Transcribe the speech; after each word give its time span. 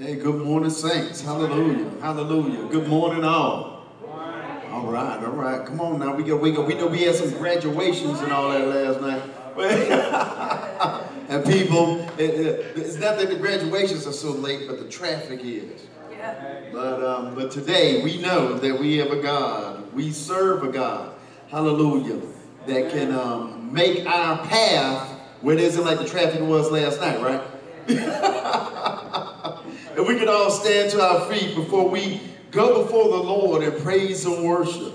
Hey, 0.00 0.14
good 0.14 0.36
morning, 0.42 0.70
saints. 0.70 1.20
Hallelujah. 1.20 1.90
Hallelujah. 2.00 2.66
Good 2.68 2.88
morning, 2.88 3.22
all. 3.22 3.84
All 4.70 4.86
right, 4.86 5.22
all 5.22 5.32
right. 5.32 5.66
Come 5.66 5.78
on 5.82 5.98
now. 5.98 6.14
We 6.14 6.22
got 6.22 6.40
wake 6.40 6.56
up. 6.56 6.66
We 6.66 6.72
know 6.72 6.86
we 6.86 7.02
had 7.02 7.16
some 7.16 7.28
graduations 7.32 8.18
and 8.20 8.32
all 8.32 8.48
that 8.48 8.66
last 8.66 9.02
night. 9.02 9.22
and 11.28 11.44
people, 11.44 12.00
it, 12.18 12.30
it, 12.30 12.78
it's 12.78 12.96
not 12.96 13.18
that 13.18 13.28
the 13.28 13.36
graduations 13.36 14.06
are 14.06 14.14
so 14.14 14.30
late, 14.30 14.66
but 14.66 14.78
the 14.78 14.88
traffic 14.88 15.40
is. 15.44 15.82
Yeah. 16.10 16.62
But 16.72 17.04
um, 17.04 17.34
but 17.34 17.50
today 17.50 18.02
we 18.02 18.22
know 18.22 18.54
that 18.54 18.80
we 18.80 18.96
have 18.96 19.10
a 19.10 19.20
God. 19.20 19.92
We 19.92 20.12
serve 20.12 20.64
a 20.64 20.72
God. 20.72 21.12
Hallelujah. 21.50 22.22
That 22.66 22.90
can 22.90 23.12
um, 23.12 23.70
make 23.70 24.06
our 24.06 24.38
path 24.46 25.10
where 25.42 25.56
it 25.56 25.60
isn't 25.60 25.84
like 25.84 25.98
the 25.98 26.08
traffic 26.08 26.40
was 26.40 26.70
last 26.70 27.02
night, 27.02 27.20
right? 27.20 27.42
All 30.40 30.50
stand 30.50 30.90
to 30.90 31.02
our 31.02 31.30
feet 31.30 31.54
before 31.54 31.86
we 31.86 32.18
go 32.50 32.82
before 32.82 33.10
the 33.10 33.22
Lord 33.22 33.62
and 33.62 33.76
praise 33.82 34.24
and 34.24 34.42
worship. 34.42 34.94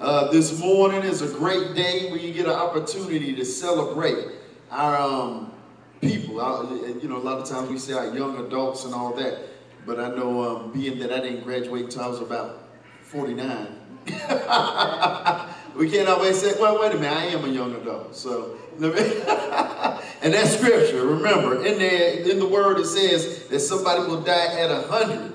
Uh, 0.00 0.30
this 0.30 0.60
morning 0.60 1.02
is 1.02 1.20
a 1.20 1.26
great 1.36 1.74
day 1.74 2.08
where 2.12 2.20
you 2.20 2.32
get 2.32 2.46
an 2.46 2.52
opportunity 2.52 3.34
to 3.34 3.44
celebrate 3.44 4.28
our 4.70 4.96
um, 4.96 5.52
people. 6.00 6.40
Our, 6.40 6.72
you 6.76 7.08
know, 7.08 7.16
a 7.16 7.18
lot 7.18 7.40
of 7.40 7.48
times 7.48 7.70
we 7.70 7.78
say 7.78 7.94
our 7.94 8.14
young 8.14 8.46
adults 8.46 8.84
and 8.84 8.94
all 8.94 9.12
that, 9.14 9.40
but 9.84 9.98
I 9.98 10.10
know 10.10 10.42
um, 10.44 10.72
being 10.72 11.00
that 11.00 11.12
I 11.12 11.18
didn't 11.18 11.42
graduate 11.42 11.86
until 11.86 12.02
I 12.02 12.06
was 12.06 12.20
about 12.20 12.68
49. 13.02 13.66
we 15.74 15.90
can't 15.90 16.08
always 16.08 16.40
say, 16.40 16.54
well, 16.60 16.80
wait 16.80 16.92
a 16.92 16.94
minute, 16.94 17.12
I 17.12 17.24
am 17.24 17.44
a 17.44 17.48
young 17.48 17.74
adult. 17.74 18.14
So, 18.14 18.58
and 20.22 20.34
that 20.34 20.46
scripture. 20.48 21.06
Remember, 21.06 21.64
in 21.64 21.78
there, 21.78 22.20
in 22.28 22.38
the 22.38 22.48
word, 22.48 22.78
it 22.78 22.86
says 22.86 23.46
that 23.48 23.60
somebody 23.60 24.00
will 24.00 24.20
die 24.20 24.60
at 24.60 24.70
a 24.70 24.82
hundred 24.82 25.32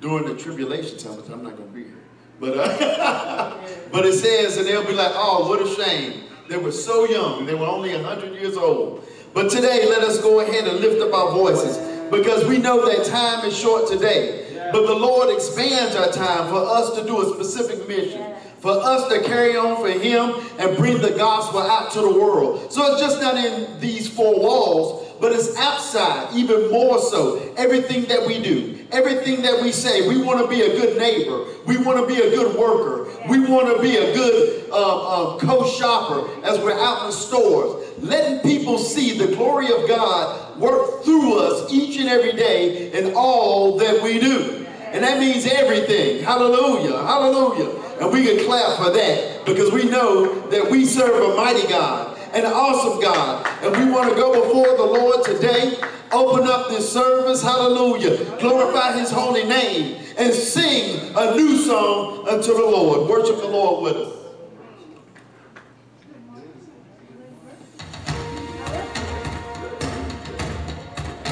during 0.00 0.26
the 0.26 0.36
tribulation 0.36 0.98
time, 0.98 1.16
which 1.16 1.30
I'm 1.30 1.42
not 1.42 1.56
going 1.56 1.68
to 1.68 1.74
be 1.74 1.84
here. 1.84 2.02
But, 2.38 2.58
uh, 2.58 3.56
but 3.92 4.04
it 4.04 4.14
says, 4.14 4.58
and 4.58 4.66
they'll 4.66 4.86
be 4.86 4.92
like, 4.92 5.12
oh, 5.14 5.48
what 5.48 5.62
a 5.62 5.82
shame. 5.82 6.24
They 6.48 6.58
were 6.58 6.72
so 6.72 7.06
young. 7.06 7.46
They 7.46 7.54
were 7.54 7.66
only 7.66 7.94
100 7.94 8.34
years 8.34 8.56
old. 8.56 9.06
But 9.32 9.50
today, 9.50 9.88
let 9.88 10.02
us 10.02 10.20
go 10.20 10.40
ahead 10.40 10.68
and 10.68 10.78
lift 10.80 11.00
up 11.00 11.14
our 11.14 11.32
voices 11.32 11.78
because 12.10 12.46
we 12.46 12.58
know 12.58 12.86
that 12.86 13.06
time 13.06 13.44
is 13.46 13.56
short 13.56 13.88
today. 13.88 14.42
But 14.72 14.86
the 14.86 14.94
Lord 14.94 15.34
expands 15.34 15.96
our 15.96 16.10
time 16.10 16.48
for 16.48 16.56
us 16.56 16.94
to 16.96 17.04
do 17.04 17.22
a 17.22 17.34
specific 17.34 17.86
mission, 17.88 18.33
for 18.64 18.70
us 18.82 19.06
to 19.12 19.22
carry 19.24 19.58
on 19.58 19.76
for 19.76 19.90
Him 19.90 20.42
and 20.58 20.74
bring 20.78 20.98
the 21.02 21.10
gospel 21.10 21.60
out 21.60 21.92
to 21.92 22.00
the 22.00 22.08
world. 22.08 22.72
So 22.72 22.90
it's 22.90 23.00
just 23.02 23.20
not 23.20 23.36
in 23.36 23.78
these 23.78 24.08
four 24.08 24.40
walls, 24.40 25.06
but 25.20 25.32
it's 25.32 25.54
outside, 25.58 26.34
even 26.34 26.70
more 26.70 26.98
so. 26.98 27.52
Everything 27.58 28.06
that 28.06 28.26
we 28.26 28.42
do, 28.42 28.86
everything 28.90 29.42
that 29.42 29.62
we 29.62 29.70
say, 29.70 30.08
we 30.08 30.22
want 30.22 30.40
to 30.40 30.48
be 30.48 30.62
a 30.62 30.80
good 30.80 30.96
neighbor. 30.96 31.44
We 31.66 31.76
want 31.76 31.98
to 32.00 32.06
be 32.06 32.22
a 32.22 32.30
good 32.30 32.58
worker. 32.58 33.10
We 33.28 33.40
want 33.40 33.76
to 33.76 33.82
be 33.82 33.98
a 33.98 34.14
good 34.14 34.70
uh, 34.70 35.34
uh, 35.34 35.38
co-shopper 35.40 36.46
as 36.46 36.58
we're 36.60 36.72
out 36.72 37.00
in 37.00 37.06
the 37.08 37.12
stores. 37.12 37.86
Letting 37.98 38.38
people 38.38 38.78
see 38.78 39.18
the 39.18 39.36
glory 39.36 39.66
of 39.66 39.86
God 39.86 40.58
work 40.58 41.04
through 41.04 41.38
us 41.38 41.70
each 41.70 41.98
and 41.98 42.08
every 42.08 42.32
day 42.32 42.92
in 42.92 43.12
all 43.14 43.76
that 43.76 44.02
we 44.02 44.18
do. 44.18 44.66
And 44.94 45.04
that 45.04 45.18
means 45.20 45.44
everything. 45.44 46.24
Hallelujah. 46.24 46.96
Hallelujah. 46.96 47.83
And 48.00 48.12
we 48.12 48.24
can 48.24 48.44
clap 48.44 48.76
for 48.78 48.90
that 48.90 49.44
because 49.46 49.72
we 49.72 49.84
know 49.88 50.48
that 50.50 50.70
we 50.70 50.84
serve 50.84 51.32
a 51.32 51.36
mighty 51.36 51.66
God, 51.68 52.18
an 52.32 52.44
awesome 52.44 53.00
God. 53.00 53.46
And 53.62 53.76
we 53.76 53.90
want 53.92 54.10
to 54.10 54.16
go 54.16 54.32
before 54.42 54.76
the 54.76 54.84
Lord 54.84 55.24
today, 55.24 55.78
open 56.10 56.48
up 56.48 56.68
this 56.68 56.92
service, 56.92 57.42
hallelujah, 57.42 58.38
glorify 58.40 58.98
his 58.98 59.10
holy 59.10 59.44
name, 59.44 60.02
and 60.18 60.32
sing 60.32 61.12
a 61.16 61.36
new 61.36 61.56
song 61.56 62.28
unto 62.28 62.52
the 62.52 62.64
Lord. 62.64 63.08
Worship 63.08 63.36
the 63.36 63.48
Lord 63.48 63.84
with 63.84 63.96
us. 63.96 64.24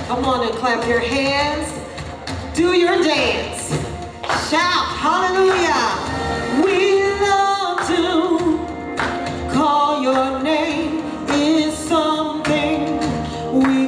Come 0.07 0.25
on 0.27 0.47
and 0.47 0.55
clap 0.57 0.87
your 0.87 1.01
hands. 1.01 1.69
Do 2.55 2.73
your 2.77 3.03
dance. 3.03 3.71
Shout, 4.51 4.87
hallelujah. 4.99 6.22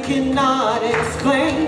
Cannot 0.05 0.83
explain. 0.83 1.64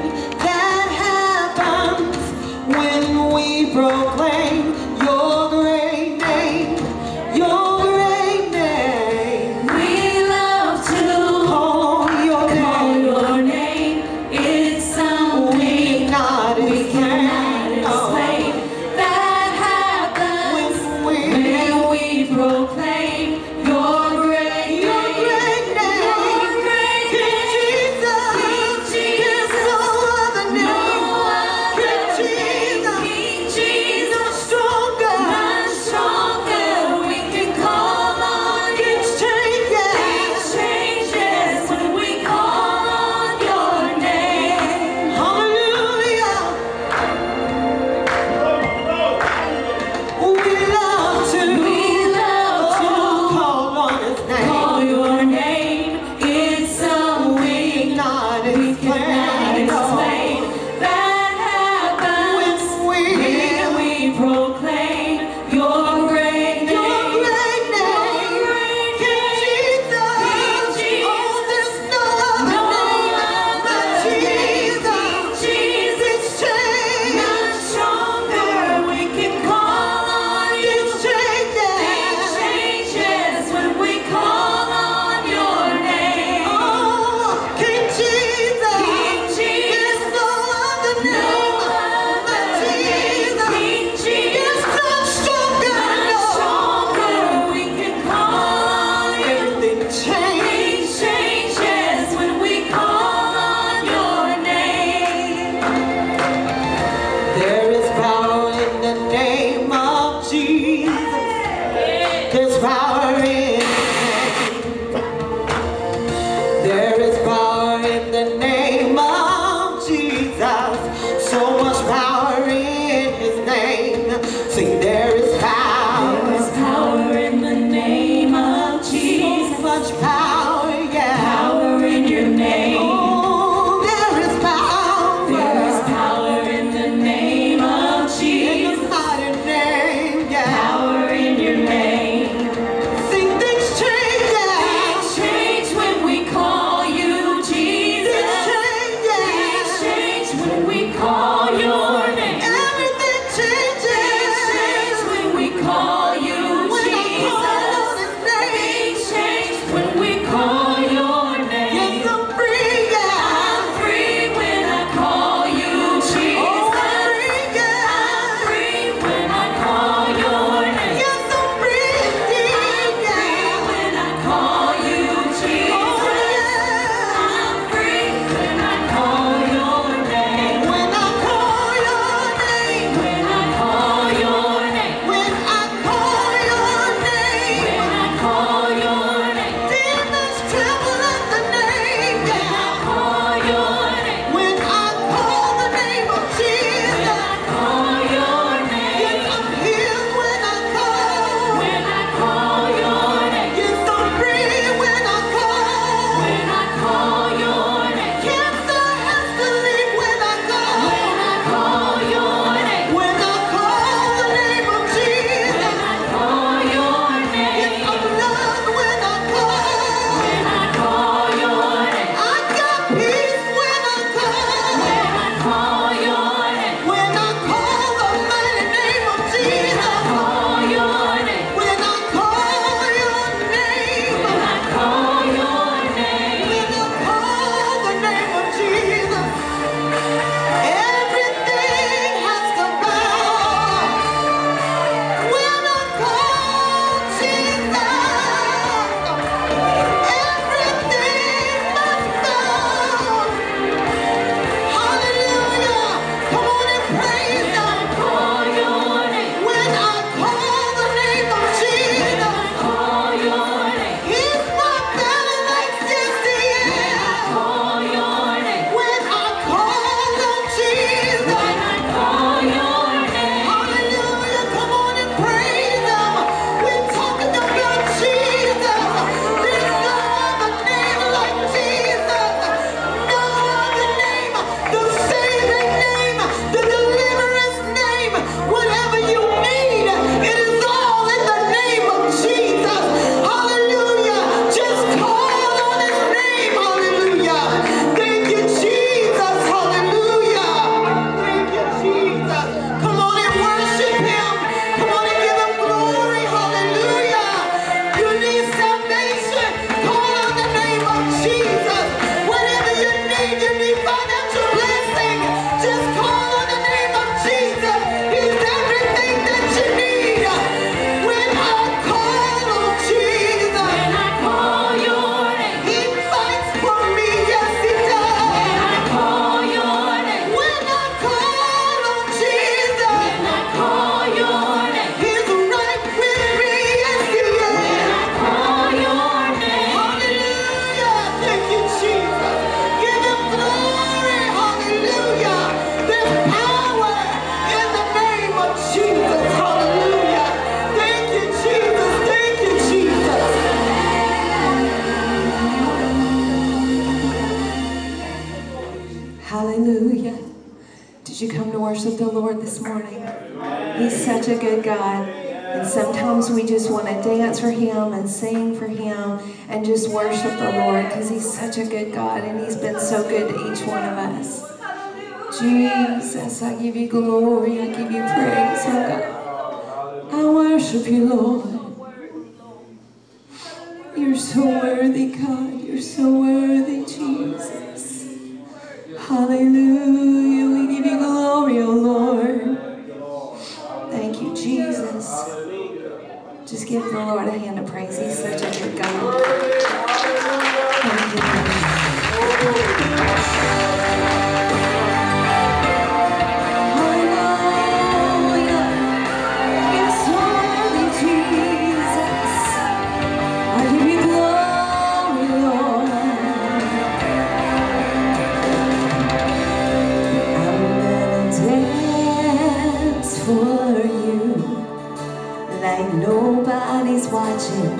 Like 425.67 425.93
nobody's 425.95 427.07
watching. 427.07 427.75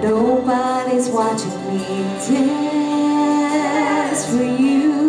Nobody's 0.00 1.08
watching 1.08 1.56
me. 1.68 1.82
Dance 3.48 4.22
for 4.30 4.42
you, 4.42 5.05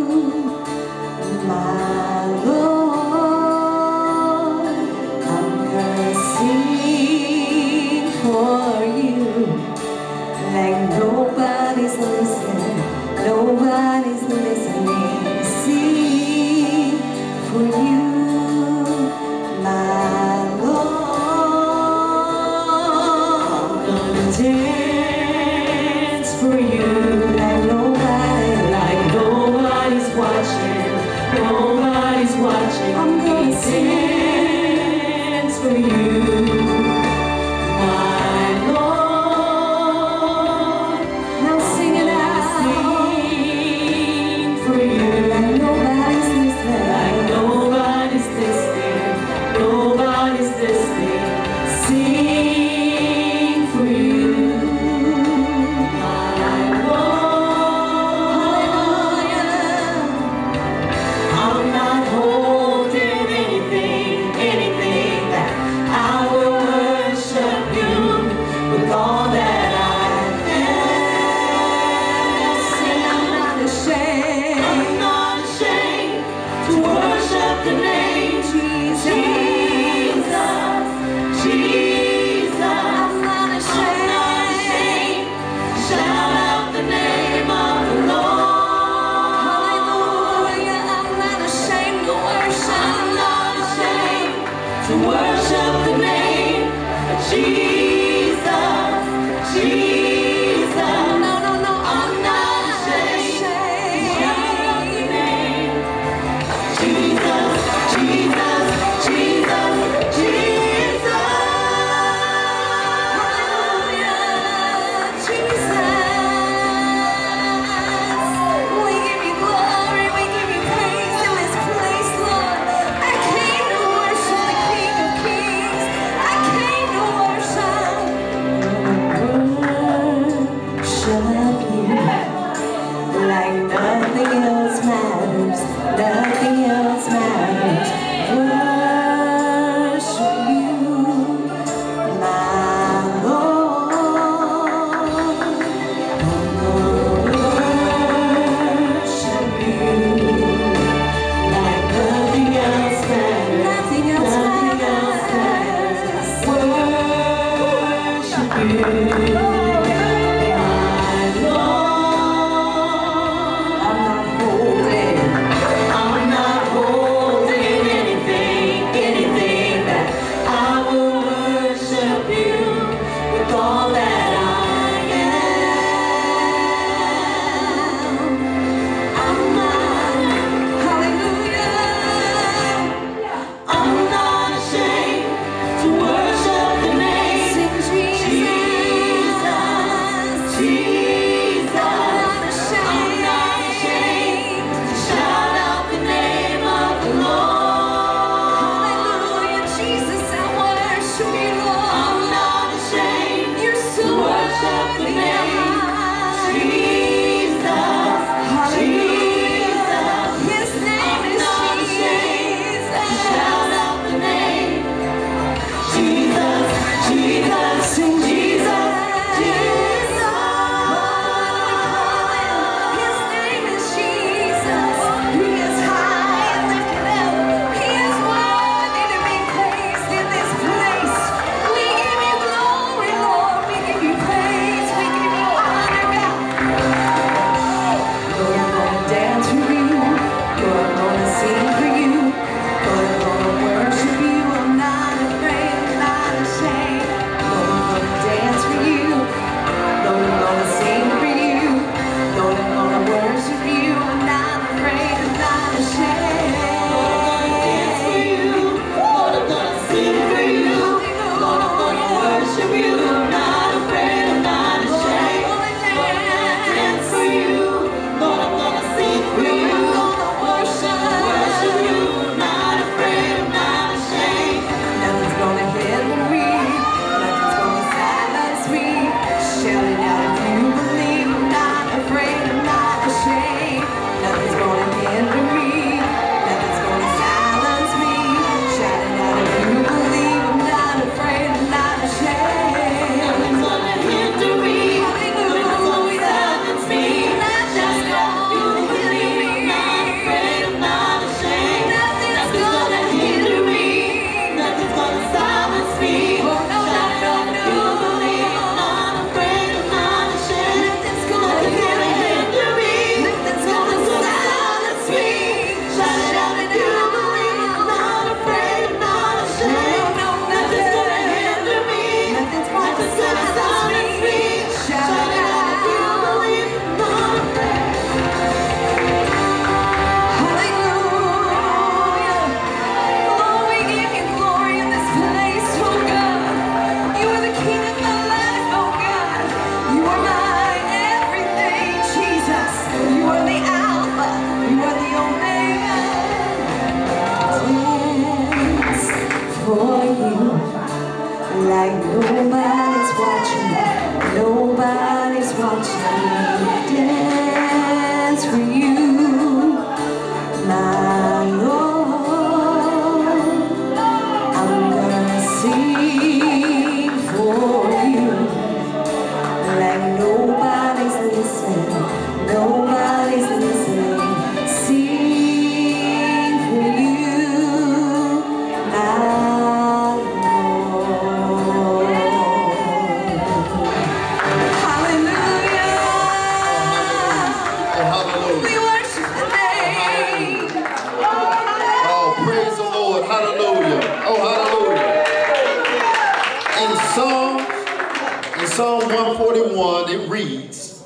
Psalm, 398.77 398.99
141, 399.05 400.11
it 400.11 400.29
reads, 400.29 401.03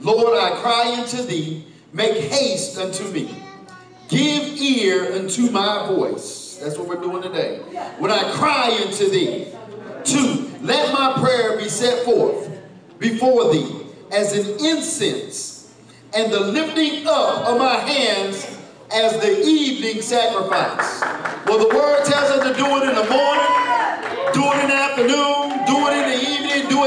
Lord, 0.00 0.36
I 0.36 0.60
cry 0.60 0.96
unto 0.98 1.22
thee, 1.22 1.64
make 1.92 2.16
haste 2.16 2.76
unto 2.78 3.04
me. 3.12 3.32
Give 4.08 4.42
ear 4.60 5.12
unto 5.12 5.48
my 5.52 5.86
voice. 5.86 6.58
That's 6.60 6.76
what 6.76 6.88
we're 6.88 7.00
doing 7.00 7.22
today. 7.22 7.58
When 8.00 8.10
I 8.10 8.28
cry 8.32 8.76
unto 8.84 9.08
thee. 9.08 9.46
Two, 10.02 10.50
let 10.62 10.92
my 10.92 11.12
prayer 11.22 11.56
be 11.58 11.68
set 11.68 12.04
forth 12.04 12.50
before 12.98 13.52
thee 13.52 13.86
as 14.10 14.36
an 14.36 14.66
incense, 14.66 15.72
and 16.12 16.32
the 16.32 16.40
lifting 16.40 17.06
up 17.06 17.46
of 17.46 17.56
my 17.56 17.76
hands 17.76 18.44
as 18.92 19.12
the 19.20 19.46
evening 19.46 20.02
sacrifice. 20.02 21.00
Well, 21.46 21.58
the 21.60 21.72
word 21.72 22.04
tells 22.04 22.32
us 22.32 22.48
to 22.48 22.54
do 22.60 22.66
it 22.78 22.88
in 22.88 22.96
the 22.96 23.08
morning, 23.08 24.32
do 24.34 24.42
it 24.42 24.64
in 24.64 24.70
the 24.70 24.74
afternoon, 24.74 25.51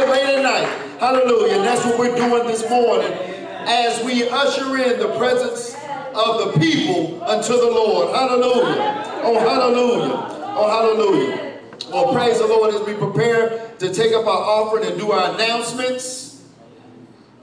late 0.09 0.23
at 0.23 0.43
night. 0.43 0.65
Hallelujah. 0.99 1.55
And 1.55 1.63
that's 1.63 1.85
what 1.85 1.97
we're 1.99 2.15
doing 2.15 2.47
this 2.47 2.69
morning 2.69 3.11
as 3.67 4.03
we 4.03 4.29
usher 4.29 4.77
in 4.77 4.99
the 4.99 5.15
presence 5.17 5.75
of 6.13 6.53
the 6.53 6.59
people 6.59 7.23
unto 7.23 7.53
the 7.53 7.69
Lord. 7.69 8.15
Hallelujah. 8.15 9.21
Oh, 9.23 9.39
hallelujah. 9.39 10.53
Oh, 10.57 10.69
hallelujah. 10.69 11.59
Well, 11.91 12.13
praise 12.13 12.39
the 12.39 12.47
Lord 12.47 12.73
as 12.73 12.81
we 12.81 12.93
prepare 12.93 13.71
to 13.79 13.93
take 13.93 14.13
up 14.13 14.25
our 14.25 14.41
offering 14.41 14.85
and 14.85 14.99
do 14.99 15.11
our 15.11 15.33
announcements. 15.33 16.43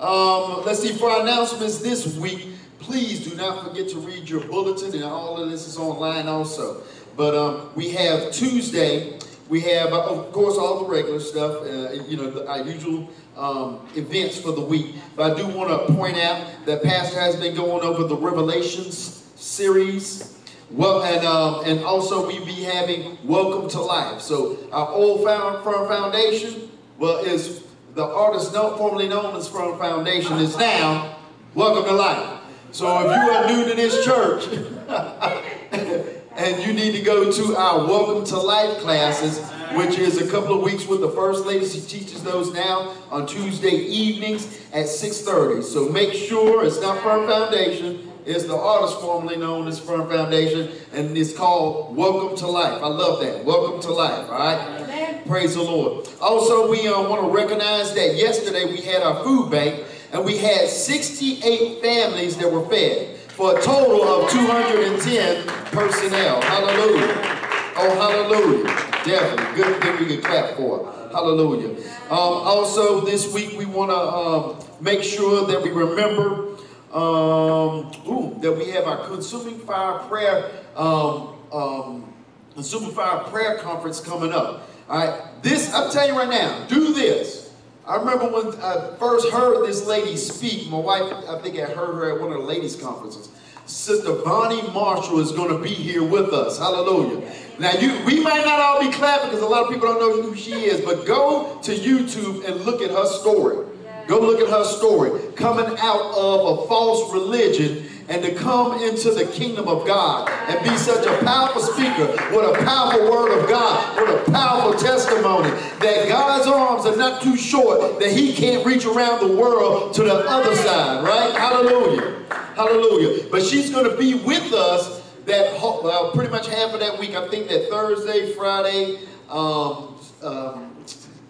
Um, 0.01 0.65
let's 0.65 0.81
see, 0.81 0.93
for 0.93 1.11
our 1.11 1.21
announcements 1.21 1.79
this 1.79 2.17
week, 2.17 2.49
please 2.81 3.29
do 3.29 3.37
not 3.37 3.65
forget 3.65 3.89
to 3.91 3.99
read 3.99 4.29
your 4.29 4.41
bulletin, 4.41 4.95
and 4.95 5.05
all 5.05 5.41
of 5.41 5.51
this 5.51 5.67
is 5.69 5.77
online 5.77 6.27
also. 6.27 6.83
But 7.17 7.35
um, 7.35 7.71
we 7.77 7.91
have 7.91 8.33
Tuesday, 8.33 9.19
we 9.49 9.61
have, 9.61 9.93
of 9.93 10.33
course, 10.33 10.57
all 10.57 10.85
the 10.85 10.91
regular 10.91 11.21
stuff, 11.21 11.63
uh, 11.63 11.93
you 12.09 12.17
know, 12.17 12.31
the, 12.31 12.49
our 12.49 12.63
usual 12.63 13.11
um, 13.37 13.87
events 13.95 14.39
for 14.41 14.53
the 14.53 14.61
week. 14.61 14.95
But 15.17 15.33
I 15.33 15.37
do 15.37 15.47
want 15.49 15.71
to 15.71 15.95
point 15.95 16.17
out 16.17 16.47
that 16.67 16.83
Pastor 16.83 17.21
has 17.21 17.37
been 17.37 17.55
going 17.55 17.83
over 17.83 18.05
the 18.05 18.17
Revelations 18.17 19.31
series. 19.37 20.39
Well, 20.71 21.03
and 21.03 21.27
um, 21.27 21.65
and 21.67 21.85
also 21.85 22.27
we 22.27 22.43
be 22.45 22.63
having 22.63 23.19
Welcome 23.25 23.69
to 23.71 23.81
Life. 23.81 24.23
So 24.23 24.57
our 24.73 24.89
old 24.89 25.25
found 25.25 25.63
firm 25.63 25.87
foundation, 25.87 26.71
well, 26.99 27.19
is 27.19 27.63
the 27.95 28.05
artist 28.05 28.53
formerly 28.53 29.09
known 29.09 29.37
as 29.37 29.49
Firm 29.49 29.79
Foundation 29.79 30.39
is 30.39 30.57
now 30.57 31.19
Welcome 31.55 31.85
to 31.85 31.93
Life. 31.93 32.41
So 32.71 33.01
if 33.01 33.05
you 33.05 33.33
are 33.33 33.47
new 33.49 33.69
to 33.69 33.75
this 33.75 34.03
church 34.03 34.47
and 36.37 36.65
you 36.65 36.73
need 36.73 36.93
to 36.93 37.03
go 37.03 37.31
to 37.31 37.57
our 37.57 37.87
Welcome 37.87 38.25
to 38.27 38.37
Life 38.39 38.79
classes, 38.79 39.39
which 39.77 39.99
is 39.99 40.21
a 40.21 40.31
couple 40.31 40.57
of 40.57 40.63
weeks 40.63 40.87
with 40.87 41.01
the 41.01 41.11
First 41.11 41.45
Lady. 41.45 41.67
She 41.67 41.81
teaches 41.81 42.23
those 42.23 42.53
now 42.55 42.95
on 43.11 43.27
Tuesday 43.27 43.71
evenings 43.71 44.47
at 44.73 44.87
6.30. 44.87 45.63
So 45.63 45.89
make 45.91 46.13
sure 46.15 46.65
it's 46.65 46.81
not 46.81 47.03
Firm 47.03 47.29
Foundation. 47.29 48.11
It's 48.25 48.45
the 48.45 48.57
artist 48.57 49.01
formerly 49.01 49.37
known 49.37 49.69
as 49.69 49.79
Firm 49.79 50.09
Foundation, 50.09 50.71
and 50.93 51.19
it's 51.19 51.37
called 51.37 51.97
Welcome 51.97 52.37
to 52.39 52.47
Life. 52.47 52.83
I 52.83 52.87
love 52.87 53.21
that. 53.21 53.45
Welcome 53.45 53.83
to 53.83 53.93
Life, 53.93 54.31
all 54.31 54.39
right? 54.39 55.23
Praise 55.27 55.55
the 55.55 55.63
Lord. 55.63 56.09
Also, 56.21 56.71
we 56.71 56.87
uh, 56.87 57.03
want 57.09 57.21
to 57.21 57.29
recognize 57.29 57.93
that 57.95 58.15
yesterday 58.17 58.65
we 58.67 58.81
had 58.81 59.03
our 59.03 59.23
food 59.25 59.51
bank, 59.51 59.85
and 60.13 60.25
we 60.25 60.39
had 60.39 60.69
68 60.69 61.83
families 61.83 62.37
that 62.37 62.51
were 62.51 62.65
fed 62.69 63.19
for 63.37 63.59
a 63.59 63.63
total 63.63 64.03
of 64.03 64.31
210 64.31 65.47
personnel. 65.73 66.41
Hallelujah. 66.43 67.33
Oh, 67.75 67.95
hallelujah. 67.99 68.65
Definitely. 69.05 69.63
Good 69.63 69.83
thing 69.83 69.99
we 69.99 70.07
can 70.15 70.23
clap 70.23 70.57
for. 70.57 70.93
Hallelujah. 71.11 71.71
Um, 72.11 72.19
also, 72.45 73.01
this 73.01 73.33
week 73.33 73.59
we 73.59 73.65
want 73.65 73.91
to 73.91 73.97
um, 73.97 74.83
make 74.83 75.03
sure 75.03 75.47
that 75.47 75.63
we 75.63 75.71
remember 75.71 76.53
um, 76.93 77.91
ooh, 78.07 78.37
that 78.41 78.53
we 78.53 78.69
have 78.71 78.85
our 78.85 79.07
Consuming 79.07 79.59
Fire 79.61 79.99
Prayer 80.09 80.51
um, 80.77 81.35
um, 81.51 82.13
Consuming 82.55 82.91
Fire 82.91 83.25
Prayer 83.25 83.57
Conference 83.59 83.99
coming 83.99 84.33
up. 84.33 84.69
All 84.89 84.99
right, 84.99 85.43
this 85.43 85.73
I'm 85.73 85.91
telling 85.91 86.13
you 86.13 86.19
right 86.19 86.29
now. 86.29 86.67
Do 86.67 86.93
this. 86.93 87.42
I 87.87 87.97
remember 87.97 88.29
when 88.29 88.61
I 88.61 88.95
first 88.99 89.29
heard 89.31 89.67
this 89.67 89.87
lady 89.87 90.17
speak. 90.17 90.71
My 90.71 90.79
wife, 90.79 91.13
I 91.29 91.41
think 91.41 91.59
I 91.59 91.65
heard 91.65 91.95
her 91.95 92.15
at 92.15 92.21
one 92.21 92.33
of 92.33 92.39
the 92.39 92.45
ladies' 92.45 92.77
conferences. 92.77 93.29
Sister 93.67 94.13
Bonnie 94.25 94.63
Marshall 94.73 95.19
is 95.19 95.33
going 95.33 95.49
to 95.51 95.59
be 95.59 95.75
here 95.75 96.05
with 96.05 96.33
us. 96.33 96.59
Hallelujah. 96.59 97.29
Now, 97.59 97.73
you, 97.73 98.05
we 98.05 98.23
might 98.23 98.45
not 98.45 98.61
all 98.61 98.81
be 98.81 98.93
clapping 98.93 99.31
because 99.31 99.43
a 99.43 99.47
lot 99.47 99.65
of 99.65 99.73
people 99.73 99.89
don't 99.89 100.01
know 100.01 100.23
who 100.23 100.37
she 100.37 100.53
is, 100.53 100.81
but 100.81 101.07
go 101.07 101.59
to 101.63 101.73
YouTube 101.73 102.45
and 102.45 102.61
look 102.61 102.83
at 102.83 102.91
her 102.91 103.07
story. 103.07 103.67
Go 104.07 104.21
look 104.21 104.41
at 104.41 104.49
her 104.49 104.65
story. 104.65 105.21
Coming 105.33 105.77
out 105.79 106.15
of 106.15 106.59
a 106.59 106.67
false 106.69 107.13
religion 107.13 107.89
and 108.09 108.23
to 108.23 108.35
come 108.35 108.83
into 108.83 109.11
the 109.11 109.27
kingdom 109.27 109.69
of 109.69 109.87
God 109.87 110.29
and 110.49 110.63
be 110.63 110.77
such 110.77 111.07
a 111.07 111.25
powerful 111.25 111.63
speaker 111.63 112.07
with 112.35 112.59
a 112.59 112.65
powerful 112.65 113.11
word 113.11 113.39
of 113.39 113.49
God, 113.49 114.01
with 114.01 114.29
a 114.29 114.31
powerful 114.31 114.79
testimony 114.79 115.51
that 115.51 116.09
God's 116.09 116.47
arms 116.47 116.87
are 116.87 116.97
not 116.97 117.23
too 117.23 117.37
short 117.37 117.99
that 118.01 118.11
he 118.13 118.33
can't 118.33 118.65
reach 118.67 118.85
around 118.85 119.21
the 119.21 119.37
world 119.37 119.95
to 119.95 120.03
the 120.03 120.15
other 120.15 120.55
side, 120.57 121.05
right? 121.05 121.35
Hallelujah. 121.35 122.23
Hallelujah. 122.55 123.29
But 123.31 123.43
she's 123.43 123.71
going 123.71 123.91
to 123.91 123.97
be 123.97 124.15
with 124.15 124.53
us 124.53 125.03
that 125.27 125.61
well, 125.61 126.11
pretty 126.13 126.31
much 126.31 126.49
half 126.49 126.75
of 126.75 126.81
that 126.81 126.99
week. 126.99 127.15
I 127.15 127.29
think 127.29 127.49
that 127.49 127.69
Thursday, 127.71 128.33
Friday, 128.35 128.99
um, 129.29 129.97
um, 130.23 130.77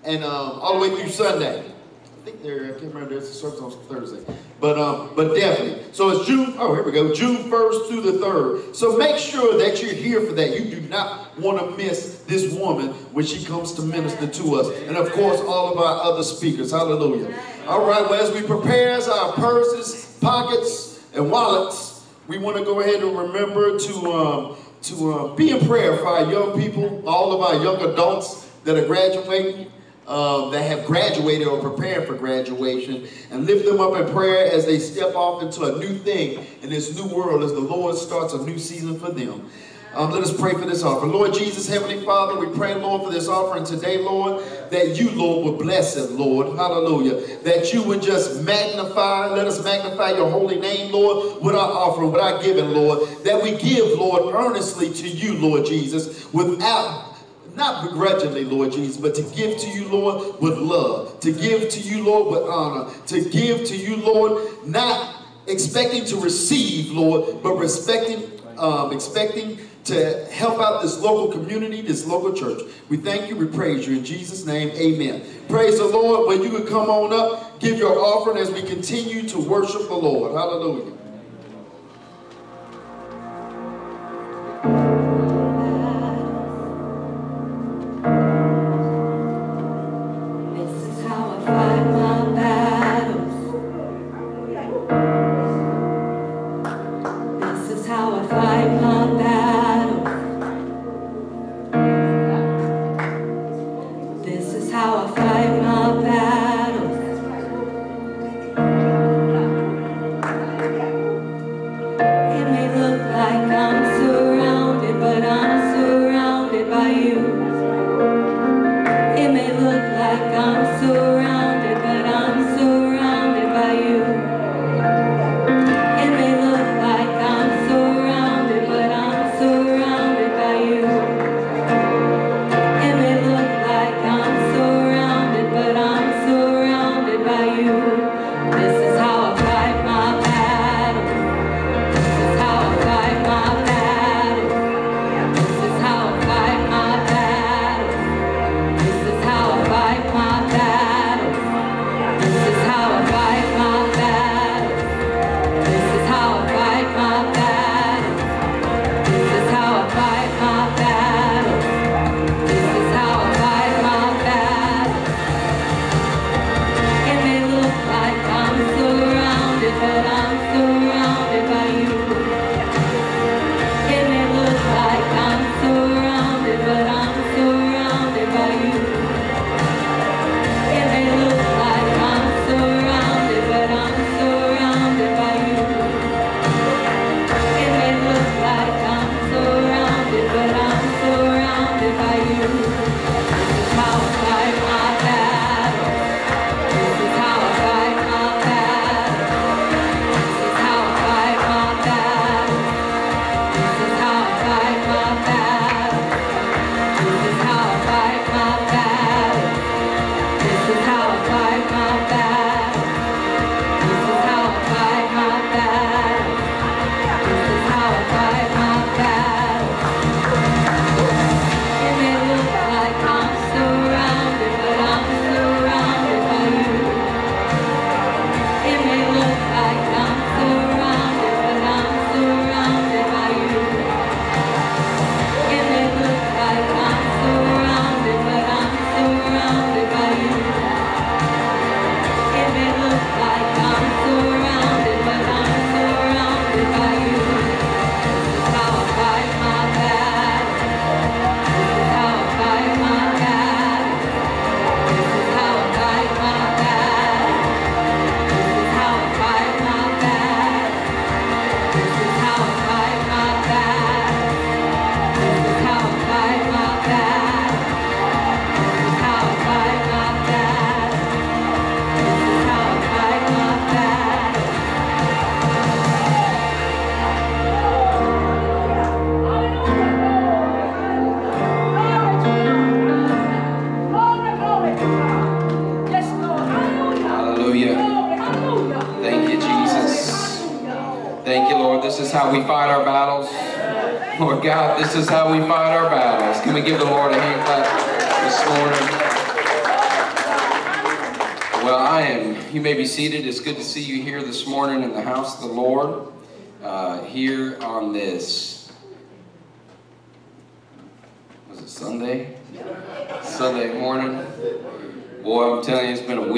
and 0.05 0.25
um, 0.25 0.59
all 0.61 0.81
the 0.81 0.89
way 0.89 1.01
through 1.01 1.11
Sunday. 1.11 1.61
I 1.61 2.25
think 2.25 2.43
there, 2.43 2.65
I 2.65 2.79
can't 2.79 2.95
remember, 2.95 3.11
there's 3.11 3.29
a 3.29 3.35
service 3.35 3.61
on 3.61 3.73
Thursday. 3.87 4.25
But 4.63 4.79
um, 4.79 5.11
but 5.17 5.35
definitely. 5.35 5.83
So 5.91 6.11
it's 6.11 6.25
June, 6.25 6.55
oh, 6.57 6.73
here 6.73 6.85
we 6.85 6.93
go, 6.93 7.13
June 7.13 7.51
1st 7.51 7.89
to 7.89 8.01
the 8.01 8.13
3rd. 8.25 8.77
So 8.77 8.97
make 8.97 9.19
sure 9.19 9.59
that 9.59 9.83
you're 9.83 9.93
here 9.93 10.21
for 10.21 10.35
that. 10.35 10.57
You 10.57 10.77
do 10.77 10.81
not 10.89 11.37
want 11.37 11.59
to 11.59 11.77
miss 11.77 12.23
this 12.29 12.55
woman 12.55 12.91
when 13.13 13.27
she 13.27 13.45
comes 13.45 13.73
to 13.73 13.83
minister 13.83 14.29
to 14.29 14.55
us. 14.55 14.69
And 14.87 14.97
of 14.97 15.11
course, 15.11 15.41
all 15.41 15.73
of 15.73 15.79
our 15.79 16.05
other 16.05 16.23
speakers. 16.23 16.71
Hallelujah. 16.71 17.37
All 17.67 17.85
right, 17.85 18.09
well, 18.09 18.23
as 18.23 18.33
we 18.33 18.47
prepare 18.47 18.93
our 19.01 19.33
purses, 19.33 20.17
pockets, 20.21 21.05
and 21.13 21.29
wallets, 21.29 22.07
we 22.29 22.39
want 22.39 22.57
to 22.57 22.65
go 22.65 22.79
ahead 22.79 23.03
and 23.03 23.19
remember 23.19 23.81
to, 23.81 24.13
um, 24.13 24.57
to 24.83 25.13
uh, 25.13 25.35
be 25.35 25.51
in 25.51 25.67
prayer 25.67 25.97
for 25.97 26.07
our 26.07 26.31
young 26.31 26.57
people, 26.57 27.03
all 27.09 27.33
of 27.33 27.41
our 27.41 27.65
young 27.65 27.83
adults 27.93 28.49
that 28.63 28.77
are 28.77 28.87
graduating 28.87 29.73
um, 30.13 30.51
that 30.51 30.63
have 30.63 30.85
graduated 30.85 31.49
or 31.49 31.59
preparing 31.59 32.07
for 32.07 32.15
graduation 32.15 33.09
and 33.31 33.47
lift 33.47 33.65
them 33.65 33.81
up 33.81 33.97
in 33.97 34.13
prayer 34.13 34.53
as 34.53 34.67
they 34.67 34.79
step 34.79 35.15
off 35.15 35.43
into 35.43 35.63
a 35.63 35.79
new 35.79 35.95
thing 35.95 36.45
in 36.61 36.69
this 36.69 36.95
new 36.95 37.07
world 37.15 37.43
as 37.43 37.53
the 37.55 37.61
Lord 37.61 37.97
starts 37.97 38.35
a 38.35 38.45
new 38.45 38.59
season 38.59 39.01
for 39.01 39.11
them. 39.11 39.49
Um, 39.95 40.11
let 40.11 40.23
us 40.23 40.35
pray 40.39 40.53
for 40.53 40.67
this 40.67 40.83
offering. 40.83 41.13
Lord 41.13 41.33
Jesus, 41.33 41.67
Heavenly 41.67 42.03
Father, 42.05 42.39
we 42.39 42.55
pray, 42.55 42.75
Lord, 42.75 43.05
for 43.05 43.11
this 43.11 43.27
offering 43.27 43.65
today, 43.65 43.99
Lord, 43.99 44.43
that 44.71 44.99
you, 44.99 45.11
Lord, 45.13 45.47
would 45.47 45.59
bless 45.59 45.97
it, 45.97 46.13
Lord. 46.13 46.59
Hallelujah. 46.59 47.39
That 47.39 47.73
you 47.73 47.83
would 47.83 48.03
just 48.03 48.43
magnify, 48.43 49.29
let 49.29 49.47
us 49.47 49.63
magnify 49.65 50.13
your 50.13 50.31
holy 50.31 50.59
name, 50.59 50.93
Lord, 50.93 51.43
with 51.43 51.55
our 51.55 51.71
offering, 51.71 52.13
with 52.13 52.21
our 52.21 52.43
giving, 52.43 52.71
Lord. 52.71 53.01
That 53.25 53.43
we 53.43 53.57
give, 53.57 53.99
Lord, 53.99 54.35
earnestly 54.35 54.93
to 54.93 55.09
you, 55.09 55.35
Lord 55.35 55.67
Jesus, 55.67 56.31
without 56.33 57.12
not 57.55 57.85
begrudgingly, 57.85 58.45
Lord 58.45 58.73
Jesus, 58.73 58.97
but 58.97 59.15
to 59.15 59.23
give 59.35 59.59
to 59.59 59.69
you, 59.69 59.89
Lord, 59.89 60.41
with 60.41 60.59
love, 60.59 61.21
to 61.21 61.33
give 61.33 61.69
to 61.71 61.81
you, 61.81 62.03
Lord, 62.03 62.33
with 62.33 62.49
honor, 62.49 62.91
to 63.07 63.29
give 63.29 63.65
to 63.67 63.77
you, 63.77 63.97
Lord, 63.97 64.67
not 64.67 65.17
expecting 65.47 66.05
to 66.07 66.17
receive, 66.17 66.91
Lord, 66.93 67.43
but 67.43 67.57
respecting, 67.57 68.31
um, 68.59 68.93
expecting 68.93 69.59
to 69.85 70.25
help 70.27 70.61
out 70.61 70.83
this 70.83 71.01
local 71.01 71.33
community, 71.33 71.83
this 71.83 72.07
local 72.07 72.33
church. 72.33 72.63
We 72.89 72.97
thank 72.97 73.29
you, 73.29 73.37
we 73.37 73.47
praise 73.47 73.87
you. 73.87 73.99
In 73.99 74.05
Jesus' 74.05 74.47
name, 74.47 74.71
amen. 74.71 75.25
Praise 75.49 75.79
the 75.79 75.87
Lord. 75.87 76.29
When 76.29 76.43
you 76.43 76.51
would 76.53 76.69
come 76.69 76.89
on 76.89 77.13
up, 77.13 77.59
give 77.59 77.79
your 77.79 77.99
offering 77.99 78.39
as 78.39 78.51
we 78.51 78.63
continue 78.63 79.29
to 79.29 79.39
worship 79.39 79.89
the 79.89 79.95
Lord. 79.95 80.33
Hallelujah. 80.33 81.02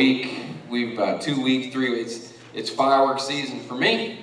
week, 0.05 0.41
we've 0.69 0.99
uh, 0.99 1.17
two 1.19 1.43
weeks, 1.43 1.73
three 1.73 1.89
weeks. 1.89 2.35
It's 2.53 2.69
fireworks 2.69 3.23
season 3.25 3.59
for 3.61 3.75
me. 3.75 4.19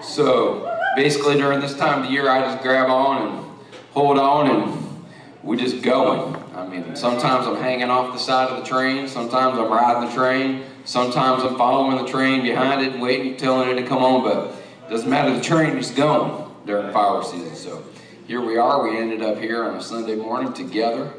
So 0.00 0.72
basically 0.94 1.36
during 1.36 1.58
this 1.58 1.76
time 1.76 2.02
of 2.02 2.06
the 2.06 2.12
year, 2.12 2.30
I 2.30 2.42
just 2.42 2.62
grab 2.62 2.88
on 2.88 3.26
and 3.26 3.46
hold 3.90 4.18
on 4.18 4.48
and 4.48 5.04
we're 5.42 5.56
just 5.56 5.82
going. 5.82 6.36
I 6.54 6.64
mean, 6.68 6.94
sometimes 6.94 7.48
I'm 7.48 7.56
hanging 7.56 7.90
off 7.90 8.12
the 8.12 8.20
side 8.20 8.50
of 8.50 8.62
the 8.62 8.68
train. 8.68 9.08
Sometimes 9.08 9.58
I'm 9.58 9.68
riding 9.68 10.08
the 10.08 10.14
train. 10.14 10.62
Sometimes 10.84 11.42
I'm 11.42 11.56
following 11.56 12.04
the 12.04 12.08
train 12.08 12.42
behind 12.42 12.82
it 12.82 12.92
and 12.92 13.02
waiting, 13.02 13.36
telling 13.36 13.68
it 13.68 13.80
to 13.80 13.86
come 13.88 14.04
on. 14.04 14.22
But 14.22 14.54
it 14.86 14.90
doesn't 14.90 15.10
matter, 15.10 15.34
the 15.34 15.42
train 15.42 15.76
is 15.76 15.90
going 15.90 16.48
during 16.66 16.92
fireworks 16.92 17.32
season. 17.32 17.56
So 17.56 17.82
here 18.28 18.40
we 18.40 18.58
are. 18.58 18.88
We 18.88 18.96
ended 18.96 19.22
up 19.22 19.38
here 19.38 19.64
on 19.64 19.74
a 19.74 19.82
Sunday 19.82 20.14
morning 20.14 20.52
together. 20.52 21.12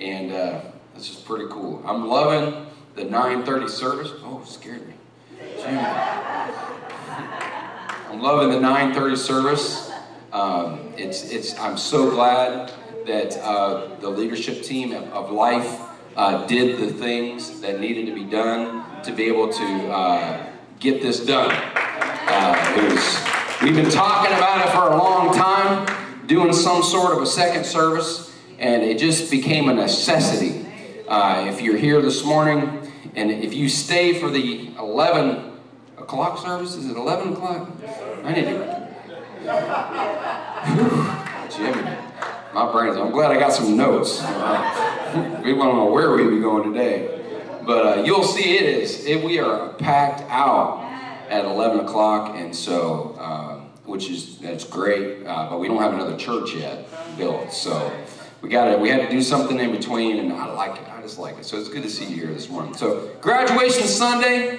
And 0.00 0.32
uh, 0.32 0.62
this 0.96 1.10
is 1.10 1.16
pretty 1.16 1.46
cool. 1.48 1.80
I'm 1.86 2.08
loving 2.08 2.71
the 2.94 3.02
9.30 3.02 3.68
service. 3.68 4.12
Oh, 4.22 4.42
scared 4.46 4.86
me. 4.86 4.94
I'm 8.08 8.20
loving 8.20 8.50
the 8.50 8.58
9.30 8.66 9.16
service. 9.16 9.90
Um, 10.32 10.92
it's, 10.96 11.24
it's, 11.30 11.58
I'm 11.58 11.76
so 11.76 12.10
glad 12.10 12.72
that 13.06 13.36
uh, 13.38 13.96
the 14.00 14.08
leadership 14.08 14.62
team 14.62 14.92
of, 14.92 15.04
of 15.12 15.30
Life 15.30 15.80
uh, 16.16 16.46
did 16.46 16.78
the 16.78 16.92
things 16.92 17.60
that 17.60 17.80
needed 17.80 18.06
to 18.06 18.14
be 18.14 18.24
done 18.24 19.02
to 19.02 19.12
be 19.12 19.24
able 19.24 19.48
to 19.52 19.90
uh, 19.90 20.46
get 20.78 21.02
this 21.02 21.24
done. 21.24 21.50
Uh, 21.50 22.88
was, 22.88 23.62
we've 23.62 23.74
been 23.74 23.90
talking 23.90 24.32
about 24.36 24.66
it 24.66 24.70
for 24.72 24.88
a 24.88 24.96
long 24.96 25.34
time, 25.34 26.26
doing 26.26 26.52
some 26.52 26.82
sort 26.82 27.12
of 27.16 27.22
a 27.22 27.26
second 27.26 27.64
service, 27.64 28.34
and 28.58 28.82
it 28.82 28.98
just 28.98 29.30
became 29.30 29.68
a 29.68 29.74
necessity. 29.74 30.66
Uh, 31.08 31.46
if 31.48 31.60
you're 31.60 31.76
here 31.76 32.00
this 32.00 32.24
morning, 32.24 32.81
and 33.14 33.30
if 33.30 33.52
you 33.54 33.68
stay 33.68 34.18
for 34.18 34.30
the 34.30 34.74
11 34.78 35.52
o'clock 35.98 36.38
service, 36.38 36.74
is 36.76 36.88
it 36.88 36.96
11 36.96 37.34
o'clock? 37.34 37.70
I 38.24 38.32
need 38.32 38.44
to. 38.44 38.82
Jimmy, 41.56 41.82
my 42.54 42.72
brain's. 42.72 42.96
I'm 42.96 43.10
glad 43.10 43.30
I 43.30 43.38
got 43.38 43.52
some 43.52 43.76
notes. 43.76 44.20
we 45.42 45.52
don't 45.52 45.76
know 45.76 45.90
where 45.92 46.12
we 46.12 46.28
be 46.28 46.40
going 46.40 46.72
today, 46.72 47.20
but 47.66 47.98
uh, 47.98 48.02
you'll 48.02 48.24
see 48.24 48.56
it 48.56 48.62
is. 48.62 49.04
It, 49.04 49.22
we 49.22 49.38
are 49.38 49.74
packed 49.74 50.22
out 50.30 50.82
at 51.28 51.44
11 51.44 51.80
o'clock, 51.80 52.34
and 52.36 52.54
so 52.54 53.16
um, 53.18 53.70
which 53.84 54.08
is 54.08 54.38
that's 54.38 54.64
great. 54.64 55.26
Uh, 55.26 55.50
but 55.50 55.58
we 55.58 55.68
don't 55.68 55.82
have 55.82 55.92
another 55.92 56.16
church 56.16 56.54
yet 56.54 56.88
built, 57.18 57.52
so 57.52 57.92
we 58.42 58.48
got 58.48 58.72
to 58.72 58.76
we 58.76 58.88
had 58.88 59.00
to 59.00 59.08
do 59.08 59.22
something 59.22 59.58
in 59.58 59.70
between, 59.70 60.18
and 60.18 60.32
I 60.32 60.52
like 60.52 60.76
it. 60.76 60.86
I 60.88 61.00
just 61.00 61.18
like 61.18 61.38
it. 61.38 61.44
So 61.44 61.58
it's 61.58 61.68
good 61.68 61.84
to 61.84 61.88
see 61.88 62.06
you 62.06 62.16
here 62.16 62.34
this 62.34 62.50
morning. 62.50 62.74
So 62.74 63.08
graduation 63.20 63.86
Sunday. 63.86 64.58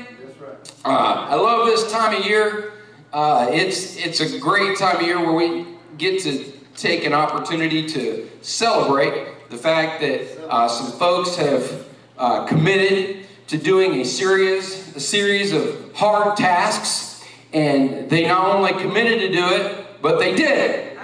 Uh, 0.86 1.28
I 1.30 1.36
love 1.36 1.66
this 1.66 1.92
time 1.92 2.16
of 2.16 2.26
year. 2.26 2.72
Uh, 3.12 3.50
it's 3.52 3.98
it's 3.98 4.22
a 4.22 4.40
great 4.40 4.78
time 4.78 4.98
of 4.98 5.02
year 5.04 5.20
where 5.20 5.34
we 5.34 5.68
get 5.98 6.22
to 6.24 6.52
take 6.76 7.06
an 7.06 7.14
opportunity 7.14 7.88
to 7.90 8.30
celebrate 8.42 9.50
the 9.50 9.58
fact 9.58 10.00
that 10.02 10.50
uh, 10.50 10.68
some 10.68 10.98
folks 10.98 11.36
have 11.36 11.86
uh, 12.18 12.46
committed 12.46 13.26
to 13.48 13.58
doing 13.58 14.00
a 14.00 14.06
series 14.06 14.96
a 14.96 15.00
series 15.02 15.52
of 15.52 15.94
hard 15.94 16.38
tasks, 16.38 17.24
and 17.52 18.10
they 18.10 18.26
not 18.26 18.56
only 18.56 18.72
committed 18.82 19.20
to 19.20 19.30
do 19.30 19.46
it, 19.50 20.02
but 20.02 20.20
they 20.20 20.34
did 20.34 20.58
it. 20.58 20.98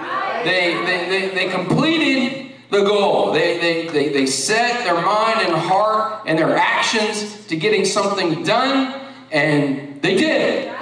They 0.46 0.74
they, 0.86 1.10
they, 1.10 1.36
they 1.36 1.50
completed 1.50 2.49
the 2.70 2.84
goal. 2.84 3.32
They, 3.32 3.60
they, 3.60 3.88
they, 3.88 4.10
they 4.10 4.26
set 4.26 4.84
their 4.84 5.02
mind 5.02 5.48
and 5.48 5.56
heart 5.56 6.24
and 6.26 6.38
their 6.38 6.56
actions 6.56 7.46
to 7.48 7.56
getting 7.56 7.86
something 7.86 8.44
done, 8.44 9.10
and 9.32 10.02
they 10.02 10.16
did. 10.16 10.74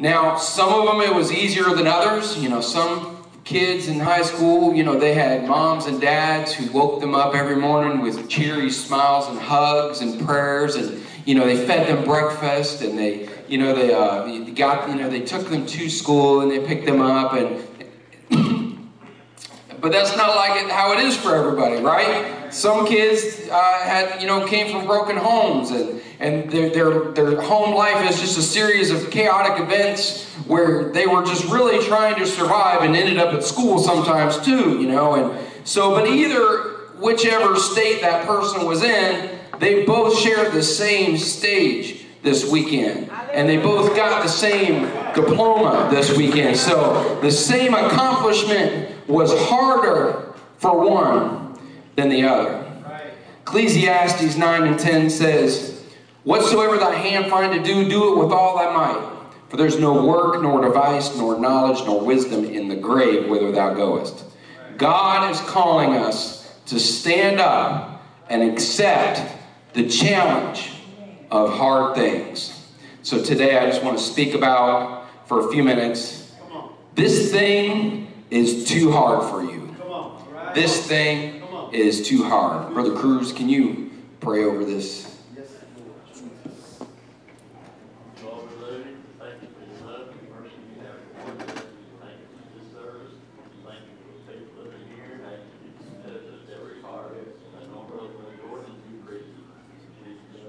Now, 0.00 0.36
some 0.36 0.72
of 0.72 0.86
them 0.86 1.00
it 1.00 1.14
was 1.14 1.32
easier 1.32 1.74
than 1.74 1.88
others. 1.88 2.38
You 2.38 2.48
know, 2.48 2.60
some 2.60 3.16
kids 3.44 3.88
in 3.88 3.98
high 3.98 4.22
school, 4.22 4.74
you 4.74 4.84
know, 4.84 4.98
they 4.98 5.14
had 5.14 5.48
moms 5.48 5.86
and 5.86 6.00
dads 6.00 6.52
who 6.52 6.70
woke 6.70 7.00
them 7.00 7.14
up 7.14 7.34
every 7.34 7.56
morning 7.56 8.00
with 8.00 8.28
cheery 8.28 8.70
smiles 8.70 9.26
and 9.28 9.38
hugs 9.38 10.00
and 10.00 10.24
prayers, 10.24 10.76
and 10.76 11.02
you 11.24 11.34
know, 11.34 11.44
they 11.44 11.66
fed 11.66 11.88
them 11.88 12.04
breakfast, 12.04 12.82
and 12.82 12.96
they, 12.96 13.28
you 13.48 13.58
know, 13.58 13.74
they 13.74 13.92
uh, 13.92 14.24
got, 14.54 14.88
you 14.88 14.94
know, 14.94 15.10
they 15.10 15.20
took 15.20 15.48
them 15.48 15.66
to 15.66 15.90
school 15.90 16.42
and 16.42 16.50
they 16.50 16.64
picked 16.64 16.86
them 16.86 17.00
up, 17.00 17.32
and 17.32 18.57
but 19.80 19.92
that's 19.92 20.16
not 20.16 20.34
like 20.36 20.62
it, 20.62 20.70
how 20.70 20.92
it 20.92 21.00
is 21.00 21.16
for 21.16 21.34
everybody, 21.34 21.80
right? 21.82 22.52
Some 22.52 22.86
kids 22.86 23.48
uh, 23.50 23.78
had, 23.82 24.20
you 24.20 24.26
know, 24.26 24.46
came 24.46 24.72
from 24.72 24.86
broken 24.86 25.16
homes, 25.16 25.70
and 25.70 26.00
and 26.20 26.50
their, 26.50 26.70
their 26.70 27.12
their 27.12 27.40
home 27.40 27.74
life 27.74 28.10
is 28.10 28.20
just 28.20 28.38
a 28.38 28.42
series 28.42 28.90
of 28.90 29.10
chaotic 29.10 29.62
events 29.62 30.26
where 30.46 30.90
they 30.92 31.06
were 31.06 31.24
just 31.24 31.44
really 31.44 31.84
trying 31.86 32.16
to 32.16 32.26
survive 32.26 32.82
and 32.82 32.96
ended 32.96 33.18
up 33.18 33.32
at 33.34 33.44
school 33.44 33.78
sometimes 33.78 34.38
too, 34.38 34.80
you 34.80 34.88
know. 34.88 35.14
And 35.14 35.46
so, 35.64 35.90
but 35.90 36.08
either 36.08 36.76
whichever 36.98 37.56
state 37.56 38.00
that 38.00 38.26
person 38.26 38.66
was 38.66 38.82
in, 38.82 39.38
they 39.60 39.84
both 39.84 40.18
shared 40.18 40.52
the 40.52 40.62
same 40.62 41.16
stage 41.16 42.06
this 42.22 42.50
weekend. 42.50 43.10
And 43.32 43.48
they 43.48 43.56
both 43.56 43.94
got 43.94 44.22
the 44.22 44.28
same 44.28 44.82
diploma 45.14 45.88
this 45.90 46.16
weekend. 46.16 46.56
So 46.56 47.18
the 47.20 47.30
same 47.30 47.74
accomplishment 47.74 49.08
was 49.08 49.32
harder 49.48 50.34
for 50.58 50.88
one 50.88 51.58
than 51.96 52.08
the 52.08 52.24
other. 52.24 52.64
Ecclesiastes 53.42 54.36
9 54.36 54.62
and 54.64 54.78
10 54.78 55.10
says, 55.10 55.84
Whatsoever 56.24 56.76
thy 56.76 56.94
hand 56.94 57.30
find 57.30 57.52
to 57.52 57.62
do, 57.62 57.88
do 57.88 58.12
it 58.12 58.22
with 58.22 58.32
all 58.32 58.58
thy 58.58 58.74
might. 58.74 59.18
For 59.48 59.56
there's 59.56 59.78
no 59.78 60.04
work, 60.04 60.42
nor 60.42 60.60
device, 60.60 61.16
nor 61.16 61.40
knowledge, 61.40 61.84
nor 61.86 62.04
wisdom 62.04 62.44
in 62.44 62.68
the 62.68 62.76
grave 62.76 63.28
whither 63.28 63.50
thou 63.50 63.72
goest. 63.72 64.24
God 64.76 65.30
is 65.30 65.40
calling 65.40 65.94
us 65.94 66.54
to 66.66 66.78
stand 66.78 67.40
up 67.40 68.04
and 68.28 68.42
accept 68.42 69.22
the 69.72 69.88
challenge 69.88 70.72
of 71.30 71.52
hard 71.54 71.94
things. 71.94 72.66
So 73.02 73.22
today 73.22 73.58
I 73.58 73.66
just 73.66 73.82
want 73.82 73.98
to 73.98 74.04
speak 74.04 74.34
about, 74.34 75.06
for 75.26 75.48
a 75.48 75.52
few 75.52 75.62
minutes, 75.62 76.32
this 76.94 77.30
thing 77.30 78.12
is 78.30 78.66
too 78.68 78.90
hard 78.90 79.28
for 79.30 79.42
you. 79.42 79.74
This 80.54 80.86
thing 80.86 81.42
is 81.72 82.06
too 82.06 82.24
hard. 82.24 82.72
Brother 82.72 82.94
Cruz, 82.94 83.32
can 83.32 83.48
you 83.48 83.90
pray 84.20 84.44
over 84.44 84.64
this? 84.64 85.06
Lord, 88.24 88.42
we 88.50 88.56
love 88.64 88.86
you. 88.86 88.96
Thank 89.18 89.42
you 89.42 89.48
for 89.48 89.62
your 89.64 89.80
love 89.86 90.08
and 90.08 90.18
mercy 90.32 90.56
you 90.74 90.80
have 90.82 90.98
towards 91.14 91.42
us. 91.52 91.64
Thank 92.00 92.16
you 92.18 92.28
for 92.34 92.46
this 92.58 92.68
service. 92.72 93.14
Thank 93.64 93.80
you 93.84 93.94
for 94.02 94.10
the 94.16 94.32
people 94.32 94.64
that 94.64 94.72
are 94.74 94.84
here. 94.88 95.14
Thank 95.22 95.40
you 95.44 95.70
for 96.02 96.08
this 96.10 96.40
every 96.56 96.78
heart. 96.82 97.12
And 97.60 97.66
on 97.76 97.84
Brother 97.86 98.10
Jordan, 98.40 98.72
you 98.90 98.96
praise 99.06 99.28
you. 99.28 99.44
In 100.04 100.16
Jesus' 100.16 100.40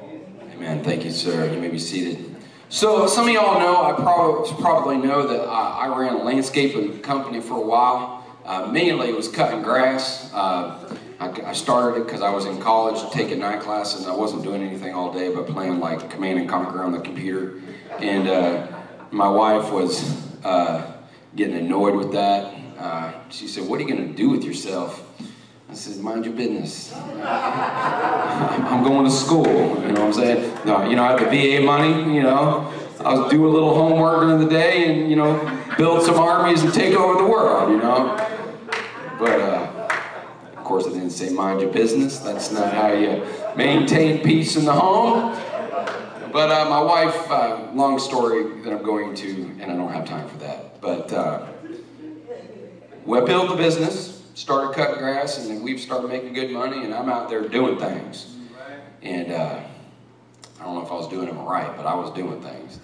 name. 0.00 0.56
Amen. 0.56 0.76
Thank 0.84 1.04
you, 1.04 1.09
sir. 1.20 1.52
You 1.52 1.60
may 1.60 1.68
be 1.68 1.78
seated. 1.78 2.36
So, 2.70 3.06
some 3.06 3.26
of 3.26 3.34
y'all 3.34 3.58
know, 3.60 3.82
I 3.82 3.92
probably, 3.92 4.62
probably 4.62 4.96
know 4.96 5.26
that 5.26 5.40
I, 5.40 5.86
I 5.86 5.98
ran 5.98 6.14
a 6.14 6.22
landscaping 6.22 7.00
company 7.00 7.40
for 7.40 7.58
a 7.58 7.66
while. 7.66 8.24
Uh, 8.44 8.66
mainly 8.66 9.08
it 9.08 9.16
was 9.16 9.28
cutting 9.28 9.62
grass. 9.62 10.32
Uh, 10.32 10.96
I, 11.18 11.28
I 11.50 11.52
started 11.52 12.00
it 12.00 12.04
because 12.06 12.22
I 12.22 12.30
was 12.30 12.46
in 12.46 12.58
college 12.60 13.10
taking 13.12 13.40
night 13.40 13.60
classes. 13.60 14.06
I 14.06 14.14
wasn't 14.14 14.44
doing 14.44 14.62
anything 14.62 14.94
all 14.94 15.12
day 15.12 15.34
but 15.34 15.46
playing 15.46 15.78
like 15.78 16.10
Command 16.10 16.38
and 16.38 16.48
Conquer 16.48 16.82
on 16.82 16.92
the 16.92 17.00
computer. 17.00 17.60
And 17.98 18.26
uh, 18.26 18.66
my 19.10 19.28
wife 19.28 19.70
was 19.70 20.02
uh, 20.42 20.92
getting 21.36 21.56
annoyed 21.56 21.96
with 21.96 22.12
that. 22.12 22.54
Uh, 22.78 23.12
she 23.28 23.46
said, 23.46 23.68
What 23.68 23.78
are 23.78 23.82
you 23.82 23.88
going 23.94 24.08
to 24.08 24.14
do 24.14 24.30
with 24.30 24.42
yourself? 24.42 25.06
I 25.70 25.74
says, 25.74 25.98
Mind 25.98 26.24
your 26.24 26.34
business. 26.34 26.92
I'm 27.22 28.82
going 28.82 29.04
to 29.04 29.10
school. 29.10 29.46
You 29.46 29.92
know 29.92 30.00
what 30.00 30.00
I'm 30.00 30.12
saying? 30.12 30.66
No, 30.66 30.88
you 30.88 30.96
know, 30.96 31.04
I 31.04 31.12
have 31.12 31.20
the 31.20 31.26
VA 31.26 31.64
money, 31.64 32.12
you 32.12 32.24
know. 32.24 32.72
I'll 33.00 33.28
do 33.28 33.46
a 33.46 33.48
little 33.48 33.72
homework 33.72 34.22
during 34.22 34.40
the 34.40 34.48
day 34.48 34.92
and, 34.92 35.08
you 35.08 35.14
know, 35.14 35.32
build 35.78 36.02
some 36.02 36.18
armies 36.18 36.64
and 36.64 36.74
take 36.74 36.94
over 36.96 37.22
the 37.22 37.28
world, 37.28 37.70
you 37.70 37.78
know. 37.78 38.16
But, 39.16 39.40
uh, 39.40 39.88
of 40.56 40.64
course, 40.64 40.86
I 40.86 40.90
didn't 40.90 41.10
say 41.10 41.30
mind 41.30 41.60
your 41.60 41.72
business. 41.72 42.18
That's 42.18 42.50
not 42.50 42.74
how 42.74 42.92
you 42.92 43.24
maintain 43.56 44.24
peace 44.24 44.56
in 44.56 44.64
the 44.64 44.72
home. 44.72 45.40
But 46.32 46.50
uh, 46.50 46.68
my 46.68 46.80
wife, 46.80 47.30
uh, 47.30 47.68
long 47.74 48.00
story 48.00 48.62
that 48.62 48.72
I'm 48.72 48.82
going 48.82 49.14
to, 49.14 49.56
and 49.60 49.70
I 49.70 49.76
don't 49.76 49.92
have 49.92 50.04
time 50.04 50.28
for 50.28 50.36
that. 50.38 50.80
But 50.80 51.12
uh, 51.12 51.46
we 53.04 53.20
built 53.20 53.50
the 53.50 53.56
business, 53.56 54.19
started 54.34 54.74
cutting 54.74 54.98
grass, 54.98 55.38
and 55.38 55.50
then 55.50 55.62
we've 55.62 55.80
started 55.80 56.08
making 56.08 56.34
good 56.34 56.50
money, 56.50 56.84
and 56.84 56.94
I'm 56.94 57.08
out 57.08 57.28
there 57.28 57.48
doing 57.48 57.78
things. 57.78 58.36
And 59.02 59.32
uh, 59.32 59.60
I 60.60 60.64
don't 60.64 60.74
know 60.74 60.82
if 60.82 60.90
I 60.90 60.94
was 60.94 61.08
doing 61.08 61.26
them 61.26 61.38
right, 61.38 61.74
but 61.76 61.86
I 61.86 61.94
was 61.94 62.12
doing 62.12 62.40
things. 62.42 62.80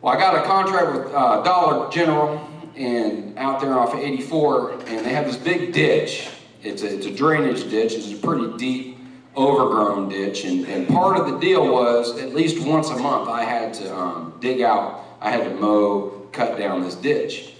Well, 0.00 0.14
I 0.14 0.18
got 0.18 0.36
a 0.36 0.46
contract 0.46 0.92
with 0.92 1.14
uh, 1.14 1.42
Dollar 1.42 1.90
General, 1.90 2.48
and 2.76 3.38
out 3.38 3.60
there 3.60 3.78
off 3.78 3.94
of 3.94 4.00
84, 4.00 4.72
and 4.86 5.06
they 5.06 5.10
have 5.10 5.26
this 5.26 5.36
big 5.36 5.72
ditch. 5.72 6.28
It's 6.62 6.82
a, 6.82 6.94
it's 6.94 7.06
a 7.06 7.14
drainage 7.14 7.70
ditch. 7.70 7.92
It's 7.92 8.12
a 8.12 8.16
pretty 8.16 8.56
deep, 8.56 8.98
overgrown 9.36 10.08
ditch, 10.08 10.44
and, 10.44 10.66
and 10.66 10.88
part 10.88 11.18
of 11.18 11.30
the 11.30 11.38
deal 11.38 11.66
was 11.70 12.18
at 12.20 12.34
least 12.34 12.66
once 12.66 12.90
a 12.90 12.96
month 12.96 13.28
I 13.28 13.44
had 13.44 13.74
to 13.74 13.94
um, 13.96 14.34
dig 14.40 14.62
out. 14.62 15.04
I 15.20 15.30
had 15.30 15.44
to 15.44 15.54
mow, 15.54 16.28
cut 16.32 16.58
down 16.58 16.82
this 16.82 16.96
ditch. 16.96 17.53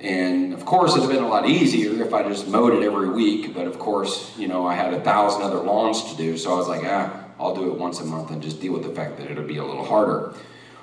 And 0.00 0.54
of 0.54 0.64
course, 0.64 0.92
it'd 0.92 1.02
have 1.02 1.10
been 1.10 1.24
a 1.24 1.28
lot 1.28 1.48
easier 1.48 2.02
if 2.02 2.14
I 2.14 2.22
just 2.22 2.46
mowed 2.46 2.74
it 2.74 2.84
every 2.84 3.08
week. 3.08 3.54
But 3.54 3.66
of 3.66 3.78
course, 3.78 4.32
you 4.38 4.46
know, 4.46 4.66
I 4.66 4.74
had 4.74 4.94
a 4.94 5.00
thousand 5.00 5.42
other 5.42 5.58
lawns 5.58 6.10
to 6.10 6.16
do. 6.16 6.36
So 6.38 6.52
I 6.52 6.56
was 6.56 6.68
like, 6.68 6.82
ah, 6.84 7.24
I'll 7.40 7.54
do 7.54 7.70
it 7.72 7.78
once 7.78 8.00
a 8.00 8.04
month 8.04 8.30
and 8.30 8.42
just 8.42 8.60
deal 8.60 8.72
with 8.72 8.84
the 8.84 8.94
fact 8.94 9.16
that 9.18 9.30
it'll 9.30 9.44
be 9.44 9.58
a 9.58 9.64
little 9.64 9.84
harder. 9.84 10.34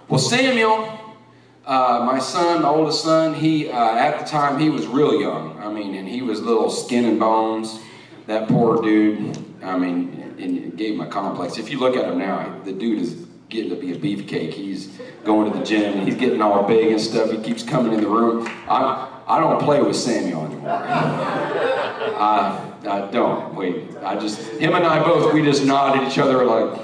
Well, 0.10 0.20
Samuel, 0.20 1.00
uh, 1.66 2.04
my 2.06 2.20
son, 2.20 2.62
the 2.62 2.68
oldest 2.68 3.04
son, 3.04 3.34
he 3.34 3.70
uh, 3.70 3.96
at 3.96 4.20
the 4.20 4.26
time 4.26 4.60
he 4.60 4.70
was 4.70 4.86
real 4.86 5.20
young. 5.20 5.58
I 5.60 5.72
mean, 5.72 5.96
and 5.96 6.08
he 6.08 6.22
was 6.22 6.42
little 6.42 6.70
skin 6.70 7.06
and 7.06 7.20
bones. 7.20 7.80
That 8.28 8.48
poor 8.48 8.82
dude. 8.82 9.38
I 9.64 9.78
mean, 9.78 10.36
and 10.38 10.58
it 10.58 10.76
gave 10.76 10.96
him 10.96 11.02
a 11.02 11.08
complex. 11.08 11.58
If 11.58 11.70
you 11.70 11.80
look 11.80 11.96
at 11.96 12.06
him 12.06 12.20
now, 12.20 12.62
the 12.64 12.74
dude 12.74 13.00
is 13.00 13.25
getting 13.56 13.70
to 13.70 13.76
be 13.76 13.94
a 13.94 13.98
beefcake. 13.98 14.54
He's 14.54 14.88
going 15.24 15.52
to 15.52 15.58
the 15.58 15.66
gym 15.66 16.06
he's 16.06 16.16
getting 16.16 16.42
all 16.42 16.64
big 16.64 16.92
and 16.92 17.02
stuff. 17.02 17.32
He 17.32 17.38
keeps 17.38 17.64
coming 17.64 17.94
in 17.94 18.02
the 18.02 18.08
room. 18.08 18.48
I 18.68 19.12
I 19.28 19.40
don't 19.40 19.60
play 19.62 19.82
with 19.82 19.96
Samuel 19.96 20.46
anymore. 20.46 20.70
I 22.20 22.62
I 22.88 23.12
don't. 23.12 23.56
Wait, 23.56 23.96
I 24.04 24.16
just 24.20 24.40
him 24.60 24.76
and 24.76 24.86
I 24.86 25.04
both 25.04 25.34
we 25.34 25.42
just 25.42 25.66
nod 25.66 25.98
at 25.98 26.12
each 26.12 26.20
other 26.20 26.46
like, 26.46 26.80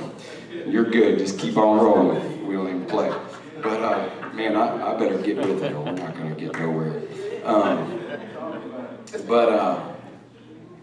"You're 0.66 0.90
good. 0.90 1.20
Just 1.20 1.38
keep 1.38 1.58
on 1.58 1.84
rolling. 1.86 2.48
We 2.48 2.56
don't 2.56 2.68
even 2.68 2.86
play." 2.86 3.14
But 3.62 3.80
uh, 3.84 4.30
man, 4.34 4.56
I, 4.56 4.94
I 4.94 4.98
better 4.98 5.20
get 5.20 5.38
with 5.38 5.62
it 5.64 5.74
or 5.74 5.84
we're 5.84 5.92
not 5.92 6.16
going 6.18 6.34
to 6.34 6.42
get 6.42 6.58
nowhere. 6.58 7.02
Um, 7.44 8.00
But 9.28 9.50
uh, 9.50 9.94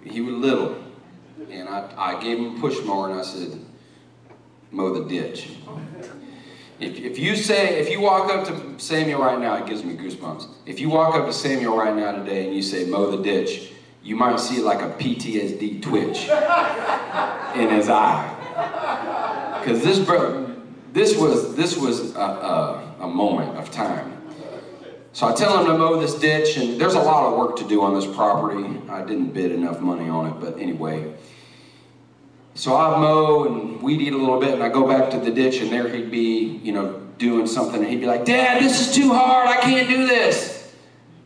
he 0.04 0.20
was 0.20 0.34
little, 0.34 0.76
and 1.50 1.68
I, 1.68 1.90
I 1.96 2.22
gave 2.22 2.38
him 2.38 2.56
a 2.56 2.60
push 2.60 2.78
mower, 2.84 3.10
and 3.10 3.18
I 3.18 3.22
said, 3.22 3.58
mow 4.70 4.92
the 4.92 5.08
ditch. 5.08 5.50
If, 6.80 6.96
if 6.96 7.18
you 7.18 7.34
say, 7.34 7.80
if 7.80 7.90
you 7.90 8.00
walk 8.00 8.30
up 8.30 8.46
to 8.46 8.78
Samuel 8.78 9.20
right 9.20 9.38
now, 9.38 9.56
it 9.56 9.66
gives 9.66 9.84
me 9.84 9.96
goosebumps. 9.96 10.46
If 10.64 10.78
you 10.78 10.88
walk 10.88 11.14
up 11.14 11.26
to 11.26 11.32
Samuel 11.32 11.76
right 11.76 11.94
now 11.94 12.12
today 12.12 12.46
and 12.46 12.54
you 12.54 12.62
say, 12.62 12.84
mow 12.84 13.10
the 13.10 13.22
ditch, 13.22 13.72
you 14.02 14.14
might 14.14 14.38
see 14.38 14.60
like 14.60 14.80
a 14.80 14.90
PTSD 15.02 15.82
twitch 15.82 16.28
in 17.60 17.70
his 17.74 17.88
eye. 17.88 19.58
Because 19.58 19.82
this 19.82 19.98
bro, 19.98 20.54
this 20.92 21.18
was, 21.18 21.56
this 21.56 21.76
was 21.76 22.14
a, 22.14 22.20
a, 22.20 22.94
a 23.00 23.08
moment 23.08 23.56
of 23.58 23.70
time. 23.72 24.14
So 25.12 25.26
I 25.26 25.34
tell 25.34 25.58
him 25.58 25.66
to 25.66 25.76
mow 25.76 26.00
this 26.00 26.14
ditch, 26.14 26.56
and 26.58 26.80
there's 26.80 26.94
a 26.94 27.02
lot 27.02 27.26
of 27.26 27.36
work 27.36 27.56
to 27.56 27.66
do 27.66 27.82
on 27.82 27.94
this 27.94 28.06
property. 28.06 28.80
I 28.88 29.02
didn't 29.02 29.32
bid 29.32 29.50
enough 29.50 29.80
money 29.80 30.08
on 30.08 30.28
it, 30.28 30.40
but 30.40 30.58
anyway. 30.60 31.12
So 32.58 32.74
I 32.74 32.98
mow 32.98 33.44
and 33.44 33.80
weed 33.80 34.00
eat 34.00 34.12
a 34.12 34.16
little 34.16 34.40
bit, 34.40 34.52
and 34.52 34.64
I 34.64 34.68
go 34.68 34.84
back 34.84 35.10
to 35.10 35.20
the 35.20 35.30
ditch, 35.30 35.60
and 35.60 35.70
there 35.70 35.88
he'd 35.88 36.10
be, 36.10 36.60
you 36.64 36.72
know, 36.72 37.00
doing 37.16 37.46
something, 37.46 37.80
and 37.80 37.88
he'd 37.88 38.00
be 38.00 38.06
like, 38.06 38.24
Dad, 38.24 38.60
this 38.60 38.80
is 38.80 38.92
too 38.92 39.12
hard, 39.12 39.48
I 39.48 39.60
can't 39.60 39.88
do 39.88 40.08
this. 40.08 40.74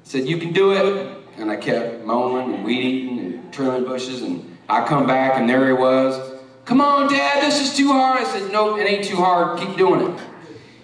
I 0.05 0.09
said, 0.09 0.29
You 0.29 0.37
can 0.37 0.53
do 0.53 0.73
it. 0.73 1.16
And 1.38 1.51
I 1.51 1.57
kept 1.57 2.05
mowing 2.05 2.53
and 2.53 2.62
weed 2.62 2.85
eating 2.85 3.18
and 3.18 3.51
trimming 3.51 3.85
bushes, 3.85 4.21
and 4.21 4.59
I 4.68 4.87
come 4.87 5.07
back, 5.07 5.40
and 5.40 5.49
there 5.49 5.68
he 5.68 5.73
was. 5.73 6.38
Come 6.66 6.83
on, 6.83 7.11
Dad, 7.11 7.42
this 7.42 7.62
is 7.62 7.75
too 7.75 7.90
hard. 7.90 8.21
I 8.21 8.25
said, 8.25 8.53
Nope, 8.53 8.79
it 8.79 8.83
ain't 8.83 9.07
too 9.07 9.16
hard, 9.16 9.59
keep 9.59 9.75
doing 9.79 10.12
it. 10.12 10.21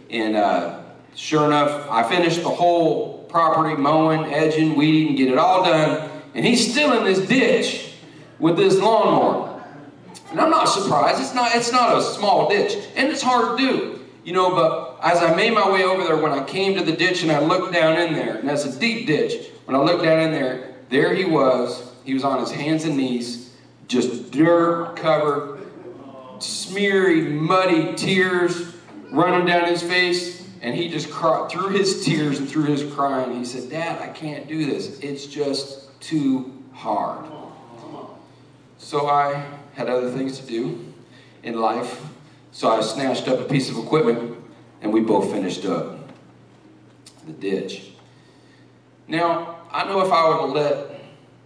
And 0.09 0.35
uh, 0.35 0.81
sure 1.15 1.45
enough, 1.45 1.91
I 1.91 2.09
finished 2.09 2.43
the 2.43 2.49
whole 2.49 3.25
property, 3.25 3.77
mowing, 3.77 4.33
edging, 4.33 4.77
weeding, 4.77 5.15
get 5.15 5.29
it 5.29 5.37
all 5.37 5.63
done, 5.63 6.09
and 6.35 6.43
he's 6.43 6.73
still 6.73 6.97
in 6.97 7.05
this 7.05 7.29
ditch 7.29 7.93
with 8.39 8.57
this 8.57 8.79
lawnmower. 8.79 9.48
And 10.31 10.41
I'm 10.41 10.51
not 10.51 10.67
surprised. 10.67 11.21
It's 11.21 11.35
not, 11.35 11.55
it's 11.55 11.73
not 11.73 11.97
a 11.97 12.03
small 12.03 12.49
ditch, 12.49 12.77
and 12.97 13.09
it's 13.09 13.23
hard 13.23 13.59
to 13.59 13.64
do. 13.64 13.95
You 14.25 14.35
know, 14.35 14.51
but 14.51 14.99
as 15.03 15.23
I 15.23 15.35
made 15.35 15.55
my 15.55 15.71
way 15.71 15.85
over 15.85 16.05
there, 16.05 16.17
when 16.19 16.33
I 16.33 16.45
came 16.45 16.77
to 16.77 16.85
the 16.85 16.93
ditch 16.93 17.23
and 17.23 17.33
I 17.33 17.41
looked 17.41 17.73
down 17.73 17.99
in 17.99 18.12
there, 18.12 18.37
and 18.37 18.49
that's 18.49 18.64
a 18.64 18.79
deep 18.79 19.07
ditch, 19.07 19.51
when 19.64 19.75
I 19.75 19.81
looked 19.81 20.05
down 20.05 20.21
in 20.21 20.33
there, 20.33 20.75
there 20.91 21.14
he 21.14 21.25
was. 21.25 21.93
He 22.05 22.14
was 22.14 22.25
on 22.25 22.41
his 22.41 22.51
hands 22.51 22.85
and 22.85 22.97
knees, 22.97 23.55
just 23.87 24.31
dirt 24.31 24.97
covered, 24.97 25.61
smeary, 26.41 27.23
muddy 27.23 27.95
tears 27.95 28.75
running 29.11 29.47
down 29.47 29.67
his 29.67 29.83
face. 29.83 30.47
And 30.61 30.75
he 30.75 30.88
just 30.88 31.11
cried 31.11 31.51
through 31.51 31.69
his 31.69 32.05
tears 32.05 32.38
and 32.38 32.49
through 32.49 32.64
his 32.64 32.83
crying. 32.95 33.35
He 33.37 33.45
said, 33.45 33.71
Dad, 33.71 34.03
I 34.03 34.09
can't 34.09 34.49
do 34.49 34.67
this. 34.67 34.99
It's 34.99 35.27
just 35.27 36.01
too 36.01 36.53
hard. 36.73 37.31
So 38.79 39.09
I 39.09 39.47
had 39.79 39.88
other 39.88 40.11
things 40.11 40.41
to 40.41 40.45
do 40.45 40.93
in 41.45 41.61
life. 41.61 42.05
So 42.51 42.69
I 42.69 42.81
snatched 42.81 43.29
up 43.29 43.38
a 43.38 43.45
piece 43.45 43.71
of 43.71 43.79
equipment 43.79 44.37
and 44.83 44.93
we 44.93 45.01
both 45.01 45.31
finished 45.31 45.64
up 45.64 46.11
the 47.25 47.33
ditch. 47.33 47.93
Now, 49.07 49.61
I 49.71 49.85
know 49.85 50.01
if 50.05 50.11
I 50.11 50.29
would 50.29 50.41
have 50.41 50.51
let 50.51 51.01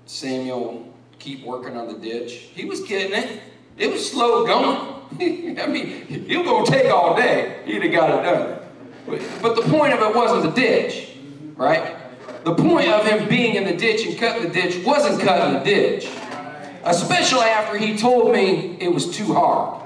Samuel 0.07 0.90
keep 1.18 1.45
working 1.45 1.77
on 1.77 1.88
the 1.88 1.99
ditch, 1.99 2.33
he 2.55 2.64
was 2.64 2.81
getting 2.81 3.12
it. 3.12 3.42
It 3.77 3.92
was 3.92 4.11
slow 4.11 4.47
going. 4.47 5.59
I 5.61 5.66
mean, 5.66 6.07
it 6.09 6.38
was 6.38 6.47
going 6.47 6.64
to 6.64 6.73
take 6.73 6.90
all 6.90 7.14
day. 7.14 7.61
He'd 7.66 7.83
have 7.83 7.92
got 7.92 8.18
it 8.18 8.23
done. 8.23 8.59
But 9.42 9.57
the 9.57 9.62
point 9.62 9.92
of 9.92 10.01
it 10.01 10.16
wasn't 10.16 10.55
the 10.55 10.59
ditch, 10.59 11.11
right? 11.55 11.97
The 12.45 12.55
point 12.55 12.88
of 12.88 13.05
him 13.05 13.29
being 13.29 13.57
in 13.57 13.64
the 13.64 13.77
ditch 13.77 14.07
and 14.07 14.18
cutting 14.18 14.45
the 14.45 14.49
ditch 14.49 14.83
wasn't 14.87 15.20
cutting 15.20 15.59
the 15.59 15.64
ditch. 15.64 16.09
Especially 16.85 17.47
after 17.47 17.78
he 17.78 17.97
told 17.97 18.33
me 18.33 18.76
it 18.80 18.93
was 18.93 19.14
too 19.16 19.33
hard. 19.35 19.83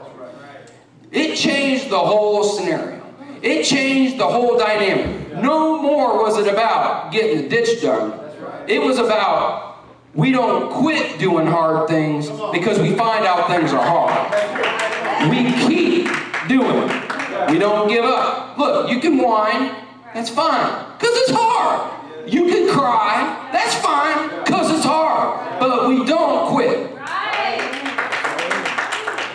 It 1.12 1.36
changed 1.36 1.90
the 1.90 1.98
whole 1.98 2.44
scenario. 2.44 3.02
It 3.42 3.64
changed 3.64 4.18
the 4.18 4.26
whole 4.26 4.58
dynamic. 4.58 5.34
No 5.34 5.80
more 5.80 6.22
was 6.22 6.38
it 6.38 6.52
about 6.52 7.12
getting 7.12 7.42
the 7.42 7.48
ditch 7.48 7.82
done. 7.82 8.18
It 8.66 8.80
was 8.82 8.98
about 8.98 9.84
we 10.14 10.32
don't 10.32 10.72
quit 10.72 11.18
doing 11.18 11.46
hard 11.46 11.88
things 11.88 12.30
because 12.50 12.78
we 12.78 12.94
find 12.94 13.26
out 13.26 13.48
things 13.48 13.72
are 13.72 13.84
hard. 13.84 15.30
We 15.30 15.52
keep 15.66 16.08
doing 16.48 16.88
it. 16.88 17.50
We 17.50 17.58
don't 17.58 17.88
give 17.88 18.04
up. 18.04 18.56
Look, 18.56 18.90
you 18.90 18.98
can 18.98 19.18
whine, 19.18 19.76
that's 20.14 20.30
fine, 20.30 20.92
because 20.98 21.10
it's 21.12 21.32
hard. 21.32 21.92
You 22.26 22.46
can 22.46 22.68
cry, 22.74 23.48
that's 23.52 23.74
fine, 23.76 24.44
because 24.44 24.70
it's 24.76 24.84
hard. 24.84 25.60
But 25.60 25.88
we 25.88 26.04
don't 26.04 26.52
quit. 26.52 26.90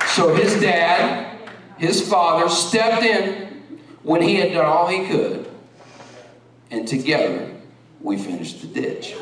So 0.09 0.35
his 0.35 0.59
dad, 0.59 1.39
his 1.77 2.07
father, 2.07 2.49
stepped 2.49 3.03
in 3.03 3.61
when 4.03 4.21
he 4.21 4.35
had 4.35 4.51
done 4.51 4.65
all 4.65 4.87
he 4.87 5.07
could, 5.07 5.49
and 6.69 6.87
together 6.87 7.49
we 8.01 8.17
finished 8.17 8.61
the 8.61 8.67
ditch. 8.67 9.15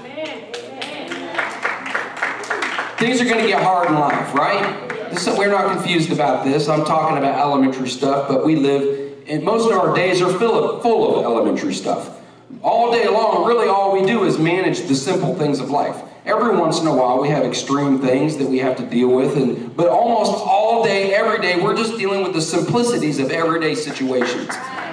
Things 2.97 3.21
are 3.21 3.25
going 3.25 3.41
to 3.41 3.47
get 3.47 3.61
hard 3.61 3.87
in 3.87 3.95
life, 3.95 4.33
right? 4.33 4.89
This, 5.11 5.27
we're 5.37 5.51
not 5.51 5.71
confused 5.71 6.11
about 6.11 6.43
this. 6.43 6.67
I'm 6.67 6.83
talking 6.85 7.17
about 7.17 7.39
elementary 7.39 7.87
stuff, 7.87 8.27
but 8.27 8.45
we 8.45 8.55
live, 8.55 9.23
and 9.27 9.43
most 9.43 9.71
of 9.71 9.77
our 9.77 9.95
days 9.95 10.21
are 10.21 10.31
full 10.37 10.71
of, 10.71 10.81
full 10.81 11.17
of 11.17 11.23
elementary 11.23 11.73
stuff. 11.73 12.18
All 12.61 12.91
day 12.91 13.07
long, 13.07 13.45
really 13.47 13.67
all 13.67 13.93
we 13.93 14.05
do 14.05 14.25
is 14.25 14.37
manage 14.37 14.87
the 14.87 14.95
simple 14.95 15.35
things 15.35 15.59
of 15.59 15.69
life. 15.69 16.01
Every 16.25 16.55
once 16.57 16.81
in 16.81 16.87
a 16.87 16.95
while, 16.95 17.21
we 17.21 17.29
have 17.29 17.43
extreme 17.43 17.99
things 17.99 18.37
that 18.37 18.47
we 18.47 18.59
have 18.59 18.75
to 18.77 18.85
deal 18.85 19.09
with, 19.09 19.37
and 19.37 19.75
but 19.75 19.87
almost 19.87 20.33
all 20.33 20.83
day, 20.83 21.13
every 21.13 21.39
day, 21.39 21.61
we're 21.61 21.75
just 21.75 21.97
dealing 21.97 22.23
with 22.23 22.33
the 22.33 22.41
simplicities 22.41 23.19
of 23.19 23.31
everyday 23.31 23.75
situations. 23.75 24.49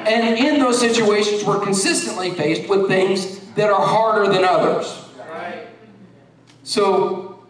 And 0.06 0.38
in 0.38 0.60
those 0.60 0.78
situations, 0.78 1.44
we're 1.44 1.60
consistently 1.60 2.30
faced 2.30 2.68
with 2.68 2.86
things 2.86 3.40
that 3.54 3.70
are 3.70 3.84
harder 3.84 4.32
than 4.32 4.44
others. 4.44 5.02
So, 6.62 7.44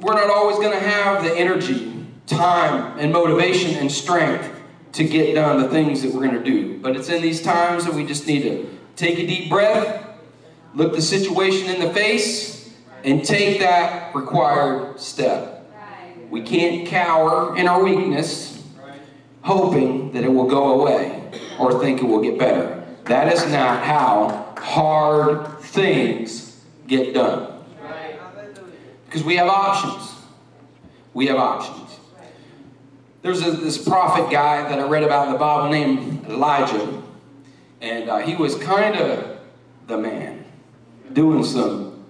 we're 0.00 0.14
not 0.14 0.30
always 0.30 0.56
going 0.56 0.72
to 0.72 0.84
have 0.84 1.24
the 1.24 1.36
energy, 1.36 2.06
time, 2.26 2.98
and 2.98 3.12
motivation 3.12 3.74
and 3.76 3.90
strength 3.90 4.57
to 4.98 5.04
get 5.04 5.32
done 5.32 5.62
the 5.62 5.68
things 5.68 6.02
that 6.02 6.12
we're 6.12 6.26
going 6.26 6.42
to 6.42 6.42
do. 6.42 6.76
But 6.80 6.96
it's 6.96 7.08
in 7.08 7.22
these 7.22 7.40
times 7.40 7.84
that 7.84 7.94
we 7.94 8.04
just 8.04 8.26
need 8.26 8.42
to 8.42 8.68
take 8.96 9.16
a 9.20 9.26
deep 9.28 9.48
breath, 9.48 10.04
look 10.74 10.92
the 10.92 11.00
situation 11.00 11.72
in 11.72 11.80
the 11.80 11.94
face, 11.94 12.74
and 13.04 13.24
take 13.24 13.60
that 13.60 14.12
required 14.12 14.98
step. 14.98 15.70
We 16.30 16.42
can't 16.42 16.88
cower 16.88 17.56
in 17.56 17.68
our 17.68 17.80
weakness, 17.80 18.60
hoping 19.42 20.10
that 20.14 20.24
it 20.24 20.32
will 20.32 20.48
go 20.48 20.80
away 20.80 21.30
or 21.60 21.80
think 21.80 22.00
it 22.00 22.04
will 22.04 22.20
get 22.20 22.36
better. 22.36 22.84
That 23.04 23.32
is 23.32 23.46
not 23.52 23.84
how 23.84 24.52
hard 24.58 25.60
things 25.60 26.60
get 26.88 27.14
done. 27.14 27.52
Because 29.06 29.22
we 29.22 29.36
have 29.36 29.48
options. 29.48 30.12
We 31.14 31.28
have 31.28 31.36
options. 31.36 31.87
There's 33.22 33.44
a, 33.44 33.50
this 33.50 33.76
prophet 33.76 34.30
guy 34.30 34.68
that 34.68 34.78
I 34.78 34.86
read 34.86 35.02
about 35.02 35.26
in 35.26 35.32
the 35.32 35.38
Bible 35.38 35.70
named 35.70 36.26
Elijah. 36.26 37.02
And 37.80 38.08
uh, 38.08 38.18
he 38.18 38.34
was 38.34 38.56
kind 38.56 38.96
of 38.96 39.38
the 39.86 39.98
man, 39.98 40.44
doing 41.12 41.42
some 41.44 42.04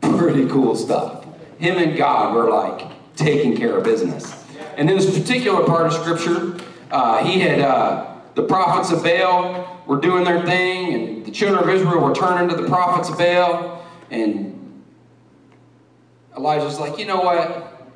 pretty 0.00 0.48
cool 0.48 0.76
stuff. 0.76 1.26
Him 1.58 1.76
and 1.78 1.96
God 1.96 2.34
were 2.34 2.50
like 2.50 2.90
taking 3.16 3.56
care 3.56 3.76
of 3.76 3.84
business. 3.84 4.44
And 4.76 4.88
in 4.90 4.96
this 4.96 5.18
particular 5.18 5.64
part 5.66 5.86
of 5.86 5.92
scripture, 5.92 6.56
uh, 6.90 7.24
he 7.24 7.40
had 7.40 7.60
uh, 7.60 8.14
the 8.34 8.42
prophets 8.42 8.90
of 8.90 9.02
Baal 9.02 9.82
were 9.86 10.00
doing 10.00 10.24
their 10.24 10.44
thing, 10.44 10.94
and 10.94 11.26
the 11.26 11.30
children 11.30 11.62
of 11.62 11.68
Israel 11.68 12.00
were 12.00 12.14
turning 12.14 12.48
to 12.54 12.60
the 12.60 12.68
prophets 12.68 13.08
of 13.08 13.18
Baal. 13.18 13.84
And 14.10 14.82
Elijah's 16.36 16.78
like, 16.78 16.98
you 16.98 17.06
know 17.06 17.20
what? 17.20 17.90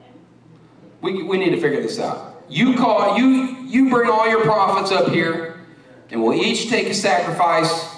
We, 1.01 1.23
we 1.23 1.39
need 1.39 1.51
to 1.51 1.61
figure 1.61 1.81
this 1.81 1.99
out. 1.99 2.28
You 2.49 2.77
call 2.77 3.19
you 3.19 3.57
you 3.67 3.91
bring 3.91 4.11
all 4.11 4.29
your 4.29 4.43
prophets 4.43 4.91
up 4.91 5.09
here, 5.09 5.61
and 6.11 6.23
we'll 6.23 6.35
each 6.35 6.71
take 6.71 6.87
a 6.89 6.95
sacrifice, 6.95 7.95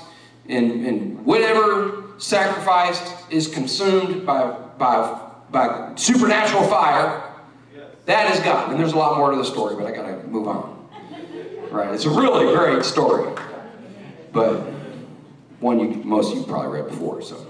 and, 0.49 0.85
and 0.85 1.25
whatever 1.25 2.05
sacrifice 2.19 3.01
is 3.31 3.47
consumed 3.47 4.27
by 4.27 4.51
by 4.79 5.21
by 5.51 5.93
supernatural 5.97 6.65
fire, 6.65 7.23
that 8.07 8.35
is 8.35 8.41
God. 8.41 8.71
And 8.71 8.81
there's 8.81 8.93
a 8.93 8.97
lot 8.97 9.17
more 9.17 9.31
to 9.31 9.37
the 9.37 9.45
story, 9.45 9.77
but 9.77 9.87
I 9.87 9.93
gotta 9.93 10.27
move 10.27 10.49
on. 10.49 10.89
Right? 11.71 11.95
It's 11.95 12.05
a 12.05 12.11
really 12.11 12.53
great 12.55 12.85
story, 12.85 13.33
but 14.33 14.57
one 15.61 15.79
you 15.79 16.03
most 16.03 16.33
of 16.33 16.39
you 16.39 16.45
probably 16.45 16.81
read 16.81 16.91
before. 16.91 17.23
So, 17.23 17.47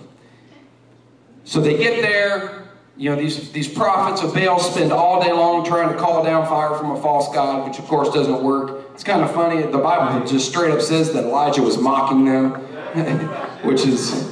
so 1.45 1.61
they 1.61 1.79
get 1.79 2.03
there. 2.03 2.60
You 3.01 3.09
know, 3.09 3.17
these, 3.17 3.51
these 3.53 3.67
prophets 3.67 4.23
of 4.23 4.35
Baal 4.35 4.61
spend 4.61 4.93
all 4.93 5.23
day 5.23 5.33
long 5.33 5.65
trying 5.65 5.91
to 5.91 5.99
call 5.99 6.23
down 6.23 6.47
fire 6.47 6.77
from 6.77 6.91
a 6.91 7.01
false 7.01 7.35
god, 7.35 7.67
which 7.67 7.79
of 7.79 7.87
course 7.87 8.13
doesn't 8.13 8.43
work. 8.43 8.91
It's 8.93 9.03
kind 9.03 9.23
of 9.23 9.33
funny. 9.33 9.63
The 9.63 9.79
Bible 9.79 10.27
just 10.27 10.51
straight 10.51 10.71
up 10.71 10.83
says 10.83 11.11
that 11.15 11.25
Elijah 11.25 11.63
was 11.63 11.79
mocking 11.79 12.27
them, 12.27 12.51
which 13.65 13.87
is, 13.87 14.31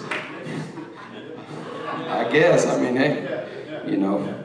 I 2.09 2.29
guess. 2.31 2.67
I 2.67 2.79
mean, 2.79 2.97
hey, 2.97 3.83
you 3.87 3.97
know. 3.97 4.38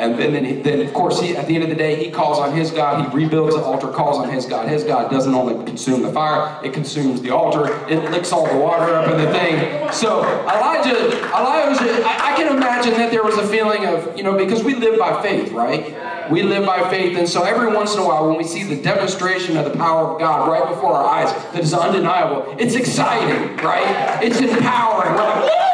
And 0.00 0.18
then, 0.18 0.32
then, 0.32 0.62
then, 0.62 0.80
of 0.80 0.94
course, 0.94 1.20
he, 1.20 1.36
at 1.36 1.46
the 1.46 1.54
end 1.54 1.62
of 1.62 1.68
the 1.68 1.76
day, 1.76 2.02
he 2.02 2.10
calls 2.10 2.38
on 2.38 2.56
his 2.56 2.70
God. 2.70 3.04
He 3.04 3.14
rebuilds 3.14 3.54
the 3.54 3.60
altar, 3.60 3.88
calls 3.88 4.16
on 4.16 4.30
his 4.30 4.46
God. 4.46 4.66
His 4.66 4.82
God 4.82 5.10
doesn't 5.10 5.34
only 5.34 5.62
consume 5.66 6.00
the 6.00 6.10
fire; 6.10 6.58
it 6.64 6.72
consumes 6.72 7.20
the 7.20 7.28
altar. 7.28 7.70
It 7.86 8.10
licks 8.10 8.32
all 8.32 8.46
the 8.46 8.56
water 8.56 8.94
up 8.94 9.10
in 9.10 9.18
the 9.18 9.30
thing. 9.30 9.92
So 9.92 10.22
Elijah, 10.44 11.18
Elijah, 11.28 12.02
I, 12.06 12.32
I 12.32 12.36
can 12.36 12.56
imagine 12.56 12.94
that 12.94 13.10
there 13.10 13.22
was 13.22 13.36
a 13.36 13.46
feeling 13.48 13.84
of, 13.84 14.16
you 14.16 14.22
know, 14.22 14.38
because 14.38 14.64
we 14.64 14.74
live 14.74 14.98
by 14.98 15.20
faith, 15.20 15.52
right? 15.52 16.30
We 16.30 16.44
live 16.44 16.64
by 16.64 16.88
faith, 16.88 17.18
and 17.18 17.28
so 17.28 17.42
every 17.42 17.70
once 17.70 17.94
in 17.94 18.00
a 18.00 18.06
while, 18.06 18.26
when 18.26 18.38
we 18.38 18.44
see 18.44 18.62
the 18.62 18.80
demonstration 18.80 19.58
of 19.58 19.70
the 19.70 19.76
power 19.76 20.12
of 20.12 20.18
God 20.18 20.48
right 20.48 20.66
before 20.66 20.94
our 20.94 21.04
eyes, 21.04 21.30
that 21.52 21.62
is 21.62 21.74
undeniable. 21.74 22.54
It's 22.58 22.74
exciting, 22.74 23.56
right? 23.58 24.24
It's 24.24 24.40
empowering. 24.40 25.12
We're 25.14 25.46
like! 25.46 25.69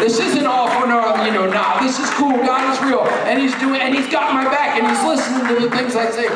This 0.00 0.18
isn't 0.20 0.46
all 0.46 0.68
for 0.80 0.86
no, 0.86 1.24
you 1.24 1.32
know, 1.32 1.46
nah, 1.50 1.80
this 1.80 1.98
is 1.98 2.08
cool. 2.10 2.30
God 2.32 2.72
is 2.72 2.80
real. 2.82 3.00
And 3.26 3.40
he's 3.40 3.54
doing, 3.58 3.80
and 3.80 3.94
he's 3.94 4.08
got 4.10 4.34
my 4.34 4.44
back, 4.44 4.78
and 4.78 4.86
he's 4.86 5.02
listening 5.04 5.46
to 5.54 5.68
the 5.68 5.74
things 5.76 5.96
I 5.96 6.10
say. 6.10 6.28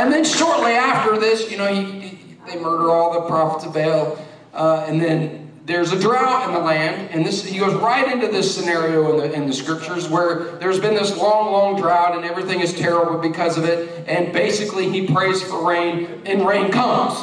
And 0.00 0.12
then 0.12 0.24
shortly 0.24 0.72
after 0.72 1.18
this, 1.18 1.50
you 1.50 1.58
know, 1.58 1.66
he, 1.66 2.00
he- 2.00 2.18
they 2.46 2.56
murder 2.58 2.90
all 2.90 3.12
the 3.12 3.28
prophets 3.28 3.66
of 3.66 3.74
Baal. 3.74 4.16
Uh, 4.54 4.84
and 4.88 4.98
then 5.02 5.50
there's 5.66 5.92
a 5.92 6.00
drought 6.00 6.48
in 6.48 6.54
the 6.54 6.60
land. 6.60 7.10
And 7.10 7.26
this, 7.26 7.44
he 7.44 7.58
goes 7.58 7.74
right 7.74 8.10
into 8.10 8.26
this 8.28 8.54
scenario 8.54 9.12
in 9.12 9.16
the, 9.18 9.32
in 9.34 9.46
the 9.46 9.52
scriptures 9.52 10.08
where 10.08 10.56
there's 10.56 10.80
been 10.80 10.94
this 10.94 11.14
long, 11.18 11.52
long 11.52 11.78
drought, 11.78 12.16
and 12.16 12.24
everything 12.24 12.60
is 12.60 12.72
terrible 12.72 13.18
because 13.18 13.58
of 13.58 13.64
it. 13.64 14.08
And 14.08 14.32
basically, 14.32 14.88
he 14.88 15.06
prays 15.06 15.42
for 15.42 15.68
rain, 15.68 16.22
and 16.24 16.46
rain 16.48 16.70
comes. 16.72 17.18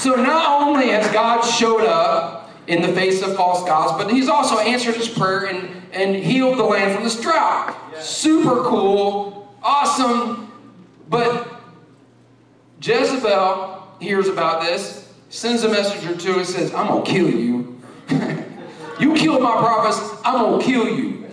So 0.00 0.14
not 0.14 0.62
only 0.62 0.88
has 0.90 1.06
God 1.12 1.42
showed 1.42 1.84
up 1.84 2.37
in 2.68 2.82
the 2.82 2.88
face 2.88 3.22
of 3.22 3.34
false 3.34 3.66
gods, 3.66 4.00
but 4.00 4.12
he's 4.12 4.28
also 4.28 4.58
answered 4.58 4.94
his 4.94 5.08
prayer 5.08 5.46
and, 5.46 5.82
and 5.92 6.14
healed 6.14 6.58
the 6.58 6.62
land 6.62 6.94
from 6.94 7.02
this 7.02 7.18
drought. 7.18 7.74
Super 7.98 8.62
cool, 8.64 9.56
awesome. 9.62 10.52
But 11.08 11.62
Jezebel 12.82 13.96
hears 14.00 14.28
about 14.28 14.62
this, 14.62 15.10
sends 15.30 15.64
a 15.64 15.68
messenger 15.68 16.14
to 16.14 16.32
him 16.32 16.38
and 16.40 16.46
says, 16.46 16.74
I'm 16.74 16.88
going 16.88 17.04
to 17.04 17.10
kill 17.10 17.30
you. 17.30 17.80
you 19.00 19.14
killed 19.14 19.42
my 19.42 19.52
prophets, 19.52 19.98
I'm 20.22 20.38
going 20.38 20.60
to 20.60 20.66
kill 20.66 20.88
you. 20.88 21.26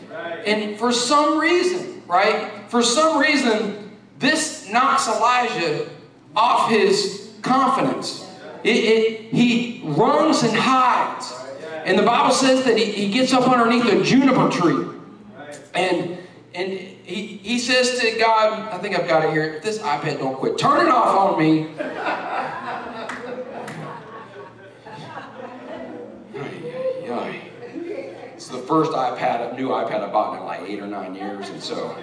And 0.46 0.78
for 0.80 0.94
some 0.94 1.38
reason, 1.38 2.02
right? 2.08 2.52
For 2.70 2.82
some 2.82 3.20
reason, 3.20 3.92
this 4.20 4.70
knocks 4.70 5.08
Elijah 5.08 5.90
off 6.34 6.70
his 6.70 7.34
confidence. 7.42 8.25
It, 8.66 8.70
it, 8.70 9.22
he 9.32 9.82
runs 9.84 10.42
and 10.42 10.58
hides. 10.58 11.32
And 11.86 12.00
the 12.00 12.04
Bible 12.04 12.34
says 12.34 12.66
that 12.66 12.76
he, 12.76 12.86
he 12.86 13.12
gets 13.12 13.32
up 13.32 13.48
underneath 13.48 13.86
a 13.86 14.04
juniper 14.04 14.50
tree. 14.50 14.88
And 15.76 16.18
and 16.56 16.72
he, 16.72 17.38
he 17.44 17.60
says 17.60 18.00
to 18.00 18.18
God, 18.18 18.74
I 18.74 18.80
think 18.80 18.98
I've 18.98 19.08
got 19.08 19.24
it 19.26 19.32
here. 19.32 19.54
If 19.54 19.62
this 19.62 19.78
iPad 19.80 20.18
don't 20.18 20.36
quit, 20.36 20.58
turn 20.58 20.88
it 20.88 20.90
off 20.90 21.34
on 21.34 21.40
me. 21.40 21.68
It's 28.34 28.48
the 28.48 28.58
first 28.58 28.92
iPad, 28.94 29.56
new 29.56 29.70
iPad 29.70 30.02
I 30.02 30.12
bought 30.12 30.40
in 30.40 30.46
like 30.46 30.62
eight 30.70 30.80
or 30.80 30.88
nine 30.88 31.14
years, 31.14 31.50
and 31.50 31.62
so 31.62 31.98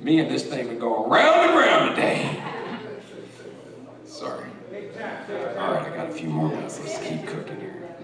me 0.00 0.20
and 0.20 0.30
this 0.30 0.44
thing 0.46 0.68
been 0.68 0.78
going 0.78 1.10
round 1.10 1.50
and 1.50 1.58
round 1.58 1.94
today. 1.94 2.42
Sorry. 4.04 4.51
All 4.72 4.78
right, 4.78 5.92
I 5.92 5.94
got 5.94 6.08
a 6.08 6.12
few 6.12 6.30
more 6.30 6.48
minutes. 6.48 6.80
Let's 6.80 6.98
keep 7.06 7.26
cooking 7.26 7.60
here. 7.60 7.94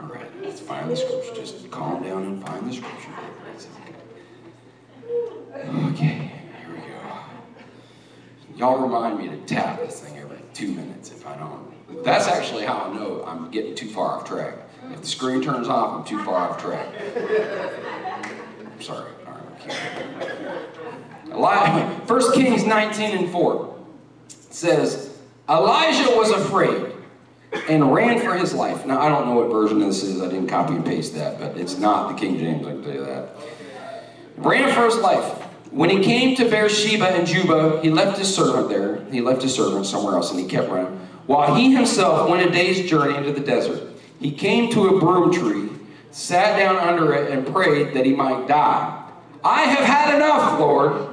All 0.00 0.06
right, 0.06 0.30
let's 0.42 0.60
find 0.60 0.88
the 0.88 0.96
scripture. 0.96 1.34
Just 1.34 1.68
calm 1.72 2.04
down 2.04 2.22
and 2.22 2.46
find 2.46 2.70
the 2.70 2.74
scripture. 2.76 3.10
Okay, 5.52 6.30
here 6.64 6.72
we 6.72 6.78
go. 6.78 6.94
Y'all 8.56 8.78
remind 8.78 9.18
me 9.18 9.28
to 9.28 9.36
tap 9.38 9.80
this 9.80 9.98
thing 10.00 10.16
every 10.18 10.38
two 10.54 10.68
minutes 10.68 11.10
if 11.10 11.26
I 11.26 11.36
don't. 11.36 12.04
That's 12.04 12.28
actually 12.28 12.64
how 12.64 12.84
I 12.84 12.94
know 12.94 13.24
I'm 13.26 13.50
getting 13.50 13.74
too 13.74 13.88
far 13.88 14.18
off 14.18 14.28
track. 14.28 14.54
If 14.92 15.00
the 15.00 15.08
screen 15.08 15.42
turns 15.42 15.66
off, 15.66 15.98
I'm 15.98 16.04
too 16.04 16.22
far 16.22 16.48
off 16.48 16.62
track. 16.62 16.94
I'm 18.64 18.80
sorry. 18.80 19.10
All 19.26 19.32
right, 19.32 19.42
okay. 19.62 19.74
1 22.06 22.32
Kings 22.34 22.64
19 22.64 23.18
and 23.18 23.28
4 23.32 23.76
says, 24.28 25.09
Elijah 25.50 26.16
was 26.16 26.30
afraid 26.30 26.92
and 27.68 27.92
ran 27.92 28.20
for 28.20 28.34
his 28.34 28.54
life. 28.54 28.86
Now, 28.86 29.00
I 29.00 29.08
don't 29.08 29.26
know 29.26 29.34
what 29.34 29.50
version 29.50 29.80
this 29.80 30.04
is. 30.04 30.22
I 30.22 30.26
didn't 30.26 30.46
copy 30.46 30.74
and 30.74 30.86
paste 30.86 31.14
that, 31.14 31.40
but 31.40 31.56
it's 31.56 31.76
not 31.76 32.12
the 32.12 32.14
King 32.14 32.38
James, 32.38 32.64
I 32.64 32.70
can 32.70 32.84
tell 32.84 32.94
you 32.94 33.04
that. 33.04 33.30
Ran 34.36 34.72
for 34.72 34.84
his 34.84 34.96
life. 34.96 35.42
When 35.72 35.90
he 35.90 36.02
came 36.02 36.36
to 36.36 36.48
Beersheba 36.48 37.08
and 37.08 37.26
Judah, 37.26 37.80
he 37.82 37.90
left 37.90 38.18
his 38.18 38.32
servant 38.32 38.68
there. 38.68 39.04
He 39.06 39.20
left 39.20 39.42
his 39.42 39.54
servant 39.54 39.86
somewhere 39.86 40.14
else, 40.14 40.30
and 40.30 40.38
he 40.38 40.46
kept 40.46 40.68
running. 40.68 40.98
While 41.26 41.54
he 41.56 41.74
himself 41.74 42.28
went 42.28 42.48
a 42.48 42.50
day's 42.50 42.88
journey 42.88 43.16
into 43.16 43.32
the 43.32 43.40
desert, 43.40 43.88
he 44.20 44.30
came 44.30 44.70
to 44.72 44.88
a 44.88 45.00
broom 45.00 45.32
tree, 45.32 45.68
sat 46.12 46.58
down 46.58 46.76
under 46.76 47.12
it, 47.12 47.30
and 47.30 47.46
prayed 47.46 47.94
that 47.94 48.06
he 48.06 48.14
might 48.14 48.46
die. 48.46 49.04
I 49.42 49.62
have 49.62 49.84
had 49.84 50.14
enough, 50.14 50.60
Lord. 50.60 51.08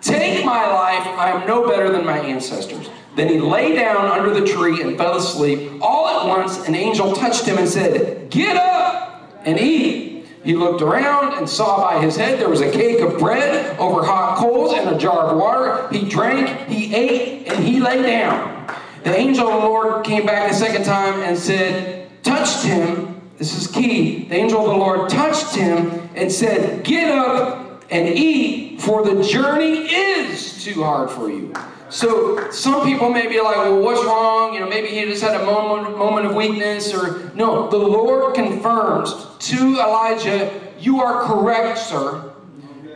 Take 0.00 0.44
my 0.44 0.66
life, 0.66 1.06
I 1.06 1.30
am 1.30 1.46
no 1.46 1.68
better 1.68 1.90
than 1.90 2.04
my 2.04 2.18
ancestors. 2.18 2.88
Then 3.14 3.28
he 3.28 3.38
lay 3.38 3.74
down 3.74 4.06
under 4.06 4.38
the 4.38 4.46
tree 4.46 4.80
and 4.82 4.96
fell 4.96 5.16
asleep. 5.16 5.70
All 5.82 6.08
at 6.08 6.26
once, 6.26 6.66
an 6.66 6.74
angel 6.74 7.12
touched 7.12 7.44
him 7.44 7.58
and 7.58 7.68
said, 7.68 8.30
Get 8.30 8.56
up 8.56 9.40
and 9.44 9.58
eat. 9.60 10.26
He 10.44 10.56
looked 10.56 10.82
around 10.82 11.34
and 11.34 11.48
saw 11.48 11.80
by 11.80 12.02
his 12.02 12.16
head 12.16 12.40
there 12.40 12.48
was 12.48 12.60
a 12.60 12.70
cake 12.70 13.00
of 13.00 13.18
bread 13.18 13.78
over 13.78 14.04
hot 14.04 14.38
coals 14.38 14.72
and 14.72 14.88
a 14.88 14.98
jar 14.98 15.28
of 15.28 15.36
water. 15.36 15.88
He 15.92 16.08
drank, 16.08 16.68
he 16.68 16.94
ate, 16.94 17.48
and 17.48 17.62
he 17.62 17.78
lay 17.78 18.02
down. 18.02 18.66
The 19.04 19.14
angel 19.14 19.48
of 19.48 19.62
the 19.62 19.68
Lord 19.68 20.04
came 20.04 20.26
back 20.26 20.50
a 20.50 20.54
second 20.54 20.84
time 20.84 21.20
and 21.20 21.38
said, 21.38 22.08
Touched 22.22 22.64
him. 22.64 23.20
This 23.36 23.56
is 23.56 23.66
key. 23.66 24.28
The 24.28 24.36
angel 24.36 24.60
of 24.60 24.66
the 24.66 24.76
Lord 24.76 25.10
touched 25.10 25.54
him 25.54 26.08
and 26.14 26.30
said, 26.30 26.84
Get 26.84 27.10
up 27.10 27.84
and 27.90 28.08
eat, 28.08 28.80
for 28.80 29.04
the 29.04 29.22
journey 29.22 29.86
is 29.92 30.64
too 30.64 30.82
hard 30.82 31.10
for 31.10 31.28
you. 31.28 31.52
So 31.92 32.50
some 32.50 32.86
people 32.86 33.10
may 33.10 33.26
be 33.28 33.38
like, 33.42 33.56
well, 33.56 33.82
what's 33.82 34.02
wrong? 34.02 34.54
You 34.54 34.60
know, 34.60 34.68
maybe 34.68 34.88
he 34.88 35.04
just 35.04 35.22
had 35.22 35.38
a 35.38 35.44
moment, 35.44 35.98
moment 35.98 36.24
of 36.24 36.34
weakness, 36.34 36.94
or 36.94 37.30
no. 37.34 37.68
The 37.68 37.76
Lord 37.76 38.34
confirms 38.34 39.14
to 39.50 39.78
Elijah, 39.78 40.58
you 40.80 41.02
are 41.02 41.22
correct, 41.22 41.76
sir. 41.76 42.32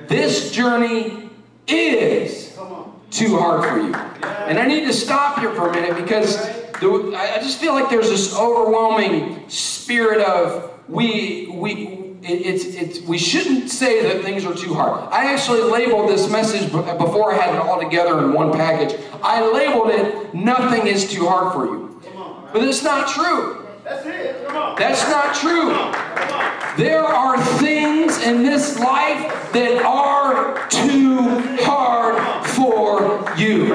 This 0.08 0.50
journey 0.50 1.28
is 1.66 2.58
too 3.10 3.36
hard 3.36 3.68
for 3.68 3.80
you. 3.80 3.94
And 4.46 4.58
I 4.58 4.66
need 4.66 4.86
to 4.86 4.94
stop 4.94 5.40
here 5.40 5.52
for 5.52 5.68
a 5.68 5.72
minute 5.72 5.94
because 6.02 6.36
the, 6.80 7.12
I 7.14 7.34
I 7.34 7.38
just 7.42 7.58
feel 7.58 7.74
like 7.74 7.90
there's 7.90 8.08
this 8.08 8.34
overwhelming 8.34 9.46
spirit 9.50 10.22
of 10.22 10.70
we 10.88 11.48
we 11.52 12.05
it, 12.26 12.46
it's 12.46 12.64
it's 12.64 13.00
we 13.00 13.18
shouldn't 13.18 13.70
say 13.70 14.02
that 14.02 14.22
things 14.22 14.44
are 14.44 14.54
too 14.54 14.74
hard. 14.74 15.08
I 15.12 15.32
actually 15.32 15.62
labeled 15.62 16.10
this 16.10 16.30
message 16.30 16.70
before 16.70 17.32
I 17.32 17.36
had 17.36 17.54
it 17.54 17.60
all 17.60 17.80
together 17.80 18.18
in 18.24 18.32
one 18.32 18.52
package. 18.52 19.00
I 19.22 19.48
labeled 19.50 19.90
it 19.90 20.34
"Nothing 20.34 20.86
is 20.86 21.10
too 21.10 21.26
hard 21.26 21.52
for 21.52 21.66
you," 21.66 22.00
but 22.52 22.62
it's 22.64 22.82
not 22.82 23.08
true. 23.08 23.66
That's 23.84 24.04
it. 24.04 24.46
Come 24.46 24.56
on. 24.56 24.76
That's 24.76 25.08
not 25.08 25.34
true. 25.36 25.70
There 26.76 27.04
are 27.04 27.40
things 27.58 28.20
in 28.22 28.42
this 28.42 28.78
life 28.80 29.52
that 29.52 29.82
are 29.84 30.68
too 30.68 31.22
hard 31.62 32.46
for 32.48 33.32
you. 33.38 33.72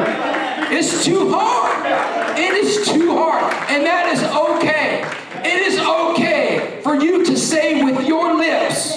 It's 0.70 1.04
too 1.06 1.32
hard. 1.32 2.38
It 2.38 2.54
is 2.54 2.88
too 2.88 3.16
hard. 3.16 3.54
And 3.70 3.86
that 3.86 4.08
is 4.14 4.22
okay. 4.24 5.04
It 5.44 5.62
is 5.68 5.80
okay 5.80 6.80
for 6.84 6.96
you 6.96 7.26
to 7.26 7.38
say 7.38 7.84
with 7.84 8.06
your 8.06 8.11
lips, 8.42 8.96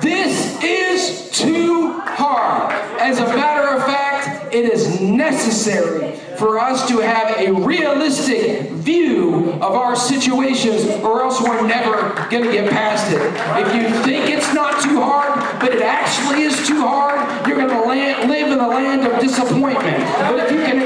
this 0.00 0.62
is 0.62 1.30
too 1.32 2.00
hard. 2.00 2.72
As 3.00 3.18
a 3.18 3.24
matter 3.24 3.76
of 3.76 3.84
fact, 3.84 4.54
it 4.54 4.66
is 4.66 5.00
necessary 5.00 6.16
for 6.38 6.58
us 6.58 6.86
to 6.88 6.98
have 6.98 7.36
a 7.38 7.52
realistic 7.52 8.70
view 8.70 9.52
of 9.54 9.74
our 9.74 9.96
situations, 9.96 10.86
or 11.02 11.22
else 11.22 11.42
we're 11.42 11.66
never 11.66 12.14
going 12.30 12.44
to 12.44 12.52
get 12.52 12.70
past 12.70 13.12
it. 13.12 13.20
If 13.66 13.74
you 13.74 14.02
think 14.04 14.30
it's 14.30 14.54
not 14.54 14.80
too 14.80 15.00
hard, 15.00 15.34
but 15.60 15.74
it 15.74 15.82
actually 15.82 16.42
is 16.42 16.66
too 16.66 16.80
hard, 16.80 17.46
you're 17.46 17.56
going 17.56 17.68
to 17.68 17.84
live 17.86 18.52
in 18.52 18.58
the 18.58 18.66
land 18.66 19.06
of 19.06 19.20
disappointment. 19.20 19.98
But 20.30 20.38
if 20.40 20.52
you 20.52 20.58
can 20.58 20.79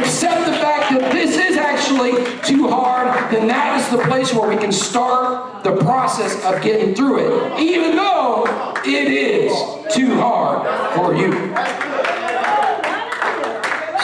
then 3.31 3.47
that 3.49 3.81
is 3.81 3.89
the 3.91 4.03
place 4.05 4.33
where 4.33 4.49
we 4.49 4.57
can 4.57 4.73
start 4.73 5.65
the 5.65 5.77
process 5.77 6.43
of 6.45 6.63
getting 6.63 6.95
through 6.95 7.19
it, 7.19 7.61
even 7.61 7.97
though 7.97 8.45
it 8.85 9.09
is 9.09 9.53
too 9.95 10.15
hard 10.17 10.67
for 10.95 11.15
you. 11.15 11.33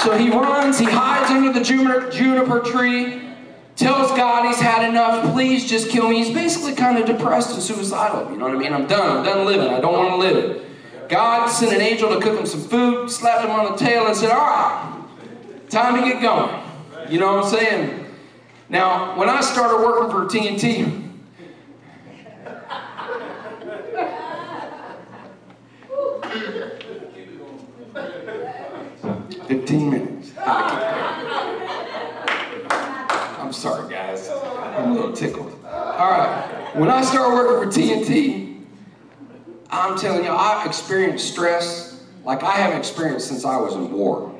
So 0.02 0.16
he 0.16 0.30
runs, 0.30 0.78
he 0.78 0.86
hides 0.86 1.30
under 1.30 1.52
the 1.52 1.62
juniper, 1.62 2.10
juniper 2.10 2.60
tree 2.60 3.20
tells 3.76 4.10
God 4.12 4.46
he's 4.46 4.60
had 4.60 4.88
enough, 4.88 5.32
please 5.32 5.68
just 5.68 5.88
kill 5.90 6.08
me. 6.08 6.22
He's 6.22 6.34
basically 6.34 6.74
kind 6.74 6.98
of 6.98 7.06
depressed 7.06 7.54
and 7.54 7.62
suicidal. 7.62 8.30
You 8.30 8.36
know 8.36 8.46
what 8.46 8.54
I 8.54 8.58
mean? 8.58 8.72
I'm 8.72 8.86
done. 8.86 9.18
I'm 9.18 9.24
done 9.24 9.46
living. 9.46 9.68
I 9.68 9.80
don't 9.80 9.94
want 9.94 10.10
to 10.10 10.16
live. 10.16 10.66
God 11.08 11.48
sent 11.48 11.72
an 11.72 11.80
angel 11.80 12.14
to 12.14 12.20
cook 12.20 12.38
him 12.38 12.46
some 12.46 12.60
food, 12.60 13.10
slapped 13.10 13.44
him 13.44 13.50
on 13.50 13.72
the 13.72 13.78
tail, 13.78 14.06
and 14.06 14.16
said, 14.16 14.30
All 14.30 14.38
right, 14.38 15.04
time 15.68 16.00
to 16.00 16.08
get 16.08 16.22
going. 16.22 16.62
You 17.08 17.18
know 17.18 17.36
what 17.36 17.44
I'm 17.44 17.50
saying? 17.50 18.06
Now, 18.70 19.18
when 19.18 19.28
I 19.28 19.40
started 19.40 19.84
working 19.84 20.10
for 20.10 20.26
TNT, 20.26 21.08
Fifteen 29.48 29.90
minutes. 29.90 30.30
I'm 33.38 33.52
sorry, 33.52 33.90
guys. 33.92 34.30
I'm 34.30 34.92
a 34.92 34.94
little 34.94 35.12
tickled. 35.12 35.52
All 35.64 36.10
right. 36.10 36.70
When 36.74 36.88
I 36.88 37.02
started 37.02 37.34
working 37.34 37.68
for 37.68 37.76
TNT, 37.76 38.64
I'm 39.70 39.98
telling 39.98 40.22
you, 40.22 40.30
I 40.30 40.64
experienced 40.64 41.32
stress 41.32 42.04
like 42.24 42.44
I 42.44 42.52
haven't 42.52 42.78
experienced 42.78 43.26
since 43.26 43.44
I 43.44 43.56
was 43.56 43.74
in 43.74 43.90
war. 43.90 44.32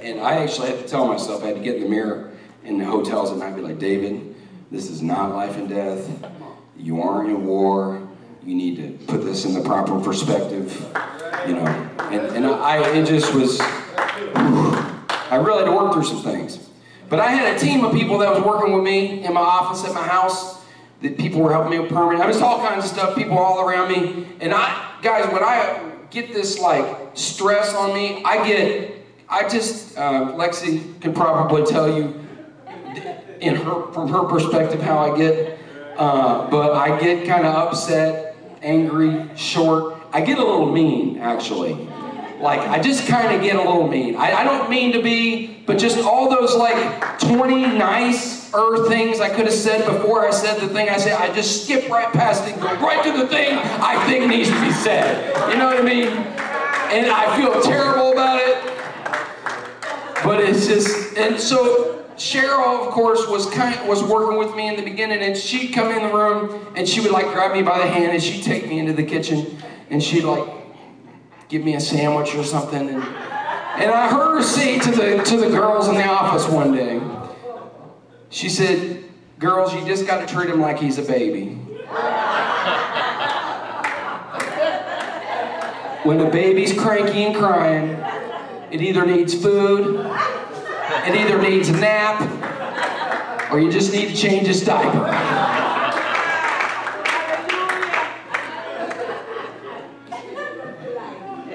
And 0.00 0.20
I 0.20 0.44
actually 0.44 0.68
had 0.68 0.78
to 0.78 0.86
tell 0.86 1.08
myself, 1.08 1.42
I 1.42 1.48
had 1.48 1.56
to 1.56 1.62
get 1.62 1.74
in 1.76 1.82
the 1.82 1.88
mirror 1.88 2.33
in 2.64 2.78
the 2.78 2.84
hotels 2.84 3.30
and 3.30 3.42
I'd 3.42 3.54
be 3.54 3.62
like, 3.62 3.78
David, 3.78 4.34
this 4.70 4.90
is 4.90 5.02
not 5.02 5.34
life 5.34 5.56
and 5.56 5.68
death. 5.68 6.08
You 6.76 7.02
aren't 7.02 7.30
in 7.30 7.46
war. 7.46 8.08
You 8.44 8.54
need 8.54 8.76
to 8.76 9.06
put 9.06 9.24
this 9.24 9.44
in 9.44 9.54
the 9.54 9.60
proper 9.60 10.00
perspective. 10.00 10.72
You 11.46 11.54
know, 11.54 11.66
and, 12.10 12.36
and 12.36 12.46
I, 12.46 12.96
it 12.96 13.06
just 13.06 13.34
was, 13.34 13.60
I 13.60 15.40
really 15.42 15.60
had 15.60 15.70
to 15.70 15.72
work 15.72 15.92
through 15.92 16.04
some 16.04 16.22
things. 16.22 16.58
But 17.08 17.20
I 17.20 17.28
had 17.28 17.54
a 17.54 17.58
team 17.58 17.84
of 17.84 17.92
people 17.92 18.18
that 18.18 18.30
was 18.34 18.42
working 18.42 18.72
with 18.72 18.82
me 18.82 19.24
in 19.24 19.32
my 19.32 19.40
office 19.40 19.84
at 19.84 19.94
my 19.94 20.06
house. 20.06 20.62
That 21.02 21.18
people 21.18 21.42
were 21.42 21.52
helping 21.52 21.72
me 21.72 21.78
with 21.78 21.90
permit. 21.90 22.20
I 22.20 22.30
mean, 22.30 22.42
all 22.42 22.66
kinds 22.66 22.84
of 22.84 22.90
stuff. 22.90 23.14
People 23.14 23.38
all 23.38 23.68
around 23.68 23.92
me. 23.92 24.26
And 24.40 24.54
I, 24.54 24.98
guys, 25.02 25.30
when 25.32 25.44
I 25.44 25.92
get 26.10 26.32
this 26.32 26.58
like 26.58 27.10
stress 27.12 27.74
on 27.74 27.92
me, 27.92 28.22
I 28.24 28.46
get, 28.46 28.94
I 29.28 29.46
just, 29.48 29.98
uh, 29.98 30.32
Lexi 30.32 30.98
can 31.02 31.12
probably 31.12 31.64
tell 31.64 31.94
you, 31.94 32.23
in 33.40 33.56
her 33.56 33.92
from 33.92 34.08
her 34.08 34.24
perspective 34.24 34.80
how 34.80 34.98
I 34.98 35.16
get. 35.16 35.58
Uh, 35.96 36.50
but 36.50 36.72
I 36.72 36.98
get 37.00 37.26
kind 37.26 37.46
of 37.46 37.54
upset, 37.54 38.36
angry, 38.62 39.28
short. 39.36 39.96
I 40.12 40.20
get 40.20 40.38
a 40.38 40.44
little 40.44 40.70
mean, 40.70 41.18
actually. 41.18 41.74
Like, 42.40 42.60
I 42.60 42.80
just 42.80 43.06
kind 43.06 43.34
of 43.34 43.42
get 43.42 43.56
a 43.56 43.58
little 43.58 43.88
mean. 43.88 44.16
I, 44.16 44.32
I 44.32 44.44
don't 44.44 44.68
mean 44.68 44.92
to 44.92 45.02
be, 45.02 45.62
but 45.66 45.78
just 45.78 45.98
all 45.98 46.28
those 46.28 46.54
like 46.56 47.18
20 47.20 47.78
nice 47.78 48.52
er 48.54 48.88
things 48.88 49.20
I 49.20 49.28
could 49.28 49.46
have 49.46 49.54
said 49.54 49.84
before 49.86 50.26
I 50.26 50.30
said 50.30 50.60
the 50.60 50.68
thing 50.68 50.88
I 50.88 50.96
said, 50.96 51.14
I 51.14 51.34
just 51.34 51.64
skip 51.64 51.88
right 51.88 52.12
past 52.12 52.46
it 52.46 52.52
and 52.52 52.62
go 52.62 52.74
right 52.74 53.02
to 53.04 53.12
the 53.12 53.26
thing 53.28 53.56
I 53.58 54.04
think 54.06 54.28
needs 54.28 54.48
to 54.48 54.60
be 54.60 54.70
said. 54.72 55.50
You 55.50 55.58
know 55.58 55.66
what 55.66 55.78
I 55.78 55.82
mean? 55.82 56.08
And 56.08 57.10
I 57.10 57.36
feel 57.36 57.60
terrible 57.62 58.12
about 58.12 58.40
it. 58.40 58.74
But 60.22 60.40
it's 60.40 60.66
just, 60.66 61.16
and 61.16 61.38
so 61.38 62.03
Cheryl, 62.16 62.86
of 62.86 62.92
course, 62.92 63.26
was 63.26 63.50
kind 63.50 63.88
was 63.88 64.02
working 64.02 64.38
with 64.38 64.54
me 64.54 64.68
in 64.68 64.76
the 64.76 64.82
beginning, 64.82 65.20
and 65.20 65.36
she'd 65.36 65.72
come 65.72 65.90
in 65.90 66.02
the 66.02 66.14
room 66.14 66.72
and 66.76 66.88
she 66.88 67.00
would 67.00 67.10
like 67.10 67.26
grab 67.32 67.52
me 67.52 67.62
by 67.62 67.78
the 67.78 67.86
hand 67.86 68.12
and 68.12 68.22
she'd 68.22 68.42
take 68.42 68.68
me 68.68 68.78
into 68.78 68.92
the 68.92 69.02
kitchen 69.02 69.58
and 69.90 70.02
she'd 70.02 70.24
like 70.24 70.48
give 71.48 71.64
me 71.64 71.74
a 71.74 71.80
sandwich 71.80 72.34
or 72.34 72.44
something. 72.44 72.88
And, 72.88 73.02
and 73.02 73.90
I 73.90 74.08
heard 74.08 74.36
her 74.36 74.42
say 74.42 74.78
to 74.78 74.90
the 74.90 75.22
to 75.24 75.36
the 75.36 75.48
girls 75.48 75.88
in 75.88 75.94
the 75.94 76.06
office 76.06 76.48
one 76.48 76.72
day, 76.72 77.00
she 78.30 78.48
said, 78.48 79.04
"Girls, 79.38 79.74
you 79.74 79.84
just 79.84 80.06
got 80.06 80.26
to 80.26 80.32
treat 80.32 80.48
him 80.48 80.60
like 80.60 80.78
he's 80.78 80.98
a 80.98 81.02
baby." 81.02 81.60
When 86.04 86.20
a 86.20 86.30
baby's 86.30 86.78
cranky 86.78 87.24
and 87.24 87.34
crying, 87.34 87.96
it 88.70 88.82
either 88.82 89.06
needs 89.06 89.32
food, 89.34 90.04
it 91.06 91.14
either 91.14 91.40
needs 91.40 91.68
a 91.68 91.72
nap, 91.72 93.52
or 93.52 93.60
you 93.60 93.70
just 93.70 93.92
need 93.92 94.08
to 94.08 94.16
change 94.16 94.46
his 94.46 94.64
diaper. 94.64 95.04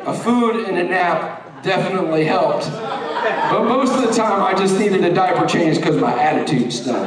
A 0.05 0.13
food 0.13 0.65
and 0.67 0.77
a 0.77 0.83
nap 0.83 1.63
definitely 1.63 2.25
helped. 2.25 2.69
But 2.69 3.63
most 3.63 3.93
of 3.93 4.01
the 4.07 4.13
time, 4.13 4.41
I 4.43 4.57
just 4.57 4.79
needed 4.79 5.03
a 5.03 5.13
diaper 5.13 5.45
change 5.45 5.77
because 5.77 5.97
my 5.97 6.13
attitude 6.19 6.71
stunk. 6.71 7.05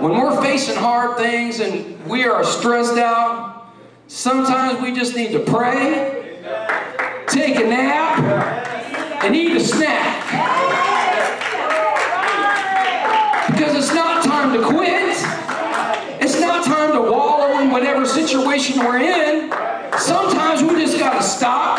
When 0.00 0.12
we're 0.12 0.40
facing 0.42 0.76
hard 0.76 1.16
things 1.16 1.60
and 1.60 2.04
we 2.06 2.24
are 2.24 2.44
stressed 2.44 2.98
out, 2.98 3.72
sometimes 4.08 4.80
we 4.82 4.92
just 4.92 5.16
need 5.16 5.32
to 5.32 5.40
pray, 5.40 6.42
take 7.26 7.56
a 7.56 7.66
nap, 7.66 8.05
eat 9.36 9.56
a 9.56 9.60
snack. 9.60 10.22
Because 13.48 13.76
it's 13.76 13.94
not 13.94 14.24
time 14.24 14.52
to 14.58 14.66
quit. 14.66 15.16
It's 16.20 16.40
not 16.40 16.64
time 16.64 16.92
to 16.92 17.02
wallow 17.10 17.60
in 17.60 17.70
whatever 17.70 18.06
situation 18.06 18.78
we're 18.78 18.98
in. 18.98 19.52
Sometimes 19.98 20.62
we 20.62 20.80
just 20.80 20.98
gotta 20.98 21.22
stop, 21.22 21.78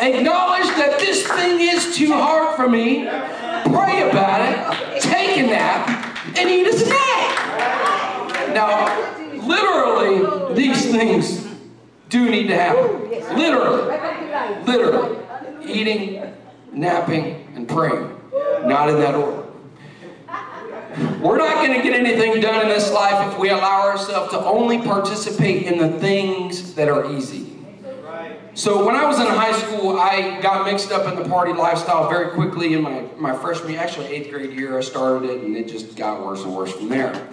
acknowledge 0.00 0.66
that 0.76 0.98
this 0.98 1.26
thing 1.26 1.60
is 1.60 1.96
too 1.96 2.12
hard 2.12 2.56
for 2.56 2.68
me, 2.68 3.04
pray 3.04 4.08
about 4.08 4.40
it, 4.42 5.02
take 5.02 5.36
a 5.38 5.42
nap, 5.42 6.36
and 6.36 6.50
eat 6.50 6.66
a 6.66 6.72
snack. 6.72 8.54
Now, 8.54 8.88
literally, 9.46 10.54
these 10.54 10.90
things 10.90 11.46
do 12.08 12.30
need 12.30 12.48
to 12.48 12.56
happen. 12.56 13.10
Literally. 13.36 13.98
Literally. 14.64 15.18
Eating, 15.66 16.23
napping, 16.74 17.46
and 17.54 17.68
praying. 17.68 18.10
Not 18.64 18.88
in 18.88 18.96
that 19.00 19.14
order. 19.14 19.44
We're 21.20 21.38
not 21.38 21.66
going 21.66 21.74
to 21.74 21.82
get 21.82 21.98
anything 21.98 22.40
done 22.40 22.62
in 22.62 22.68
this 22.68 22.92
life 22.92 23.32
if 23.32 23.38
we 23.38 23.50
allow 23.50 23.88
ourselves 23.88 24.30
to 24.32 24.38
only 24.44 24.78
participate 24.78 25.64
in 25.64 25.78
the 25.78 25.98
things 25.98 26.74
that 26.74 26.88
are 26.88 27.12
easy. 27.12 27.54
So 28.54 28.86
when 28.86 28.94
I 28.94 29.04
was 29.04 29.18
in 29.18 29.26
high 29.26 29.52
school, 29.58 29.98
I 29.98 30.40
got 30.40 30.64
mixed 30.64 30.92
up 30.92 31.12
in 31.12 31.20
the 31.20 31.28
party 31.28 31.52
lifestyle 31.52 32.08
very 32.08 32.30
quickly 32.30 32.74
in 32.74 32.82
my, 32.82 33.04
my 33.16 33.36
freshman, 33.36 33.74
actually 33.74 34.06
eighth 34.06 34.30
grade 34.30 34.52
year, 34.52 34.78
I 34.78 34.80
started 34.80 35.28
it 35.28 35.42
and 35.42 35.56
it 35.56 35.66
just 35.66 35.96
got 35.96 36.24
worse 36.24 36.44
and 36.44 36.54
worse 36.54 36.72
from 36.72 36.88
there. 36.88 37.28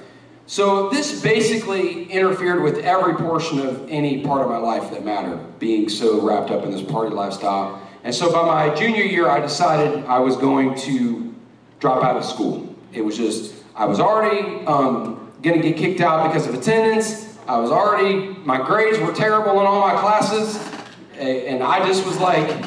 So 0.47 0.89
this 0.89 1.21
basically 1.21 2.05
interfered 2.05 2.63
with 2.63 2.79
every 2.79 3.13
portion 3.13 3.59
of 3.59 3.87
any 3.87 4.23
part 4.23 4.41
of 4.41 4.49
my 4.49 4.57
life 4.57 4.89
that 4.89 5.05
mattered, 5.05 5.59
being 5.59 5.87
so 5.87 6.19
wrapped 6.19 6.49
up 6.49 6.63
in 6.63 6.71
this 6.71 6.81
party 6.81 7.13
lifestyle. 7.13 7.79
And 8.03 8.13
so 8.13 8.31
by 8.31 8.45
my 8.45 8.75
junior 8.75 9.03
year, 9.03 9.27
I 9.29 9.39
decided 9.39 10.05
I 10.05 10.19
was 10.19 10.35
going 10.35 10.75
to 10.81 11.33
drop 11.79 12.03
out 12.03 12.17
of 12.17 12.25
school. 12.25 12.75
It 12.93 13.01
was 13.01 13.17
just, 13.17 13.53
I 13.75 13.85
was 13.85 13.99
already 13.99 14.65
um, 14.65 15.31
going 15.41 15.61
to 15.61 15.67
get 15.67 15.77
kicked 15.77 16.01
out 16.01 16.27
because 16.27 16.47
of 16.47 16.55
attendance. 16.55 17.37
I 17.47 17.57
was 17.57 17.71
already, 17.71 18.29
my 18.45 18.57
grades 18.57 18.99
were 18.99 19.13
terrible 19.13 19.59
in 19.59 19.65
all 19.65 19.81
my 19.81 19.99
classes. 19.99 20.59
And 21.17 21.61
I 21.61 21.85
just 21.85 22.05
was 22.05 22.17
like, 22.17 22.65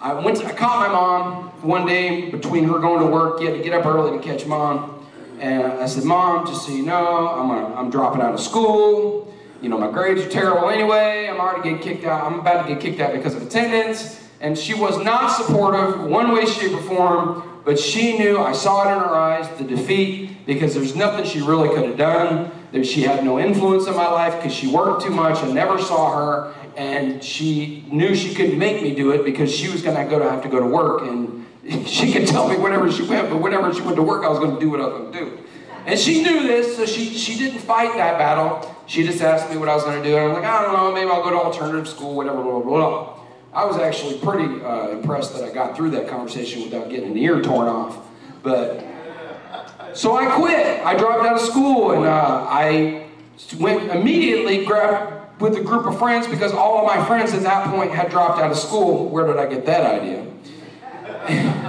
I 0.00 0.14
went 0.14 0.38
to, 0.38 0.46
I 0.46 0.52
caught 0.52 0.86
my 0.86 0.92
mom 0.92 1.44
one 1.62 1.86
day 1.86 2.30
between 2.30 2.64
her 2.64 2.78
going 2.78 3.00
to 3.00 3.06
work. 3.06 3.40
You 3.40 3.48
had 3.48 3.56
to 3.56 3.62
get 3.62 3.72
up 3.72 3.86
early 3.86 4.16
to 4.16 4.22
catch 4.22 4.46
mom. 4.46 5.06
And 5.40 5.64
I 5.64 5.86
said, 5.86 6.04
Mom, 6.04 6.46
just 6.46 6.66
so 6.66 6.72
you 6.72 6.84
know, 6.84 7.28
I'm, 7.28 7.48
gonna, 7.48 7.74
I'm 7.74 7.90
dropping 7.90 8.22
out 8.22 8.32
of 8.32 8.40
school. 8.40 9.34
You 9.60 9.68
know, 9.68 9.78
my 9.78 9.90
grades 9.90 10.20
are 10.20 10.28
terrible 10.28 10.70
anyway. 10.70 11.28
I'm 11.28 11.40
already 11.40 11.62
getting 11.62 11.78
kicked 11.80 12.04
out. 12.04 12.24
I'm 12.24 12.40
about 12.40 12.66
to 12.66 12.72
get 12.72 12.80
kicked 12.80 13.00
out 13.00 13.12
because 13.12 13.34
of 13.34 13.42
attendance. 13.42 14.21
And 14.42 14.58
she 14.58 14.74
was 14.74 15.02
not 15.02 15.28
supportive, 15.28 16.02
one 16.02 16.32
way, 16.32 16.44
shape, 16.44 16.72
or 16.72 16.82
form. 16.82 17.60
But 17.64 17.78
she 17.78 18.18
knew, 18.18 18.38
I 18.40 18.50
saw 18.50 18.88
it 18.88 18.92
in 18.92 18.98
her 18.98 19.14
eyes, 19.14 19.48
the 19.56 19.64
defeat, 19.64 20.44
because 20.46 20.74
there's 20.74 20.96
nothing 20.96 21.24
she 21.24 21.40
really 21.40 21.68
could 21.68 21.84
have 21.84 21.96
done. 21.96 22.50
That 22.72 22.84
she 22.84 23.02
had 23.02 23.24
no 23.24 23.38
influence 23.38 23.86
in 23.86 23.94
my 23.94 24.10
life 24.10 24.34
because 24.36 24.52
she 24.52 24.66
worked 24.66 25.02
too 25.02 25.10
much. 25.10 25.42
I 25.44 25.52
never 25.52 25.78
saw 25.78 26.16
her. 26.16 26.54
And 26.76 27.22
she 27.22 27.84
knew 27.92 28.16
she 28.16 28.34
couldn't 28.34 28.58
make 28.58 28.82
me 28.82 28.94
do 28.94 29.12
it 29.12 29.24
because 29.24 29.54
she 29.54 29.70
was 29.70 29.80
going 29.80 29.96
to 29.96 30.10
go 30.10 30.18
to 30.18 30.28
have 30.28 30.42
to 30.42 30.48
go 30.48 30.58
to 30.58 30.66
work. 30.66 31.02
And 31.02 31.46
she 31.86 32.12
could 32.12 32.26
tell 32.26 32.48
me 32.48 32.56
whenever 32.56 32.90
she 32.90 33.04
went, 33.04 33.30
but 33.30 33.40
whenever 33.40 33.72
she 33.72 33.82
went 33.82 33.94
to 33.96 34.02
work, 34.02 34.24
I 34.24 34.28
was 34.28 34.40
going 34.40 34.54
to 34.54 34.60
do 34.60 34.70
what 34.70 34.80
I 34.80 34.86
was 34.86 34.98
going 34.98 35.12
to 35.12 35.18
do. 35.18 35.38
And 35.86 35.98
she 35.98 36.22
knew 36.22 36.42
this, 36.42 36.76
so 36.76 36.86
she, 36.86 37.10
she 37.16 37.38
didn't 37.38 37.60
fight 37.60 37.94
that 37.96 38.18
battle. 38.18 38.74
She 38.86 39.04
just 39.04 39.20
asked 39.20 39.50
me 39.50 39.56
what 39.56 39.68
I 39.68 39.74
was 39.74 39.84
going 39.84 40.02
to 40.02 40.08
do. 40.08 40.16
And 40.16 40.26
I'm 40.26 40.32
like, 40.32 40.44
I 40.44 40.62
don't 40.62 40.72
know, 40.72 40.92
maybe 40.92 41.10
I'll 41.10 41.22
go 41.22 41.30
to 41.30 41.36
alternative 41.36 41.86
school, 41.86 42.14
whatever, 42.14 42.42
blah, 42.42 42.60
blah, 42.60 42.90
blah. 42.90 43.21
I 43.52 43.64
was 43.64 43.76
actually 43.76 44.18
pretty 44.18 44.62
uh, 44.64 44.88
impressed 44.88 45.34
that 45.34 45.44
I 45.44 45.52
got 45.52 45.76
through 45.76 45.90
that 45.90 46.08
conversation 46.08 46.62
without 46.62 46.88
getting 46.88 47.10
an 47.10 47.18
ear 47.18 47.42
torn 47.42 47.68
off. 47.68 47.98
But 48.42 48.84
so 49.92 50.16
I 50.16 50.34
quit. 50.36 50.84
I 50.84 50.96
dropped 50.96 51.26
out 51.26 51.34
of 51.34 51.40
school 51.40 51.92
and 51.92 52.06
uh, 52.06 52.46
I 52.48 53.08
went 53.58 53.90
immediately 53.90 54.64
grabbed 54.64 55.40
with 55.40 55.56
a 55.56 55.62
group 55.62 55.86
of 55.86 55.98
friends 55.98 56.26
because 56.26 56.52
all 56.52 56.78
of 56.78 56.86
my 56.86 57.04
friends 57.06 57.34
at 57.34 57.42
that 57.42 57.68
point 57.68 57.90
had 57.90 58.10
dropped 58.10 58.40
out 58.40 58.50
of 58.50 58.56
school. 58.56 59.08
Where 59.08 59.26
did 59.26 59.36
I 59.36 59.46
get 59.46 59.66
that 59.66 60.00
idea? 60.00 60.26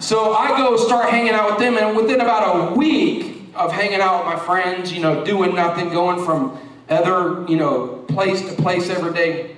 So 0.00 0.34
I 0.34 0.48
go 0.58 0.76
start 0.76 1.08
hanging 1.08 1.32
out 1.32 1.48
with 1.48 1.60
them, 1.60 1.78
and 1.78 1.96
within 1.96 2.20
about 2.20 2.72
a 2.72 2.76
week 2.76 3.48
of 3.54 3.72
hanging 3.72 4.00
out 4.00 4.18
with 4.26 4.34
my 4.34 4.38
friends, 4.38 4.92
you 4.92 5.00
know, 5.00 5.24
doing 5.24 5.54
nothing, 5.54 5.88
going 5.88 6.22
from 6.26 6.58
other, 6.90 7.46
you 7.48 7.56
know, 7.56 8.04
place 8.08 8.42
to 8.42 8.54
place 8.60 8.90
every 8.90 9.14
day, 9.14 9.56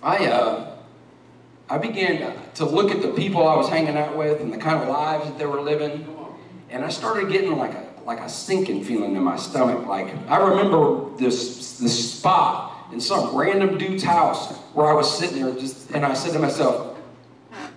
I 0.00 0.26
uh, 0.26 0.71
I 1.72 1.78
began 1.78 2.34
to 2.56 2.66
look 2.66 2.90
at 2.90 3.00
the 3.00 3.12
people 3.12 3.48
I 3.48 3.56
was 3.56 3.66
hanging 3.66 3.96
out 3.96 4.14
with 4.14 4.42
and 4.42 4.52
the 4.52 4.58
kind 4.58 4.82
of 4.82 4.88
lives 4.88 5.24
that 5.24 5.38
they 5.38 5.46
were 5.46 5.62
living, 5.62 6.06
and 6.68 6.84
I 6.84 6.90
started 6.90 7.32
getting 7.32 7.56
like 7.56 7.72
a 7.72 7.88
like 8.04 8.20
a 8.20 8.28
sinking 8.28 8.84
feeling 8.84 9.16
in 9.16 9.22
my 9.22 9.36
stomach. 9.36 9.86
Like 9.86 10.14
I 10.28 10.36
remember 10.36 11.16
this 11.16 11.78
this 11.78 12.12
spot 12.12 12.92
in 12.92 13.00
some 13.00 13.34
random 13.34 13.78
dude's 13.78 14.02
house 14.02 14.52
where 14.74 14.86
I 14.86 14.92
was 14.92 15.18
sitting 15.18 15.42
there, 15.42 15.54
just 15.54 15.90
and 15.92 16.04
I 16.04 16.12
said 16.12 16.34
to 16.34 16.38
myself, 16.38 16.98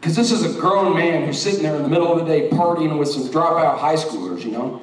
because 0.02 0.14
this 0.18 0.30
is 0.30 0.44
a 0.44 0.60
grown 0.60 0.94
man 0.94 1.26
who's 1.26 1.42
sitting 1.42 1.64
there 1.64 1.78
in 1.78 1.84
the 1.84 1.88
middle 1.88 2.12
of 2.12 2.20
the 2.20 2.26
day 2.26 2.50
partying 2.50 3.00
with 3.00 3.08
some 3.08 3.30
dropout 3.30 3.78
high 3.78 3.96
schoolers, 3.96 4.44
you 4.44 4.52
know, 4.52 4.82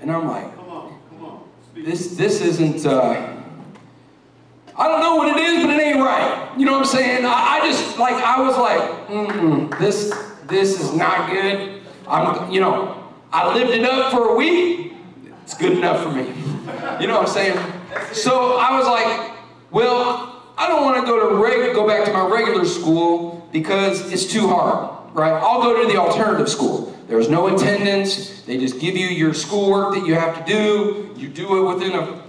and 0.00 0.10
I'm 0.10 0.26
like, 0.26 0.50
this 1.74 2.16
this 2.16 2.40
isn't. 2.40 2.86
Uh, 2.86 3.34
I 4.78 4.86
don't 4.86 5.00
know 5.00 5.16
what 5.16 5.36
it 5.36 5.42
is, 5.42 5.66
but 5.66 5.74
it 5.74 5.82
ain't 5.82 5.98
right. 5.98 6.54
You 6.56 6.64
know 6.64 6.72
what 6.72 6.82
I'm 6.82 6.86
saying? 6.86 7.24
I, 7.26 7.58
I 7.60 7.68
just 7.68 7.98
like 7.98 8.14
I 8.14 8.40
was 8.40 8.56
like, 8.56 9.08
mm 9.08 9.78
this 9.78 10.14
this 10.46 10.80
is 10.80 10.94
not 10.94 11.30
good. 11.30 11.82
I'm 12.06 12.50
you 12.50 12.60
know 12.60 13.04
I 13.32 13.52
lived 13.52 13.72
it 13.72 13.84
up 13.84 14.12
for 14.12 14.28
a 14.28 14.36
week. 14.36 14.92
It's 15.42 15.54
good 15.54 15.72
enough 15.72 16.02
for 16.02 16.12
me. 16.12 16.26
You 17.00 17.08
know 17.08 17.18
what 17.18 17.28
I'm 17.28 17.34
saying? 17.34 17.58
So 18.12 18.56
I 18.56 18.78
was 18.78 18.86
like, 18.86 19.32
well, 19.70 20.44
I 20.56 20.68
don't 20.68 20.84
want 20.84 21.00
to 21.00 21.06
go 21.06 21.28
to 21.28 21.42
reg- 21.42 21.74
go 21.74 21.86
back 21.86 22.04
to 22.04 22.12
my 22.12 22.26
regular 22.26 22.64
school 22.64 23.48
because 23.52 24.12
it's 24.12 24.26
too 24.26 24.46
hard, 24.46 25.12
right? 25.14 25.32
I'll 25.32 25.62
go 25.62 25.82
to 25.82 25.90
the 25.90 25.98
alternative 25.98 26.48
school. 26.48 26.96
There's 27.08 27.28
no 27.28 27.54
attendance. 27.54 28.42
They 28.42 28.58
just 28.58 28.78
give 28.78 28.96
you 28.96 29.06
your 29.06 29.32
schoolwork 29.32 29.94
that 29.94 30.06
you 30.06 30.14
have 30.14 30.44
to 30.44 30.44
do. 30.44 31.14
You 31.16 31.28
do 31.28 31.66
it 31.66 31.74
within 31.74 31.94
a 31.94 32.22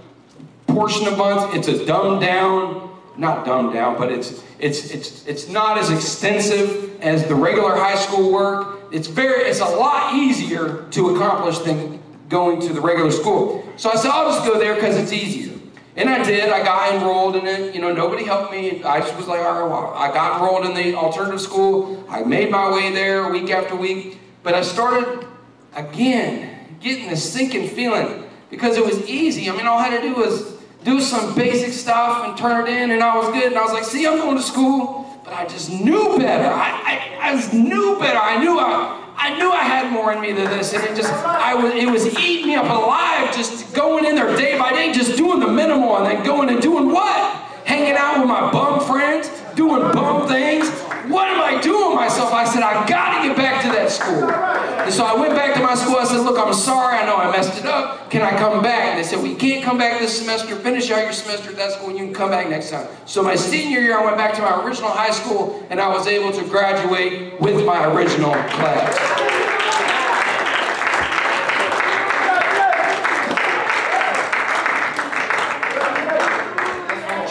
portion 0.72 1.06
of 1.06 1.18
months. 1.18 1.54
It's 1.56 1.68
a 1.68 1.84
dumbed 1.84 2.20
down, 2.20 2.96
not 3.16 3.44
dumbed 3.44 3.72
down, 3.72 3.98
but 3.98 4.10
it's 4.12 4.42
it's 4.58 4.90
it's 4.90 5.26
it's 5.26 5.48
not 5.48 5.78
as 5.78 5.90
extensive 5.90 7.00
as 7.00 7.26
the 7.26 7.34
regular 7.34 7.76
high 7.76 7.96
school 7.96 8.32
work. 8.32 8.80
It's 8.92 9.08
very 9.08 9.42
it's 9.44 9.60
a 9.60 9.64
lot 9.64 10.14
easier 10.14 10.86
to 10.90 11.14
accomplish 11.14 11.58
than 11.58 12.00
going 12.28 12.60
to 12.60 12.72
the 12.72 12.80
regular 12.80 13.10
school. 13.10 13.64
So 13.76 13.90
I 13.90 13.96
said 13.96 14.10
I'll 14.10 14.30
just 14.30 14.46
go 14.46 14.58
there 14.58 14.74
because 14.74 14.96
it's 14.96 15.12
easier. 15.12 15.50
And 15.96 16.08
I 16.08 16.22
did. 16.22 16.50
I 16.50 16.62
got 16.62 16.94
enrolled 16.94 17.36
in 17.36 17.46
it. 17.46 17.74
You 17.74 17.80
know, 17.80 17.92
nobody 17.92 18.24
helped 18.24 18.52
me. 18.52 18.82
I 18.84 19.00
just 19.00 19.16
was 19.16 19.26
like, 19.26 19.40
all 19.40 19.60
right, 19.60 19.68
well, 19.68 19.92
I 19.94 20.12
got 20.12 20.36
enrolled 20.36 20.64
in 20.64 20.74
the 20.74 20.94
alternative 20.94 21.40
school. 21.40 22.04
I 22.08 22.22
made 22.22 22.50
my 22.50 22.72
way 22.72 22.92
there 22.92 23.28
week 23.28 23.50
after 23.50 23.74
week. 23.74 24.18
But 24.42 24.54
I 24.54 24.62
started 24.62 25.26
again 25.74 26.76
getting 26.80 27.08
this 27.08 27.30
sinking 27.30 27.68
feeling 27.68 28.24
because 28.50 28.76
it 28.76 28.84
was 28.84 29.06
easy. 29.08 29.50
I 29.50 29.56
mean, 29.56 29.66
all 29.66 29.78
I 29.78 29.88
had 29.88 30.00
to 30.00 30.08
do 30.08 30.14
was 30.14 30.59
do 30.84 31.00
some 31.00 31.34
basic 31.34 31.72
stuff 31.72 32.26
and 32.26 32.36
turn 32.36 32.66
it 32.66 32.70
in, 32.70 32.90
and 32.90 33.02
I 33.02 33.16
was 33.16 33.28
good. 33.28 33.48
And 33.48 33.56
I 33.56 33.62
was 33.62 33.72
like, 33.72 33.84
see, 33.84 34.06
I'm 34.06 34.18
going 34.18 34.36
to 34.36 34.42
school, 34.42 35.06
but 35.24 35.34
I 35.34 35.46
just 35.46 35.70
knew 35.70 36.18
better. 36.18 36.48
I, 36.48 37.18
I, 37.20 37.28
I 37.30 37.36
just 37.36 37.52
knew 37.52 37.98
better. 37.98 38.18
I 38.18 38.38
knew 38.38 38.58
I, 38.58 39.12
I 39.16 39.38
knew 39.38 39.50
I 39.50 39.62
had 39.62 39.92
more 39.92 40.12
in 40.12 40.20
me 40.20 40.32
than 40.32 40.46
this, 40.46 40.72
and 40.72 40.82
it 40.84 40.96
just, 40.96 41.12
I 41.12 41.54
was, 41.54 41.74
it 41.74 41.90
was 41.90 42.18
eating 42.18 42.46
me 42.46 42.54
up 42.54 42.64
alive, 42.64 43.34
just 43.36 43.74
going 43.74 44.06
in 44.06 44.14
there 44.14 44.34
day 44.36 44.58
by 44.58 44.72
day, 44.72 44.92
just 44.92 45.16
doing 45.18 45.40
the 45.40 45.48
minimal, 45.48 45.98
and 45.98 46.06
then 46.06 46.24
going 46.24 46.48
and 46.48 46.62
doing 46.62 46.90
what? 46.90 47.34
Hanging 47.66 47.96
out 47.96 48.18
with 48.18 48.28
my 48.28 48.50
bum 48.50 48.80
friends, 48.86 49.30
doing 49.54 49.82
bum 49.92 50.26
things. 50.26 50.68
What 51.10 51.26
am 51.28 51.40
I 51.40 51.60
doing 51.60 51.96
myself? 51.96 52.32
I 52.32 52.44
said, 52.44 52.62
I 52.62 52.86
gotta 52.86 53.26
get 53.26 53.36
back 53.36 53.62
to 53.62 53.68
that 53.68 53.90
school. 53.90 54.30
And 54.30 54.92
so 54.94 55.04
I 55.04 55.18
went 55.18 55.34
back 55.34 55.54
to 55.54 55.62
my 55.62 55.74
school. 55.74 55.96
I 55.96 56.04
said, 56.04 56.20
look, 56.20 56.38
I'm 56.38 56.54
sorry. 56.54 56.98
I 56.98 57.04
know 57.04 57.16
I 57.16 57.32
messed 57.32 57.58
it 57.58 57.66
up. 57.66 58.10
Can 58.10 58.22
I 58.22 58.30
come 58.38 58.62
back? 58.62 58.84
And 58.90 58.98
they 58.98 59.02
said, 59.02 59.20
we 59.20 59.34
can't 59.34 59.64
come 59.64 59.76
back 59.76 59.98
this 59.98 60.16
semester. 60.16 60.54
Finish 60.54 60.90
out 60.92 61.02
your 61.02 61.12
semester 61.12 61.50
at 61.50 61.56
that 61.56 61.72
school 61.72 61.90
and 61.90 61.98
you 61.98 62.04
can 62.04 62.14
come 62.14 62.30
back 62.30 62.48
next 62.48 62.70
time. 62.70 62.86
So 63.06 63.24
my 63.24 63.34
senior 63.34 63.80
year, 63.80 63.98
I 63.98 64.04
went 64.04 64.18
back 64.18 64.34
to 64.34 64.42
my 64.42 64.64
original 64.64 64.90
high 64.90 65.10
school 65.10 65.66
and 65.68 65.80
I 65.80 65.88
was 65.88 66.06
able 66.06 66.30
to 66.32 66.44
graduate 66.48 67.40
with 67.40 67.64
my 67.66 67.92
original 67.92 68.32
class. 68.32 68.96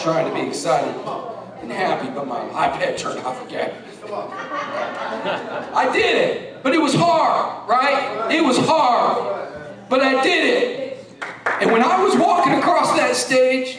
trying 0.02 0.26
to 0.26 0.34
be 0.34 0.40
excited 0.48 0.94
but 2.20 2.52
my 2.52 2.68
iPad 2.68 2.98
turned 2.98 3.20
off 3.20 3.44
again. 3.46 3.72
I 5.72 5.90
did 5.92 6.16
it, 6.16 6.62
but 6.62 6.74
it 6.74 6.80
was 6.80 6.94
hard, 6.94 7.68
right? 7.68 8.30
It 8.30 8.44
was 8.44 8.58
hard, 8.58 9.48
but 9.88 10.00
I 10.00 10.22
did 10.22 10.44
it. 10.44 10.98
And 11.60 11.72
when 11.72 11.82
I 11.82 12.02
was 12.02 12.16
walking 12.16 12.54
across 12.54 12.94
that 12.96 13.16
stage, 13.16 13.78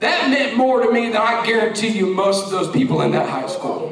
that 0.00 0.28
meant 0.28 0.56
more 0.56 0.82
to 0.82 0.92
me 0.92 1.08
than 1.08 1.16
I 1.16 1.46
guarantee 1.46 1.88
you 1.88 2.06
most 2.06 2.44
of 2.44 2.50
those 2.50 2.70
people 2.70 3.00
in 3.02 3.12
that 3.12 3.28
high 3.28 3.48
school. 3.48 3.88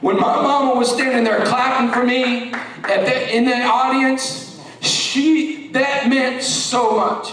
When 0.00 0.16
my 0.16 0.42
mama 0.42 0.78
was 0.78 0.90
standing 0.90 1.24
there 1.24 1.44
clapping 1.44 1.92
for 1.92 2.04
me 2.04 2.52
at 2.84 3.06
in 3.32 3.44
the 3.44 3.62
audience, 3.64 4.60
she 4.80 5.68
that 5.72 6.08
meant 6.08 6.42
so 6.42 6.96
much. 6.96 7.32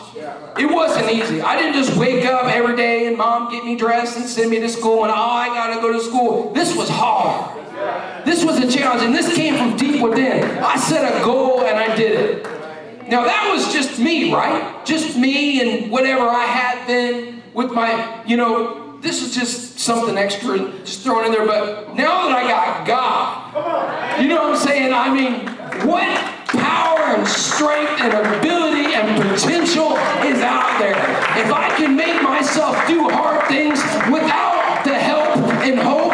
It 0.57 0.65
wasn't 0.65 1.09
easy. 1.11 1.41
I 1.41 1.57
didn't 1.57 1.73
just 1.73 1.97
wake 1.97 2.25
up 2.25 2.45
every 2.45 2.75
day 2.75 3.07
and 3.07 3.17
mom 3.17 3.51
get 3.51 3.63
me 3.63 3.75
dressed 3.75 4.17
and 4.17 4.27
send 4.27 4.49
me 4.49 4.59
to 4.59 4.69
school 4.69 5.03
and 5.03 5.11
oh 5.11 5.15
I 5.15 5.47
gotta 5.47 5.81
go 5.81 5.93
to 5.93 6.01
school. 6.01 6.53
This 6.53 6.75
was 6.75 6.89
hard. 6.89 7.55
This 8.25 8.43
was 8.43 8.57
a 8.59 8.69
challenge 8.69 9.03
and 9.03 9.15
this 9.15 9.33
came 9.35 9.57
from 9.57 9.77
deep 9.77 10.01
within. 10.01 10.43
I 10.59 10.75
set 10.75 11.03
a 11.03 11.23
goal 11.23 11.61
and 11.61 11.77
I 11.77 11.95
did 11.95 12.11
it. 12.11 12.43
Now 13.09 13.23
that 13.23 13.51
was 13.53 13.73
just 13.73 13.99
me, 13.99 14.33
right? 14.33 14.85
Just 14.85 15.17
me 15.17 15.61
and 15.61 15.91
whatever 15.91 16.27
I 16.27 16.43
had 16.43 16.87
then 16.87 17.41
with 17.53 17.71
my, 17.71 18.23
you 18.25 18.37
know, 18.37 18.99
this 19.01 19.23
is 19.23 19.33
just 19.33 19.79
something 19.79 20.17
extra, 20.17 20.57
just 20.83 21.01
thrown 21.01 21.25
in 21.25 21.31
there. 21.31 21.45
But 21.45 21.95
now 21.95 22.27
that 22.27 22.35
I 22.35 22.47
got 22.47 22.87
God, 22.87 24.21
you 24.21 24.27
know 24.27 24.43
what 24.43 24.55
I'm 24.55 24.67
saying? 24.67 24.93
I 24.93 25.13
mean, 25.13 25.47
what 25.87 26.38
power 26.51 27.15
and 27.15 27.27
strength 27.27 28.01
and 28.01 28.13
ability 28.13 28.93
and 28.93 29.21
potential 29.21 29.97
is 30.25 30.41
out 30.41 30.79
there? 30.79 30.97
If 31.37 31.51
I 31.51 31.69
can 31.77 31.95
make 31.95 32.21
myself 32.21 32.75
do 32.87 33.09
hard 33.09 33.47
things 33.47 33.79
without 34.11 34.83
the 34.83 34.97
help 34.97 35.37
and 35.63 35.79
hope 35.79 36.08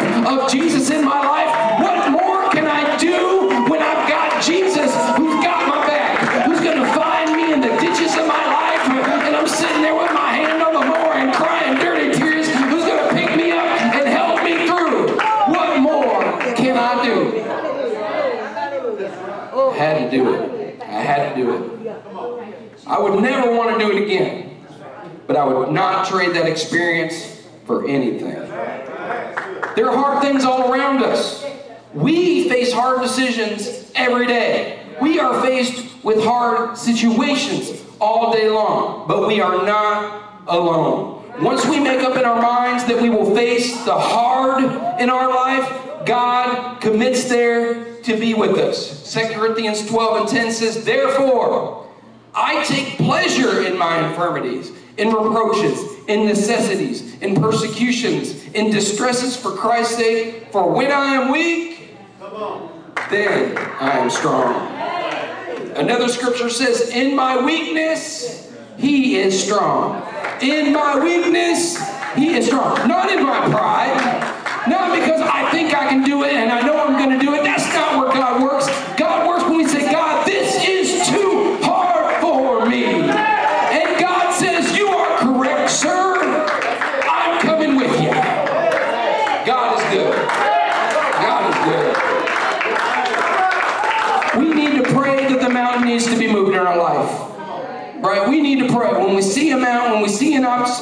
I 22.86 23.00
would 23.00 23.20
never 23.20 23.54
want 23.54 23.78
to 23.78 23.84
do 23.84 23.96
it 23.96 24.02
again, 24.02 24.64
but 25.26 25.36
I 25.36 25.44
would 25.44 25.72
not 25.72 26.06
trade 26.06 26.34
that 26.36 26.46
experience 26.46 27.42
for 27.64 27.88
anything. 27.88 28.34
There 29.74 29.90
are 29.90 29.96
hard 29.96 30.22
things 30.22 30.44
all 30.44 30.72
around 30.72 31.02
us. 31.02 31.44
We 31.92 32.48
face 32.48 32.72
hard 32.72 33.02
decisions 33.02 33.90
every 33.94 34.26
day. 34.26 34.78
We 35.00 35.18
are 35.18 35.42
faced 35.42 36.04
with 36.04 36.22
hard 36.22 36.78
situations 36.78 37.82
all 38.00 38.32
day 38.32 38.48
long, 38.48 39.08
but 39.08 39.26
we 39.26 39.40
are 39.40 39.66
not 39.66 40.44
alone. 40.46 41.24
Once 41.40 41.66
we 41.66 41.80
make 41.80 42.00
up 42.00 42.16
in 42.16 42.24
our 42.24 42.40
minds 42.40 42.84
that 42.84 43.00
we 43.00 43.10
will 43.10 43.34
face 43.34 43.84
the 43.84 43.98
hard 43.98 44.62
in 45.00 45.10
our 45.10 45.28
life, 45.28 46.06
God 46.06 46.80
commits 46.80 47.24
there 47.24 48.00
to 48.02 48.16
be 48.16 48.32
with 48.32 48.56
us. 48.56 49.12
2 49.12 49.34
Corinthians 49.34 49.86
12 49.86 50.20
and 50.20 50.28
10 50.28 50.52
says, 50.52 50.84
Therefore, 50.84 51.85
I 52.36 52.62
take 52.64 52.98
pleasure 52.98 53.62
in 53.62 53.78
my 53.78 54.06
infirmities, 54.06 54.70
in 54.98 55.08
reproaches, 55.08 55.80
in 56.06 56.26
necessities, 56.26 57.18
in 57.22 57.40
persecutions, 57.40 58.44
in 58.48 58.70
distresses 58.70 59.34
for 59.34 59.52
Christ's 59.52 59.96
sake. 59.96 60.52
For 60.52 60.70
when 60.70 60.92
I 60.92 61.14
am 61.14 61.32
weak, 61.32 61.96
then 63.10 63.56
I 63.56 63.98
am 63.98 64.10
strong. 64.10 64.70
Another 65.76 66.08
scripture 66.08 66.50
says, 66.50 66.90
In 66.90 67.16
my 67.16 67.42
weakness, 67.42 68.54
he 68.76 69.16
is 69.16 69.42
strong. 69.42 70.06
In 70.42 70.74
my 70.74 70.98
weakness, 71.02 71.78
he 72.14 72.36
is 72.36 72.46
strong. 72.46 72.86
Not 72.86 73.10
in 73.10 73.22
my 73.22 73.48
pride. 73.48 74.42
Not 74.68 74.94
because 74.98 75.22
I 75.22 75.50
think 75.52 75.74
I 75.74 75.88
can 75.88 76.04
do 76.04 76.24
it 76.24 76.32
and 76.32 76.52
I 76.52 76.60
know 76.66 76.76
I'm 76.84 76.98
going 76.98 77.18
to 77.18 77.24
do 77.24 77.34
it. 77.34 77.45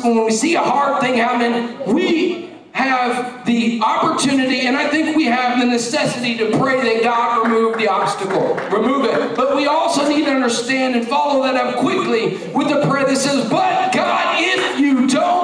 When 0.02 0.24
we 0.24 0.30
see 0.30 0.54
a 0.54 0.60
hard 0.60 1.00
thing 1.00 1.14
happening, 1.14 1.92
we 1.92 2.50
have 2.72 3.46
the 3.46 3.80
opportunity, 3.80 4.66
and 4.66 4.76
I 4.76 4.88
think 4.88 5.16
we 5.16 5.26
have 5.26 5.60
the 5.60 5.66
necessity 5.66 6.36
to 6.38 6.58
pray 6.58 6.80
that 6.80 7.04
God 7.04 7.46
remove 7.46 7.78
the 7.78 7.86
obstacle, 7.86 8.56
remove 8.76 9.04
it. 9.04 9.36
But 9.36 9.54
we 9.54 9.66
also 9.66 10.08
need 10.08 10.24
to 10.24 10.32
understand 10.32 10.96
and 10.96 11.06
follow 11.06 11.44
that 11.44 11.54
up 11.54 11.76
quickly 11.76 12.36
with 12.52 12.68
the 12.68 12.84
prayer 12.88 13.06
that 13.06 13.16
says, 13.16 13.48
But 13.48 13.92
God, 13.92 14.36
if 14.40 14.80
you 14.80 15.06
don't 15.06 15.43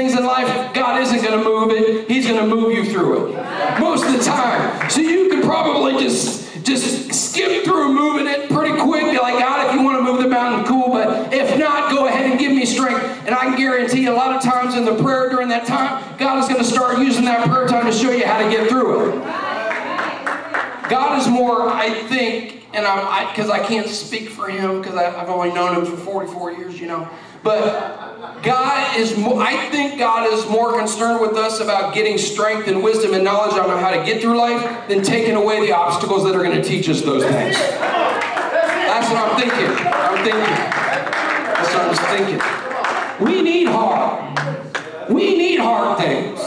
things 0.00 0.18
in 0.18 0.24
life, 0.24 0.72
God 0.72 1.00
isn't 1.02 1.22
going 1.22 1.38
to 1.38 1.44
move 1.44 1.70
it. 1.72 2.08
He's 2.08 2.26
going 2.26 2.38
to 2.38 2.46
move 2.46 2.72
you 2.72 2.90
through 2.90 3.34
it. 3.34 3.80
Most 3.80 4.06
of 4.06 4.12
the 4.12 4.24
time. 4.24 4.88
So 4.90 5.00
you 5.00 5.28
could 5.28 5.44
probably 5.44 6.02
just 6.02 6.40
just 6.62 7.12
skip 7.12 7.64
through 7.64 7.92
moving 7.92 8.26
it 8.26 8.48
pretty 8.50 8.78
quick. 8.80 9.10
Be 9.10 9.18
like, 9.18 9.38
God, 9.38 9.66
if 9.66 9.74
you 9.74 9.82
want 9.82 9.98
to 9.98 10.02
move 10.02 10.22
the 10.22 10.28
mountain, 10.28 10.66
cool. 10.66 10.90
But 10.90 11.32
if 11.32 11.58
not, 11.58 11.90
go 11.90 12.06
ahead 12.06 12.30
and 12.30 12.38
give 12.38 12.52
me 12.52 12.64
strength. 12.64 13.02
And 13.26 13.34
I 13.34 13.40
can 13.40 13.56
guarantee 13.56 14.06
a 14.06 14.12
lot 14.12 14.36
of 14.36 14.42
times 14.42 14.74
in 14.74 14.84
the 14.84 15.02
prayer 15.02 15.28
during 15.30 15.48
that 15.48 15.66
time, 15.66 16.18
God 16.18 16.38
is 16.38 16.48
going 16.48 16.60
to 16.60 16.68
start 16.68 16.98
using 16.98 17.24
that 17.24 17.48
prayer 17.48 17.66
time 17.66 17.86
to 17.86 17.92
show 17.92 18.10
you 18.10 18.26
how 18.26 18.42
to 18.42 18.50
get 18.50 18.68
through 18.68 19.10
it. 19.10 19.14
God 20.90 21.20
is 21.20 21.28
more, 21.28 21.70
I 21.70 21.90
think, 22.08 22.64
and 22.74 22.86
I'm 22.86 23.30
because 23.30 23.48
I, 23.48 23.64
can't 23.64 23.88
speak 23.88 24.28
for 24.28 24.48
him 24.48 24.80
because 24.80 24.96
I've 24.96 25.28
only 25.28 25.52
known 25.52 25.76
him 25.76 25.86
for 25.86 25.96
44 25.96 26.52
years, 26.52 26.80
you 26.80 26.86
know. 26.86 27.08
But 27.42 28.42
God 28.42 28.96
is, 28.98 29.16
more, 29.16 29.42
I 29.42 29.68
think 29.70 29.98
God 29.98 30.32
is 30.32 30.46
more 30.48 30.78
concerned 30.78 31.20
with 31.20 31.36
us 31.36 31.60
about 31.60 31.94
getting 31.94 32.18
strength 32.18 32.68
and 32.68 32.82
wisdom 32.82 33.14
and 33.14 33.24
knowledge 33.24 33.58
on 33.58 33.68
how 33.68 33.90
to 33.90 34.04
get 34.04 34.22
through 34.22 34.36
life 34.36 34.88
than 34.88 35.02
taking 35.02 35.36
away 35.36 35.60
the 35.66 35.72
obstacles 35.72 36.24
that 36.24 36.34
are 36.34 36.42
going 36.42 36.60
to 36.60 36.62
teach 36.62 36.88
us 36.88 37.02
those 37.02 37.22
things. 37.22 37.56
That's 37.56 39.08
what 39.10 39.18
I'm 39.18 39.40
thinking. 39.40 39.86
I'm 39.86 40.24
thinking. 40.24 40.54
That's 41.54 41.74
what 41.74 41.82
I'm 41.88 42.16
thinking. 42.16 43.26
We 43.26 43.42
need 43.42 43.66
hard. 43.68 45.10
We 45.10 45.36
need 45.36 45.60
hard 45.60 45.98
things. 45.98 46.40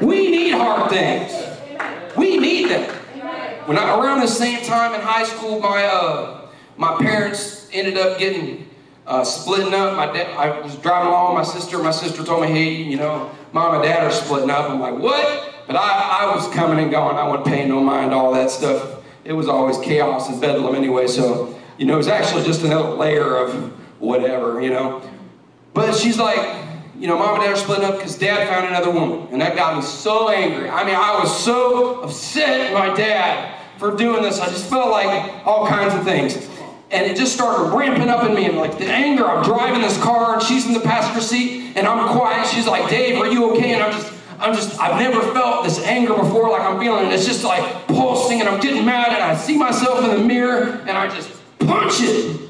We 0.00 0.30
need 0.30 0.52
hard 0.52 0.90
things. 0.90 1.32
We 2.16 2.36
need 2.38 2.70
them. 2.70 2.94
When 3.66 3.76
I, 3.76 3.98
around 3.98 4.20
the 4.20 4.28
same 4.28 4.64
time 4.64 4.94
in 4.94 5.00
high 5.00 5.24
school, 5.24 5.60
my 5.60 5.84
uh, 5.84 6.48
my 6.76 6.96
parents 6.98 7.68
ended 7.72 7.98
up 7.98 8.18
getting 8.18 8.67
uh, 9.08 9.24
splitting 9.24 9.74
up. 9.74 9.96
My 9.96 10.06
dad, 10.06 10.36
I 10.36 10.60
was 10.60 10.76
driving 10.76 11.08
along 11.08 11.34
with 11.34 11.46
my 11.46 11.52
sister. 11.52 11.78
My 11.78 11.90
sister 11.90 12.22
told 12.22 12.42
me, 12.42 12.48
"Hey, 12.48 12.74
you 12.74 12.96
know, 12.96 13.30
mom 13.52 13.74
and 13.74 13.82
dad 13.82 14.04
are 14.04 14.10
splitting 14.12 14.50
up." 14.50 14.70
I'm 14.70 14.78
like, 14.78 14.98
"What?" 14.98 15.54
But 15.66 15.76
I, 15.76 16.22
I 16.22 16.34
was 16.34 16.46
coming 16.54 16.78
and 16.78 16.90
going. 16.90 17.16
I 17.16 17.26
wasn't 17.26 17.46
paying 17.46 17.68
no 17.68 17.80
mind 17.80 18.12
to 18.12 18.16
all 18.16 18.32
that 18.34 18.50
stuff. 18.50 19.02
It 19.24 19.32
was 19.32 19.48
always 19.48 19.78
chaos 19.78 20.28
and 20.28 20.40
bedlam 20.40 20.74
anyway. 20.74 21.06
So 21.06 21.58
you 21.78 21.86
know, 21.86 21.94
it 21.94 21.98
was 21.98 22.08
actually 22.08 22.44
just 22.44 22.62
another 22.62 22.90
layer 22.90 23.36
of 23.36 23.54
whatever, 24.00 24.60
you 24.60 24.70
know. 24.70 25.00
But 25.74 25.94
she's 25.94 26.18
like, 26.18 26.64
you 26.98 27.06
know, 27.06 27.16
mom 27.16 27.36
and 27.36 27.44
dad 27.44 27.52
are 27.52 27.56
splitting 27.56 27.84
up 27.84 27.96
because 27.96 28.18
dad 28.18 28.48
found 28.48 28.66
another 28.66 28.90
woman. 28.90 29.28
And 29.30 29.40
that 29.40 29.54
got 29.54 29.76
me 29.76 29.82
so 29.82 30.28
angry. 30.28 30.68
I 30.68 30.84
mean, 30.84 30.96
I 30.96 31.18
was 31.20 31.44
so 31.44 32.00
upset 32.02 32.72
with 32.72 32.78
my 32.78 32.94
dad 32.96 33.54
for 33.78 33.96
doing 33.96 34.22
this. 34.22 34.40
I 34.40 34.46
just 34.46 34.68
felt 34.68 34.90
like 34.90 35.46
all 35.46 35.68
kinds 35.68 35.94
of 35.94 36.02
things. 36.02 36.48
And 36.90 37.10
it 37.10 37.16
just 37.16 37.34
started 37.34 37.76
ramping 37.76 38.08
up 38.08 38.24
in 38.24 38.34
me. 38.34 38.46
And 38.46 38.56
like 38.56 38.78
the 38.78 38.86
anger, 38.86 39.26
I'm 39.26 39.44
driving 39.44 39.82
this 39.82 40.00
car 40.02 40.34
and 40.34 40.42
she's 40.42 40.66
in 40.66 40.72
the 40.72 40.80
passenger 40.80 41.20
seat 41.20 41.76
and 41.76 41.86
I'm 41.86 42.16
quiet. 42.16 42.46
She's 42.46 42.66
like, 42.66 42.88
Dave, 42.88 43.18
are 43.18 43.26
you 43.26 43.52
okay? 43.52 43.74
And 43.74 43.82
I'm 43.82 43.92
just, 43.92 44.12
I'm 44.38 44.54
just, 44.54 44.80
I've 44.80 45.00
never 45.00 45.20
felt 45.32 45.64
this 45.64 45.78
anger 45.84 46.14
before 46.14 46.50
like 46.50 46.62
I'm 46.62 46.80
feeling. 46.80 47.04
And 47.04 47.12
it's 47.12 47.26
just 47.26 47.44
like 47.44 47.86
pulsing 47.88 48.40
and 48.40 48.48
I'm 48.48 48.60
getting 48.60 48.86
mad 48.86 49.08
and 49.08 49.22
I 49.22 49.34
see 49.36 49.58
myself 49.58 50.02
in 50.04 50.16
the 50.16 50.24
mirror 50.24 50.80
and 50.86 50.90
I 50.90 51.14
just 51.14 51.30
punch 51.58 52.00
it. 52.00 52.40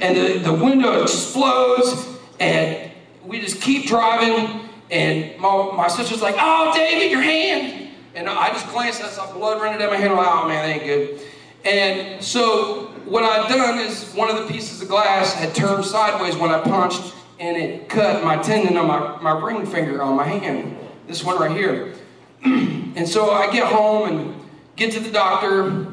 And 0.00 0.16
the, 0.16 0.38
the 0.38 0.52
window 0.52 1.02
explodes 1.02 2.08
and 2.40 2.90
we 3.24 3.40
just 3.40 3.60
keep 3.62 3.86
driving, 3.86 4.68
and 4.90 5.38
my, 5.40 5.70
my 5.74 5.88
sister's 5.88 6.22
like, 6.22 6.36
"Oh, 6.38 6.72
David, 6.74 7.10
your 7.10 7.22
hand!" 7.22 7.90
And 8.14 8.28
I 8.28 8.48
just 8.48 8.68
glanced, 8.68 9.00
and 9.00 9.08
I 9.08 9.12
saw 9.12 9.32
blood 9.32 9.60
running 9.60 9.78
down 9.78 9.90
my 9.90 9.96
hand. 9.96 10.12
"Oh 10.12 10.48
man, 10.48 10.68
that 10.68 10.76
ain't 10.76 10.84
good." 10.84 11.20
And 11.64 12.22
so 12.22 12.83
what 13.06 13.22
I'd 13.22 13.48
done 13.48 13.78
is 13.78 14.12
one 14.14 14.30
of 14.30 14.36
the 14.36 14.52
pieces 14.52 14.80
of 14.80 14.88
glass 14.88 15.34
had 15.34 15.54
turned 15.54 15.84
sideways 15.84 16.36
when 16.36 16.50
I 16.50 16.60
punched, 16.60 17.14
and 17.38 17.56
it 17.56 17.88
cut 17.88 18.24
my 18.24 18.36
tendon 18.36 18.76
on 18.76 18.86
my, 18.86 19.20
my 19.20 19.44
ring 19.44 19.66
finger 19.66 20.02
on 20.02 20.16
my 20.16 20.24
hand. 20.24 20.76
This 21.06 21.24
one 21.24 21.38
right 21.38 21.50
here. 21.50 21.94
and 22.44 23.08
so 23.08 23.30
I 23.30 23.52
get 23.52 23.66
home 23.66 24.08
and 24.08 24.34
get 24.76 24.92
to 24.92 25.00
the 25.00 25.10
doctor, 25.10 25.86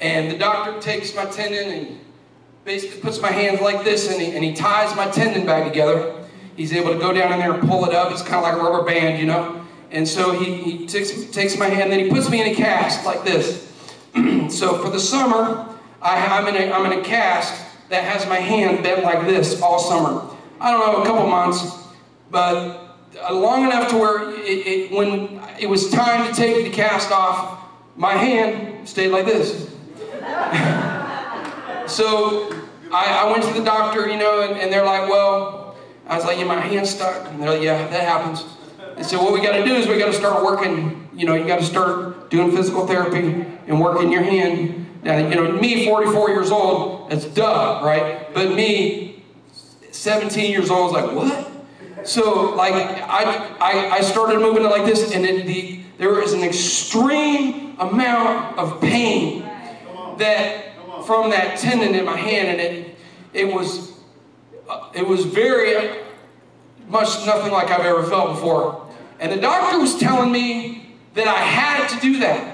and 0.00 0.30
the 0.30 0.38
doctor 0.38 0.80
takes 0.80 1.14
my 1.14 1.24
tendon 1.26 1.72
and 1.72 2.00
basically 2.64 3.00
puts 3.00 3.20
my 3.20 3.30
hands 3.30 3.60
like 3.60 3.84
this, 3.84 4.10
and 4.10 4.20
he, 4.20 4.32
and 4.32 4.44
he 4.44 4.52
ties 4.52 4.94
my 4.96 5.10
tendon 5.10 5.46
back 5.46 5.66
together. 5.66 6.24
He's 6.56 6.72
able 6.72 6.92
to 6.92 6.98
go 6.98 7.12
down 7.12 7.32
in 7.32 7.40
there 7.40 7.52
and 7.52 7.68
pull 7.68 7.84
it 7.86 7.94
up. 7.94 8.12
It's 8.12 8.22
kind 8.22 8.36
of 8.36 8.42
like 8.42 8.54
a 8.54 8.56
rubber 8.58 8.84
band, 8.84 9.18
you 9.18 9.26
know. 9.26 9.64
And 9.90 10.06
so 10.06 10.32
he, 10.32 10.56
he 10.56 10.86
takes, 10.86 11.10
takes 11.30 11.58
my 11.58 11.66
hand, 11.66 11.90
then 11.92 12.00
he 12.00 12.10
puts 12.10 12.30
me 12.30 12.40
in 12.40 12.52
a 12.52 12.54
cast 12.54 13.04
like 13.04 13.24
this. 13.24 13.72
so 14.48 14.78
for 14.82 14.90
the 14.90 15.00
summer, 15.00 15.73
I, 16.04 16.38
I'm, 16.38 16.46
in 16.54 16.56
a, 16.56 16.72
I'm 16.72 16.92
in 16.92 17.00
a 17.00 17.02
cast 17.02 17.64
that 17.88 18.04
has 18.04 18.28
my 18.28 18.36
hand 18.36 18.82
bent 18.82 19.02
like 19.02 19.26
this 19.26 19.60
all 19.62 19.78
summer. 19.78 20.30
I 20.60 20.70
don't 20.70 20.80
know, 20.80 21.02
a 21.02 21.06
couple 21.06 21.26
months, 21.26 21.88
but 22.30 22.98
uh, 23.20 23.34
long 23.34 23.64
enough 23.64 23.88
to 23.90 23.96
where 23.96 24.30
it, 24.30 24.66
it, 24.66 24.92
when 24.92 25.40
it 25.58 25.66
was 25.66 25.90
time 25.90 26.28
to 26.28 26.34
take 26.34 26.64
the 26.64 26.70
cast 26.70 27.10
off, 27.10 27.64
my 27.96 28.12
hand 28.12 28.86
stayed 28.88 29.08
like 29.08 29.24
this. 29.24 29.70
so 31.86 32.52
I, 32.92 33.22
I, 33.22 33.30
went 33.30 33.44
to 33.44 33.52
the 33.54 33.64
doctor, 33.64 34.08
you 34.08 34.18
know, 34.18 34.42
and, 34.42 34.60
and 34.60 34.72
they're 34.72 34.84
like, 34.84 35.08
well, 35.08 35.76
I 36.06 36.16
was 36.16 36.24
like, 36.24 36.38
yeah, 36.38 36.44
my 36.44 36.60
hand's 36.60 36.90
stuck. 36.90 37.28
And 37.28 37.42
they're 37.42 37.50
like, 37.50 37.62
yeah, 37.62 37.86
that 37.88 38.04
happens. 38.04 38.44
And 38.96 39.06
so 39.06 39.22
what 39.22 39.32
we 39.32 39.40
got 39.40 39.56
to 39.56 39.64
do 39.64 39.74
is 39.74 39.86
we 39.86 39.98
got 39.98 40.06
to 40.06 40.12
start 40.12 40.44
working, 40.44 41.08
you 41.14 41.24
know, 41.24 41.34
you 41.34 41.46
got 41.46 41.60
to 41.60 41.64
start 41.64 42.30
doing 42.30 42.50
physical 42.52 42.86
therapy 42.86 43.46
and 43.66 43.80
working 43.80 44.12
your 44.12 44.22
hand. 44.22 44.83
Now, 45.04 45.18
you 45.18 45.34
know, 45.34 45.52
me, 45.52 45.84
44 45.84 46.30
years 46.30 46.50
old, 46.50 47.10
that's 47.10 47.26
duh, 47.26 47.82
right? 47.84 48.32
But 48.32 48.54
me, 48.54 49.22
17 49.90 50.50
years 50.50 50.70
old, 50.70 50.96
is 50.96 51.02
like, 51.02 51.14
what? 51.14 52.06
So, 52.08 52.54
like, 52.54 52.72
I, 52.74 53.54
I, 53.60 53.90
I 53.96 54.00
started 54.00 54.40
moving 54.40 54.64
it 54.64 54.68
like 54.68 54.86
this, 54.86 55.14
and 55.14 55.26
it, 55.26 55.46
the, 55.46 55.82
there 55.98 56.22
is 56.22 56.32
an 56.32 56.42
extreme 56.42 57.76
amount 57.78 58.58
of 58.58 58.80
pain 58.80 59.40
that 60.18 60.72
from 61.04 61.28
that 61.30 61.58
tendon 61.58 61.94
in 61.94 62.06
my 62.06 62.16
hand, 62.16 62.48
and 62.48 62.60
it, 62.60 62.96
it 63.34 63.44
was, 63.44 63.92
uh, 64.68 64.90
it 64.94 65.06
was 65.06 65.26
very 65.26 65.98
much 66.88 67.26
nothing 67.26 67.52
like 67.52 67.70
I've 67.70 67.84
ever 67.84 68.04
felt 68.04 68.30
before. 68.30 68.90
And 69.20 69.30
the 69.30 69.36
doctor 69.36 69.78
was 69.78 69.98
telling 69.98 70.32
me 70.32 70.96
that 71.12 71.28
I 71.28 71.38
had 71.38 71.88
to 71.88 72.00
do 72.00 72.20
that. 72.20 72.53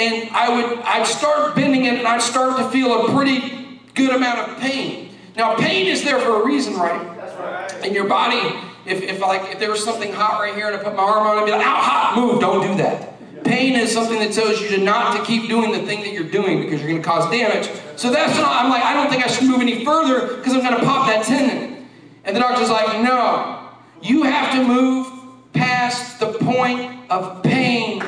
And 0.00 0.30
I 0.30 0.48
would, 0.48 0.78
I'd 0.78 1.06
start 1.06 1.54
bending 1.54 1.84
it 1.84 1.92
and 1.92 2.08
I'd 2.08 2.22
start 2.22 2.56
to 2.56 2.70
feel 2.70 3.04
a 3.04 3.12
pretty 3.12 3.80
good 3.94 4.16
amount 4.16 4.48
of 4.48 4.58
pain. 4.58 5.10
Now 5.36 5.56
pain 5.56 5.86
is 5.86 6.02
there 6.04 6.18
for 6.18 6.42
a 6.42 6.46
reason, 6.46 6.74
right? 6.74 7.06
right. 7.38 7.84
And 7.84 7.94
your 7.94 8.08
body, 8.08 8.58
if, 8.86 9.02
if 9.02 9.20
like, 9.20 9.52
if 9.52 9.58
there 9.58 9.70
was 9.70 9.84
something 9.84 10.10
hot 10.10 10.40
right 10.40 10.54
here 10.54 10.68
and 10.68 10.76
I 10.76 10.82
put 10.82 10.96
my 10.96 11.02
arm 11.02 11.26
on 11.26 11.36
it, 11.36 11.40
I'd 11.42 11.44
be 11.44 11.52
like, 11.52 11.66
ow, 11.66 11.74
hot, 11.74 12.16
move, 12.16 12.40
don't 12.40 12.66
do 12.66 12.82
that. 12.82 13.44
Pain 13.44 13.74
is 13.74 13.92
something 13.92 14.18
that 14.20 14.32
tells 14.32 14.62
you 14.62 14.68
to 14.68 14.78
not 14.78 15.18
to 15.18 15.24
keep 15.24 15.50
doing 15.50 15.70
the 15.70 15.80
thing 15.80 16.00
that 16.00 16.14
you're 16.14 16.24
doing 16.24 16.62
because 16.62 16.80
you're 16.80 16.90
going 16.90 17.02
to 17.02 17.06
cause 17.06 17.30
damage. 17.30 17.70
So 17.96 18.10
that's 18.10 18.38
not, 18.38 18.64
I'm 18.64 18.70
like, 18.70 18.82
I 18.82 18.94
don't 18.94 19.10
think 19.10 19.22
I 19.22 19.28
should 19.28 19.48
move 19.48 19.60
any 19.60 19.84
further 19.84 20.38
because 20.38 20.54
I'm 20.54 20.60
going 20.60 20.78
to 20.78 20.84
pop 20.84 21.08
that 21.08 21.26
tendon. 21.26 21.88
And 22.24 22.34
the 22.34 22.40
doctor's 22.40 22.70
like, 22.70 23.02
no, 23.02 23.68
you 24.00 24.22
have 24.22 24.54
to 24.54 24.66
move 24.66 25.52
past 25.52 26.20
the 26.20 26.32
point 26.32 27.10
of 27.10 27.42
pain 27.42 28.02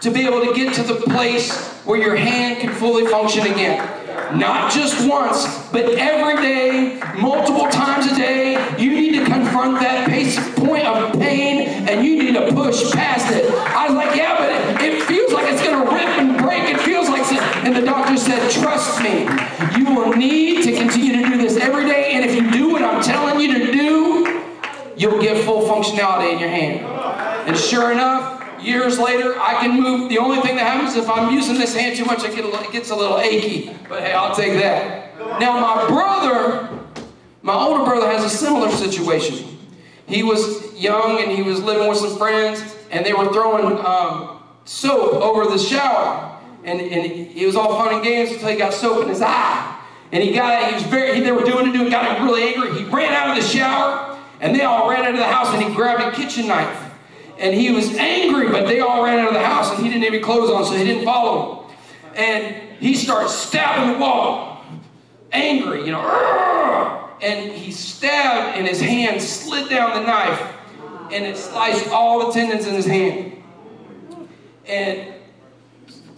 to 0.00 0.10
be 0.10 0.26
able 0.26 0.44
to 0.44 0.54
get 0.54 0.74
to 0.74 0.82
the 0.82 0.94
place 0.94 1.66
where 1.84 2.00
your 2.00 2.16
hand 2.16 2.60
can 2.60 2.72
fully 2.72 3.06
function 3.06 3.46
again. 3.46 3.78
Not 4.36 4.70
just 4.70 5.08
once, 5.08 5.46
but 5.70 5.84
every 5.92 6.42
day, 6.42 7.00
multiple 7.16 7.68
times 7.68 8.10
a 8.12 8.14
day, 8.14 8.52
you 8.78 8.90
need 8.90 9.18
to 9.18 9.24
confront 9.24 9.80
that 9.80 10.08
point 10.56 10.86
of 10.86 11.18
pain 11.18 11.88
and 11.88 12.04
you 12.04 12.22
need 12.22 12.34
to 12.34 12.52
push 12.52 12.90
past 12.92 13.32
it. 13.34 13.50
I 13.50 13.86
was 13.88 13.96
like, 13.96 14.14
yeah, 14.16 14.36
but 14.36 14.82
it, 14.82 14.94
it 14.94 15.02
feels 15.04 15.32
like 15.32 15.50
it's 15.52 15.62
going 15.62 15.82
to 15.82 15.94
rip 15.94 16.08
and 16.18 16.36
break. 16.38 16.64
It 16.64 16.80
feels 16.80 17.08
like, 17.08 17.24
and 17.64 17.74
the 17.74 17.82
doctor 17.82 18.16
said, 18.16 18.50
trust 18.50 19.02
me, 19.02 19.26
you 19.78 19.94
will 19.94 20.12
need 20.14 20.64
to 20.64 20.72
continue 20.72 21.22
to 21.22 21.30
do 21.30 21.38
this 21.38 21.56
every 21.56 21.86
day. 21.86 22.12
And 22.12 22.24
if 22.24 22.34
you 22.34 22.50
do 22.50 22.70
what 22.70 22.82
I'm 22.82 23.02
telling 23.02 23.40
you 23.40 23.66
to 23.66 23.72
do, 23.72 24.42
you'll 24.96 25.22
get 25.22 25.44
full 25.44 25.66
functionality 25.68 26.32
in 26.32 26.38
your 26.38 26.48
hand. 26.50 26.80
And 27.48 27.56
sure 27.56 27.92
enough, 27.92 28.37
Years 28.60 28.98
later, 28.98 29.38
I 29.38 29.60
can 29.60 29.80
move. 29.80 30.08
The 30.08 30.18
only 30.18 30.40
thing 30.40 30.56
that 30.56 30.66
happens 30.66 30.96
if 30.96 31.08
I'm 31.08 31.32
using 31.32 31.58
this 31.58 31.74
hand 31.74 31.96
too 31.96 32.04
much, 32.04 32.22
get 32.22 32.38
it 32.38 32.72
gets 32.72 32.90
a 32.90 32.96
little 32.96 33.18
achy. 33.18 33.76
But 33.88 34.02
hey, 34.02 34.12
I'll 34.12 34.34
take 34.34 34.54
that. 34.54 35.16
Now, 35.40 35.60
my 35.60 35.86
brother, 35.86 36.68
my 37.42 37.54
older 37.54 37.84
brother, 37.84 38.06
has 38.06 38.24
a 38.24 38.30
similar 38.30 38.70
situation. 38.70 39.58
He 40.06 40.22
was 40.22 40.74
young 40.74 41.22
and 41.22 41.30
he 41.30 41.42
was 41.42 41.62
living 41.62 41.88
with 41.88 41.98
some 41.98 42.16
friends, 42.16 42.76
and 42.90 43.04
they 43.04 43.12
were 43.12 43.32
throwing 43.32 43.78
um, 43.84 44.42
soap 44.64 45.14
over 45.14 45.50
the 45.50 45.58
shower. 45.58 46.36
And, 46.64 46.80
and 46.80 47.06
it 47.06 47.46
was 47.46 47.56
all 47.56 47.78
fun 47.78 47.94
and 47.94 48.02
games 48.02 48.30
until 48.32 48.48
he 48.48 48.56
got 48.56 48.74
soap 48.74 49.02
in 49.02 49.08
his 49.08 49.22
eye. 49.22 49.76
And 50.10 50.22
he 50.22 50.32
got 50.32 50.68
he 50.68 50.74
was 50.74 50.82
very, 50.84 51.20
they 51.20 51.32
were 51.32 51.44
doing 51.44 51.68
it, 51.68 51.80
it 51.80 51.90
got 51.90 52.16
him 52.16 52.24
really 52.24 52.54
angry. 52.54 52.78
He 52.78 52.84
ran 52.84 53.12
out 53.12 53.36
of 53.36 53.42
the 53.42 53.48
shower, 53.48 54.18
and 54.40 54.54
they 54.54 54.62
all 54.62 54.88
ran 54.88 55.04
out 55.04 55.12
of 55.12 55.18
the 55.18 55.24
house, 55.24 55.52
and 55.54 55.62
he 55.62 55.74
grabbed 55.74 56.02
a 56.02 56.16
kitchen 56.16 56.48
knife. 56.48 56.87
And 57.38 57.54
he 57.54 57.70
was 57.70 57.94
angry, 57.96 58.48
but 58.48 58.66
they 58.66 58.80
all 58.80 59.04
ran 59.04 59.20
out 59.20 59.28
of 59.28 59.34
the 59.34 59.44
house, 59.44 59.70
and 59.70 59.78
he 59.78 59.88
didn't 59.88 60.02
have 60.02 60.12
any 60.12 60.22
clothes 60.22 60.50
on, 60.50 60.64
so 60.64 60.74
he 60.74 60.84
didn't 60.84 61.04
follow 61.04 61.66
them. 61.66 61.76
And 62.16 62.56
he 62.80 62.94
starts 62.94 63.32
stabbing 63.32 63.92
the 63.92 63.98
wall, 63.98 64.64
angry, 65.30 65.84
you 65.84 65.92
know, 65.92 66.00
and 67.22 67.52
he 67.52 67.70
stabbed, 67.70 68.56
and 68.56 68.66
his 68.66 68.80
hand 68.80 69.22
slid 69.22 69.68
down 69.68 70.00
the 70.00 70.06
knife, 70.06 70.54
and 71.12 71.24
it 71.24 71.36
sliced 71.36 71.88
all 71.90 72.26
the 72.26 72.32
tendons 72.32 72.66
in 72.66 72.74
his 72.74 72.86
hand. 72.86 73.42
And 74.66 75.14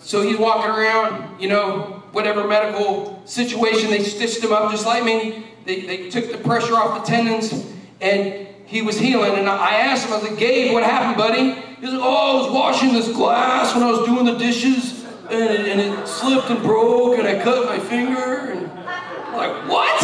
so 0.01 0.23
he's 0.23 0.39
walking 0.39 0.71
around, 0.71 1.41
you 1.41 1.49
know, 1.49 2.03
whatever 2.12 2.47
medical 2.47 3.23
situation, 3.27 3.91
they 3.91 4.03
stitched 4.03 4.43
him 4.43 4.53
up 4.53 4.71
just 4.71 4.87
like 4.87 5.05
me. 5.05 5.47
They, 5.66 5.83
they 5.83 6.11
took 6.11 6.33
the 6.33 6.39
pressure 6.39 6.75
off 6.75 7.05
the 7.05 7.07
tendons, 7.07 7.53
and 8.01 8.49
he 8.71 8.83
was 8.83 8.99
healing. 8.99 9.35
And 9.35 9.49
I 9.49 9.75
asked 9.79 10.07
him, 10.07 10.12
I 10.12 10.21
like, 10.21 10.39
Gabe, 10.39 10.73
what 10.73 10.85
happened, 10.85 11.16
buddy? 11.16 11.55
He 11.81 11.87
said, 11.87 11.99
oh, 12.01 12.39
I 12.39 12.43
was 12.43 12.53
washing 12.53 12.93
this 12.93 13.09
glass 13.09 13.75
when 13.75 13.83
I 13.83 13.91
was 13.91 14.07
doing 14.07 14.25
the 14.25 14.39
dishes, 14.39 15.05
and 15.29 15.43
it, 15.43 15.68
and 15.68 15.81
it 15.81 16.07
slipped 16.07 16.51
and 16.51 16.62
broke, 16.62 17.18
and 17.18 17.27
I 17.27 17.43
cut 17.43 17.66
my 17.66 17.81
finger. 17.81 18.53
And 18.53 18.71
I'm 18.71 19.37
like, 19.37 19.68
what? 19.68 20.01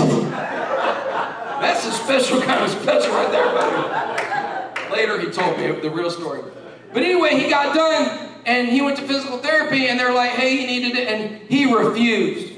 That's 1.61 1.87
a 1.87 1.93
special 1.93 2.41
kind 2.43 2.65
of 2.65 2.71
special 2.71 3.13
right 3.13 3.31
there, 3.31 3.47
buddy. 3.55 4.93
Later, 4.93 5.21
he 5.21 5.31
told 5.31 5.59
me 5.59 5.81
the 5.81 5.91
real 5.91 6.11
story. 6.11 6.43
But 6.93 7.03
anyway, 7.03 7.39
he 7.39 7.49
got 7.49 7.75
done 7.75 8.33
and 8.47 8.69
he 8.69 8.81
went 8.81 8.97
to 8.97 9.03
physical 9.03 9.39
therapy, 9.39 9.89
and 9.89 9.99
they're 9.99 10.15
like, 10.15 10.31
hey, 10.31 10.57
he 10.57 10.67
needed 10.67 10.97
it. 10.97 11.09
And 11.09 11.49
he 11.49 11.73
refused. 11.73 12.53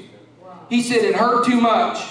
He 0.69 0.83
said 0.83 1.03
it 1.03 1.15
hurt 1.15 1.45
too 1.45 1.59
much. 1.59 2.03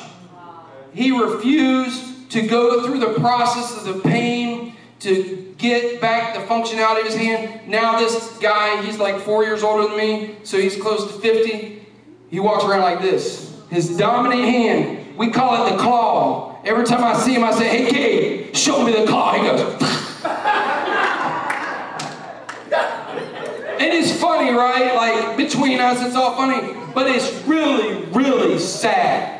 He 0.92 1.12
refused 1.12 2.04
to 2.30 2.46
go 2.46 2.84
through 2.84 3.00
the 3.00 3.18
process 3.20 3.76
of 3.76 3.84
the 3.84 4.00
pain 4.00 4.74
to 5.00 5.54
get 5.58 6.00
back 6.00 6.34
the 6.34 6.40
functionality 6.40 7.00
of 7.00 7.06
his 7.06 7.16
hand. 7.16 7.68
Now, 7.68 7.98
this 7.98 8.36
guy, 8.38 8.82
he's 8.82 8.98
like 8.98 9.20
four 9.20 9.44
years 9.44 9.62
older 9.62 9.88
than 9.88 9.96
me, 9.96 10.36
so 10.42 10.58
he's 10.58 10.76
close 10.80 11.12
to 11.12 11.20
50. 11.20 11.86
He 12.30 12.40
walks 12.40 12.64
around 12.64 12.82
like 12.82 13.00
this. 13.00 13.56
His 13.70 13.96
dominant 13.96 14.42
hand, 14.42 15.16
we 15.16 15.30
call 15.30 15.66
it 15.66 15.70
the 15.70 15.78
claw. 15.78 16.60
Every 16.64 16.84
time 16.84 17.04
I 17.04 17.14
see 17.18 17.34
him, 17.34 17.44
I 17.44 17.52
say, 17.52 17.68
hey, 17.68 17.90
Gabe, 17.90 18.56
show 18.56 18.84
me 18.84 18.92
the 18.92 19.06
claw. 19.06 19.34
He 19.34 19.42
goes, 19.42 19.60
And 23.80 23.92
it's 23.92 24.20
funny, 24.20 24.50
right? 24.50 24.94
Like 24.94 25.36
between 25.36 25.78
us, 25.78 26.04
it's 26.04 26.16
all 26.16 26.34
funny. 26.34 26.74
But 26.94 27.06
it's 27.08 27.32
really, 27.46 28.04
really 28.06 28.58
sad 28.58 29.37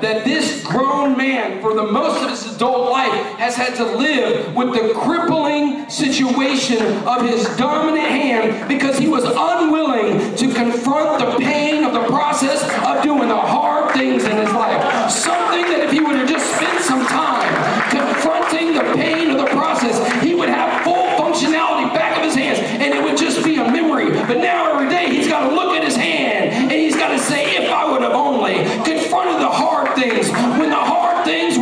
that 0.00 0.24
this 0.24 0.64
grown 0.64 1.16
man, 1.16 1.60
for 1.60 1.74
the 1.74 1.82
most 1.82 2.22
of 2.22 2.30
his 2.30 2.54
adult 2.54 2.90
life, 2.90 3.12
has 3.38 3.56
had 3.56 3.74
to 3.76 3.84
live 3.84 4.54
with 4.54 4.72
the 4.72 4.92
crippling 4.94 5.88
situation 5.88 6.82
of 7.06 7.22
his 7.22 7.44
dominant 7.56 8.06
hand 8.06 8.68
because 8.68 8.98
he 8.98 9.08
was 9.08 9.24
unwilling 9.24 10.34
to 10.36 10.52
confront 10.54 11.18
the 11.18 11.44
pain 11.44 11.84
of 11.84 11.92
the 11.92 12.04
process 12.06 12.62
of 12.86 13.02
doing 13.02 13.28
the 13.28 13.36
hard 13.36 13.94
things 13.94 14.24
in 14.24 14.36
his 14.36 14.52
life. 14.52 15.10
Something 15.10 15.62
that 15.62 15.80
if 15.80 15.90
he 15.90 16.00
would 16.00 16.16
have 16.16 16.28
just 16.28 16.46
spent 16.56 16.80
some 16.84 17.04
time 17.06 17.48
confronting 17.90 18.74
the 18.74 18.94
pain 18.94 19.30
of 19.30 19.38
the 19.38 19.46
process, 19.46 19.96
he 20.22 20.34
would 20.34 20.48
have 20.48 20.84
full 20.84 21.06
functionality 21.18 21.92
back 21.94 22.16
of 22.16 22.24
his 22.24 22.34
hands 22.34 22.58
and 22.60 22.94
it 22.94 23.02
would 23.02 23.16
just 23.16 23.44
be 23.44 23.56
a 23.56 23.70
memory. 23.70 24.10
But 24.10 24.38
now 24.38 24.77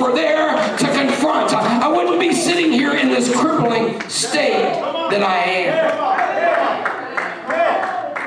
were 0.06 0.14
there 0.14 0.56
to 0.78 0.86
confront, 0.86 1.52
I 1.52 1.88
wouldn't 1.88 2.20
be 2.20 2.32
sitting 2.32 2.72
here 2.72 2.94
in 2.96 3.08
this 3.08 3.34
crippling 3.34 4.00
state 4.08 4.52
that 4.52 5.22
I 5.22 5.36
am. 5.38 5.96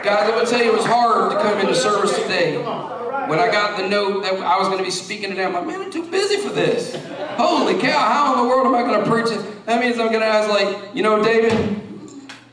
Guys, 0.03 0.23
I'm 0.23 0.31
going 0.31 0.45
to 0.45 0.51
tell 0.51 0.63
you, 0.63 0.71
it 0.71 0.75
was 0.75 0.85
hard 0.85 1.31
to 1.31 1.37
come 1.41 1.59
into 1.59 1.75
service 1.75 2.15
today. 2.15 2.57
When 2.57 3.37
I 3.37 3.51
got 3.51 3.77
the 3.77 3.87
note 3.87 4.23
that 4.23 4.33
I 4.33 4.57
was 4.57 4.67
going 4.67 4.79
to 4.79 4.83
be 4.83 4.91
speaking 4.91 5.29
today, 5.29 5.45
I'm 5.45 5.53
like, 5.53 5.67
man, 5.67 5.81
I'm 5.81 5.91
too 5.91 6.09
busy 6.09 6.37
for 6.37 6.49
this. 6.49 6.95
Holy 7.37 7.79
cow, 7.79 7.99
how 7.99 8.33
in 8.33 8.39
the 8.43 8.49
world 8.49 8.65
am 8.65 8.75
I 8.75 8.81
going 8.81 9.03
to 9.03 9.09
preach 9.09 9.31
it? 9.31 9.65
That 9.65 9.79
means 9.79 9.99
I'm 9.99 10.07
going 10.07 10.21
to 10.21 10.25
ask, 10.25 10.49
like, 10.49 10.95
you 10.95 11.03
know, 11.03 11.23
David, 11.23 11.79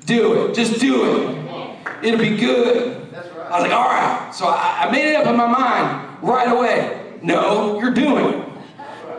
do 0.05 0.45
it. 0.45 0.55
Just 0.55 0.81
do 0.81 1.05
it. 1.05 1.77
It'll 2.03 2.21
be 2.21 2.37
good. 2.37 3.15
I 3.15 3.61
was 3.61 3.63
like, 3.63 3.73
all 3.73 3.89
right. 3.89 4.31
So 4.35 4.49
I, 4.49 4.87
I 4.87 4.91
made 4.91 5.09
it 5.09 5.17
up 5.17 5.27
in 5.27 5.37
my 5.37 5.47
mind 5.47 6.19
right 6.23 6.49
away. 6.51 7.19
No, 7.23 7.81
you're 7.81 7.95
doing 7.95 8.35
it. 8.35 8.46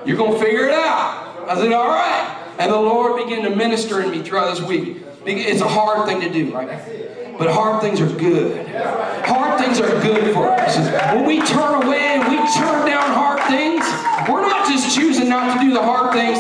You're 0.07 0.15
going 0.15 0.33
to 0.33 0.39
figure 0.39 0.65
it 0.67 0.73
out. 0.73 1.45
I 1.49 1.55
said, 1.55 1.73
all 1.73 1.89
right. 1.89 2.55
And 2.59 2.71
the 2.71 2.79
Lord 2.79 3.21
began 3.23 3.43
to 3.43 3.53
minister 3.53 4.01
in 4.01 4.09
me 4.09 4.23
throughout 4.23 4.55
this 4.55 4.65
week. 4.65 5.03
It's 5.25 5.59
a 5.59 5.67
hard 5.67 6.07
thing 6.07 6.21
to 6.21 6.31
do, 6.31 6.55
right? 6.55 7.37
But 7.37 7.51
hard 7.51 7.81
things 7.81 7.99
are 7.99 8.07
good. 8.17 8.67
Hard 9.25 9.59
things 9.59 9.79
are 9.81 10.01
good 10.01 10.33
for 10.33 10.47
us. 10.49 10.77
When 11.13 11.25
we 11.25 11.41
turn 11.45 11.83
away 11.83 11.99
and 11.99 12.23
we 12.29 12.37
turn 12.53 12.87
down 12.87 13.11
hard 13.13 13.43
things, 13.49 13.83
we're 14.29 14.41
not 14.41 14.67
just 14.67 14.95
choosing 14.95 15.27
not 15.27 15.55
to 15.55 15.59
do 15.59 15.73
the 15.73 15.83
hard 15.83 16.13
things. 16.13 16.39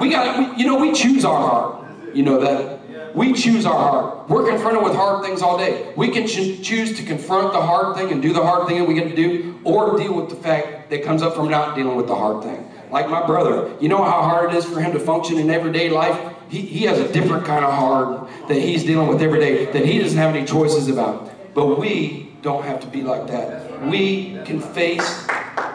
We 0.00 0.08
got, 0.10 0.56
you 0.56 0.64
know, 0.64 0.78
we 0.78 0.92
choose 0.92 1.24
our 1.24 1.36
heart. 1.36 1.84
You 2.14 2.22
know 2.22 2.40
that. 2.40 3.14
We 3.14 3.32
choose 3.32 3.66
our 3.66 3.76
heart. 3.76 4.28
We're 4.28 4.48
confronted 4.48 4.82
with 4.82 4.94
hard 4.94 5.24
things 5.24 5.42
all 5.42 5.58
day. 5.58 5.92
We 5.96 6.10
can 6.10 6.26
ch- 6.26 6.62
choose 6.62 6.96
to 6.96 7.04
confront 7.04 7.52
the 7.52 7.60
hard 7.60 7.96
thing 7.96 8.10
and 8.10 8.22
do 8.22 8.32
the 8.32 8.42
hard 8.42 8.66
thing 8.66 8.78
that 8.78 8.88
we 8.88 8.94
get 8.94 9.08
to 9.08 9.14
do, 9.16 9.60
or 9.62 9.96
deal 9.98 10.14
with 10.14 10.30
the 10.30 10.36
fact 10.36 10.90
that 10.90 11.04
comes 11.04 11.22
up 11.22 11.34
from 11.34 11.48
not 11.48 11.76
dealing 11.76 11.96
with 11.96 12.06
the 12.06 12.14
hard 12.14 12.42
thing. 12.42 12.68
Like 12.94 13.10
my 13.10 13.26
brother, 13.26 13.74
you 13.80 13.88
know 13.88 14.04
how 14.04 14.22
hard 14.22 14.54
it 14.54 14.56
is 14.56 14.64
for 14.64 14.80
him 14.80 14.92
to 14.92 15.00
function 15.00 15.36
in 15.38 15.50
everyday 15.50 15.90
life? 15.90 16.16
He, 16.48 16.60
he 16.60 16.84
has 16.84 17.00
a 17.00 17.12
different 17.12 17.44
kind 17.44 17.64
of 17.64 17.74
hard 17.74 18.28
that 18.46 18.54
he's 18.54 18.84
dealing 18.84 19.08
with 19.08 19.20
every 19.20 19.40
day 19.40 19.64
that 19.64 19.84
he 19.84 19.98
doesn't 19.98 20.16
have 20.16 20.32
any 20.32 20.46
choices 20.46 20.86
about. 20.86 21.28
But 21.56 21.80
we 21.80 22.32
don't 22.40 22.62
have 22.62 22.78
to 22.82 22.86
be 22.86 23.02
like 23.02 23.26
that. 23.26 23.84
We 23.88 24.38
can 24.44 24.60
face 24.60 25.26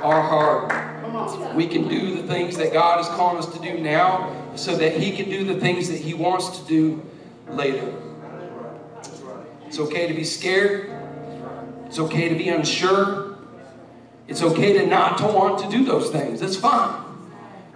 our 0.01 0.21
heart. 0.21 1.55
We 1.55 1.67
can 1.67 1.89
do 1.89 2.21
the 2.21 2.23
things 2.23 2.55
that 2.55 2.71
God 2.71 3.01
is 3.01 3.07
calling 3.07 3.37
us 3.37 3.47
to 3.53 3.59
do 3.61 3.79
now 3.79 4.53
so 4.55 4.77
that 4.77 4.95
He 4.95 5.11
can 5.11 5.29
do 5.29 5.43
the 5.43 5.59
things 5.59 5.89
that 5.89 5.99
He 5.99 6.13
wants 6.13 6.57
to 6.59 6.65
do 6.67 7.05
later. 7.49 7.93
It's 9.67 9.77
okay 9.77 10.07
to 10.07 10.13
be 10.13 10.23
scared. 10.23 10.89
It's 11.87 11.99
okay 11.99 12.29
to 12.29 12.35
be 12.35 12.47
unsure. 12.47 13.35
It's 14.29 14.41
okay 14.41 14.71
to 14.77 14.87
not 14.87 15.17
to 15.17 15.25
want 15.25 15.59
to 15.65 15.69
do 15.69 15.83
those 15.83 16.11
things. 16.11 16.39
That's 16.39 16.55
fine. 16.55 17.08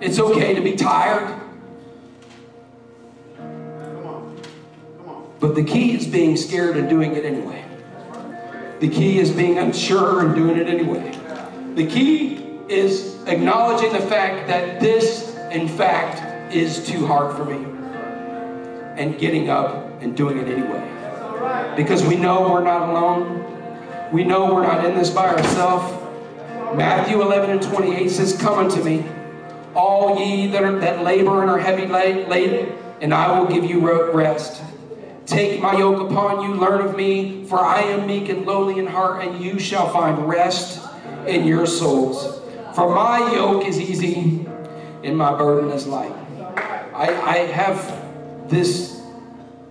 It's 0.04 0.20
okay 0.20 0.54
to 0.54 0.60
be 0.60 0.76
tired. 0.76 1.34
But 5.40 5.56
the 5.56 5.64
key 5.64 5.96
is 5.96 6.06
being 6.06 6.36
scared 6.36 6.76
and 6.76 6.90
doing 6.90 7.16
it 7.16 7.24
anyway. 7.24 7.64
The 8.82 8.90
key 8.90 9.20
is 9.20 9.32
being 9.32 9.58
unsure 9.58 10.26
and 10.26 10.36
doing 10.36 10.58
it 10.58 10.68
anyway. 10.68 11.18
The 11.76 11.88
key 11.88 12.44
is 12.68 13.24
acknowledging 13.28 13.94
the 13.94 14.02
fact 14.02 14.50
that 14.50 14.82
this, 14.82 15.38
in 15.52 15.70
fact, 15.70 16.54
is 16.54 16.86
too 16.86 17.08
hard 17.08 17.38
for 17.38 17.46
me. 17.46 17.64
And 19.02 19.18
getting 19.18 19.50
up 19.50 20.02
and 20.02 20.18
doing 20.18 20.38
it 20.38 20.50
anyway. 20.50 21.76
Because 21.78 22.06
we 22.06 22.18
know 22.18 22.52
we're 22.52 22.62
not 22.62 22.90
alone. 22.90 24.12
We 24.12 24.26
know 24.26 24.54
we're 24.54 24.64
not 24.64 24.84
in 24.84 24.98
this 24.98 25.10
by 25.10 25.30
ourselves. 25.30 26.02
Matthew 26.76 27.22
11 27.22 27.52
and 27.52 27.62
28 27.62 28.10
says, 28.10 28.36
Come 28.36 28.60
unto 28.60 28.84
me, 28.84 29.06
all 29.76 30.20
ye 30.20 30.48
that, 30.48 30.64
are, 30.64 30.80
that 30.80 31.04
labor 31.04 31.42
and 31.42 31.50
are 31.50 31.60
heavy 31.60 31.86
laden, 31.88 32.78
and 33.02 33.14
I 33.14 33.40
will 33.40 33.48
give 33.48 33.66
you 33.66 33.80
rest. 34.12 34.62
Take 35.26 35.62
my 35.62 35.78
yoke 35.78 36.12
upon 36.12 36.44
you, 36.44 36.56
learn 36.56 36.86
of 36.86 36.96
me, 36.96 37.46
for 37.46 37.60
I 37.60 37.82
am 37.82 38.08
meek 38.08 38.30
and 38.30 38.46
lowly 38.46 38.80
in 38.80 38.88
heart, 38.88 39.26
and 39.26 39.44
you 39.44 39.58
shall 39.58 39.92
find 39.92 40.28
rest 40.28 40.82
in 41.28 41.48
your 41.48 41.66
souls. 41.66 42.42
For 42.76 42.94
my 42.94 43.20
yoke 43.34 43.66
is 43.66 43.80
easy, 43.80 44.46
and 45.04 45.18
my 45.18 45.38
burden 45.38 45.72
is 45.72 45.88
light. 45.88 46.12
I, 46.94 47.10
I 47.22 47.38
have 47.48 48.50
this, 48.50 49.02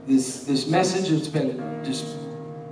this, 0.07 0.45
this 0.45 0.67
message 0.67 1.11
that's 1.11 1.29
been 1.29 1.85
just 1.85 2.07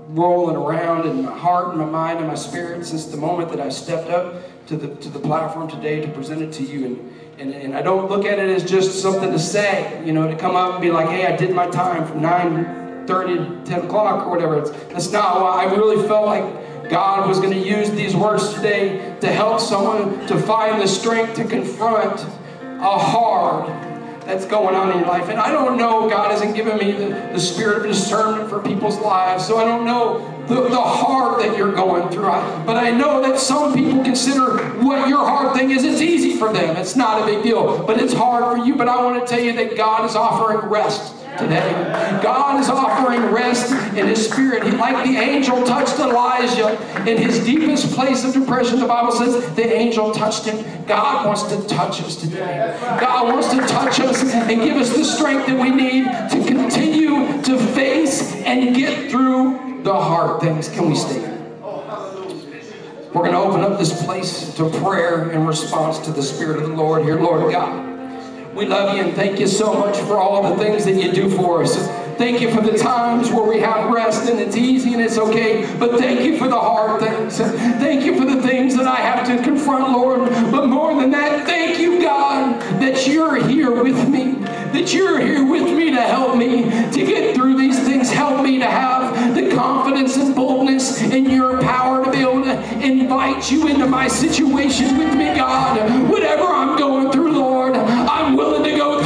rolling 0.09 0.57
around 0.57 1.07
in 1.07 1.24
my 1.24 1.37
heart 1.37 1.68
and 1.68 1.78
my 1.78 1.85
mind 1.85 2.18
and 2.18 2.26
my 2.26 2.35
spirit 2.35 2.85
since 2.85 3.07
the 3.07 3.16
moment 3.16 3.51
that 3.51 3.61
I 3.61 3.68
stepped 3.68 4.11
up 4.11 4.66
to 4.66 4.76
the, 4.76 4.95
to 4.97 5.09
the 5.09 5.20
platform 5.20 5.68
today 5.68 6.01
to 6.01 6.09
present 6.09 6.43
it 6.43 6.53
to 6.55 6.64
you. 6.64 6.87
And, 6.87 7.20
and, 7.41 7.55
and 7.55 7.74
I 7.74 7.80
don't 7.80 8.11
look 8.11 8.26
at 8.26 8.38
it 8.38 8.51
as 8.51 8.68
just 8.68 9.01
something 9.01 9.32
to 9.32 9.38
say, 9.38 10.05
you 10.05 10.12
know, 10.12 10.30
to 10.30 10.36
come 10.36 10.57
up 10.57 10.74
and 10.74 10.82
be 10.82 10.91
like, 10.91 11.09
hey, 11.09 11.26
I 11.26 11.34
did 11.34 11.55
my 11.55 11.66
time 11.68 12.07
from 12.07 12.20
9.30 12.20 12.80
9.30 13.07 13.64
to 13.64 13.70
10 13.70 13.84
o'clock 13.86 14.26
or 14.26 14.30
whatever. 14.30 14.59
It's, 14.59 14.70
that's 14.93 15.11
not 15.12 15.41
why 15.41 15.64
I 15.64 15.74
really 15.74 16.07
felt 16.07 16.26
like 16.26 16.88
God 16.91 17.28
was 17.28 17.38
going 17.38 17.53
to 17.53 17.59
use 17.59 17.91
these 17.91 18.14
words 18.16 18.55
today 18.55 19.16
to 19.20 19.28
help 19.28 19.61
someone 19.61 20.26
to 20.26 20.38
find 20.38 20.80
the 20.80 20.86
strength 20.86 21.34
to 21.36 21.45
confront 21.45 22.20
a 22.61 22.99
hard 22.99 23.89
that's 24.31 24.47
going 24.47 24.76
on 24.76 24.93
in 24.93 24.99
your 24.99 25.09
life. 25.09 25.28
And 25.28 25.41
I 25.41 25.51
don't 25.51 25.76
know, 25.76 26.09
God 26.09 26.31
hasn't 26.31 26.55
given 26.55 26.78
me 26.78 26.93
the, 26.93 27.09
the 27.33 27.41
spirit 27.41 27.78
of 27.78 27.83
discernment 27.83 28.49
for 28.49 28.62
people's 28.62 28.97
lives, 28.99 29.45
so 29.45 29.59
I 29.59 29.64
don't 29.64 29.85
know 29.85 30.18
the, 30.47 30.68
the 30.68 30.81
heart 30.81 31.43
that 31.43 31.57
you're 31.57 31.72
going 31.72 32.09
through. 32.11 32.26
I, 32.26 32.64
but 32.64 32.76
I 32.76 32.91
know 32.93 33.20
that 33.22 33.41
some 33.41 33.74
people 33.74 34.05
consider 34.05 34.59
what 34.81 35.09
your 35.09 35.18
hard 35.18 35.57
thing 35.57 35.72
is, 35.72 35.83
it's 35.83 36.01
easy 36.01 36.37
for 36.37 36.53
them. 36.53 36.76
It's 36.76 36.95
not 36.95 37.22
a 37.22 37.26
big 37.26 37.43
deal, 37.43 37.85
but 37.85 38.01
it's 38.01 38.12
hard 38.12 38.45
for 38.45 38.64
you. 38.64 38.76
But 38.76 38.89
I 38.89 39.03
want 39.03 39.20
to 39.20 39.26
tell 39.33 39.43
you 39.43 39.53
that 39.55 39.76
God 39.76 40.09
is 40.09 40.14
offering 40.14 40.68
rest 40.70 41.14
today. 41.41 42.20
God 42.22 42.61
is 42.61 42.68
offering 42.68 43.22
rest 43.32 43.72
in 43.97 44.07
His 44.07 44.30
Spirit. 44.30 44.64
He, 44.64 44.70
like 44.72 45.05
the 45.05 45.16
angel 45.16 45.64
touched 45.64 45.99
Elijah 45.99 46.78
in 47.07 47.16
his 47.16 47.45
deepest 47.45 47.95
place 47.95 48.24
of 48.24 48.34
depression, 48.34 48.78
the 48.78 48.86
Bible 48.86 49.12
says 49.12 49.55
the 49.55 49.72
angel 49.72 50.12
touched 50.12 50.45
him. 50.45 50.84
God 50.86 51.26
wants 51.26 51.43
to 51.45 51.66
touch 51.66 52.03
us 52.03 52.16
today. 52.16 52.76
God 53.01 53.32
wants 53.32 53.51
to 53.51 53.61
touch 53.66 54.01
us 54.01 54.22
and 54.22 54.61
give 54.61 54.76
us 54.76 54.95
the 54.95 55.05
strength 55.05 55.47
that 55.47 55.59
we 55.59 55.70
need 55.70 56.05
to 56.05 56.47
continue 56.47 57.43
to 57.43 57.59
face 57.74 58.34
and 58.43 58.74
get 58.74 59.11
through 59.11 59.82
the 59.82 59.95
hard 59.95 60.41
things. 60.41 60.68
Can 60.68 60.88
we 60.91 60.97
stand? 60.97 61.38
We're 63.12 63.24
going 63.24 63.32
to 63.32 63.38
open 63.38 63.61
up 63.62 63.78
this 63.78 64.05
place 64.05 64.55
to 64.55 64.70
prayer 64.84 65.32
in 65.32 65.45
response 65.45 65.99
to 66.01 66.12
the 66.12 66.22
Spirit 66.22 66.62
of 66.62 66.68
the 66.68 66.76
Lord 66.76 67.03
here, 67.03 67.20
Lord 67.20 67.51
God. 67.51 67.89
We 68.55 68.66
love 68.66 68.96
you 68.96 69.05
and 69.05 69.14
thank 69.14 69.38
you 69.38 69.46
so 69.46 69.72
much 69.74 69.96
for 69.98 70.18
all 70.18 70.55
the 70.55 70.62
things 70.62 70.84
that 70.84 70.94
you 70.94 71.12
do 71.12 71.30
for 71.30 71.62
us. 71.62 71.76
Thank 72.18 72.40
you 72.40 72.53
for 72.53 72.61
the 72.61 72.76
times 72.76 73.30
where 73.30 73.44
we 73.44 73.61
have 73.61 73.90
rest 73.90 74.28
and 74.28 74.40
it's 74.40 74.57
easy 74.57 74.92
and 74.92 75.01
it's 75.01 75.16
okay. 75.16 75.72
But 75.78 75.98
thank 75.98 76.22
you 76.22 76.36
for 76.36 76.48
the 76.48 76.59
hard 76.59 77.01
things. 77.01 77.38
Thank 77.38 78.05
you 78.05 78.18
for 78.18 78.26
the 78.26 78.42
things 78.42 78.76
that 78.76 78.86
I 78.86 78.96
have 78.96 79.26
to 79.28 79.42
confront, 79.42 79.92
Lord. 79.92 80.28
But 80.51 80.66
more 80.66 81.01
than 81.01 81.12
that, 81.12 81.46
thank 81.46 81.78
you, 81.78 82.03
God, 82.03 82.61
that 82.80 83.07
you're 83.07 83.36
here 83.36 83.82
with 83.82 84.09
me. 84.09 84.32
That 84.73 84.95
you're 84.95 85.18
here 85.18 85.45
with 85.45 85.77
me 85.77 85.91
to 85.91 86.01
help 86.01 86.37
me 86.37 86.62
to 86.62 87.05
get 87.05 87.35
through 87.35 87.59
these 87.59 87.79
things. 87.81 88.09
Help 88.09 88.43
me 88.43 88.59
to 88.61 88.66
have 88.66 89.35
the 89.35 89.51
confidence 89.51 90.16
and 90.16 90.33
boldness 90.33 91.03
in 91.03 91.29
your 91.29 91.61
power 91.61 92.05
to 92.05 92.11
be 92.11 92.18
able 92.18 92.45
to 92.45 92.62
invite 92.81 93.51
you 93.51 93.66
into 93.66 93.87
my 93.87 94.07
situation 94.07 94.97
with 94.97 95.12
me, 95.16 95.35
God. 95.35 96.09
Whatever 96.09 96.45
I'm 96.45 96.79
going 96.79 97.11
through, 97.11 97.33
Lord, 97.33 97.75
I'm 97.77 98.37
willing 98.37 98.62
to 98.62 98.77
go 98.77 98.99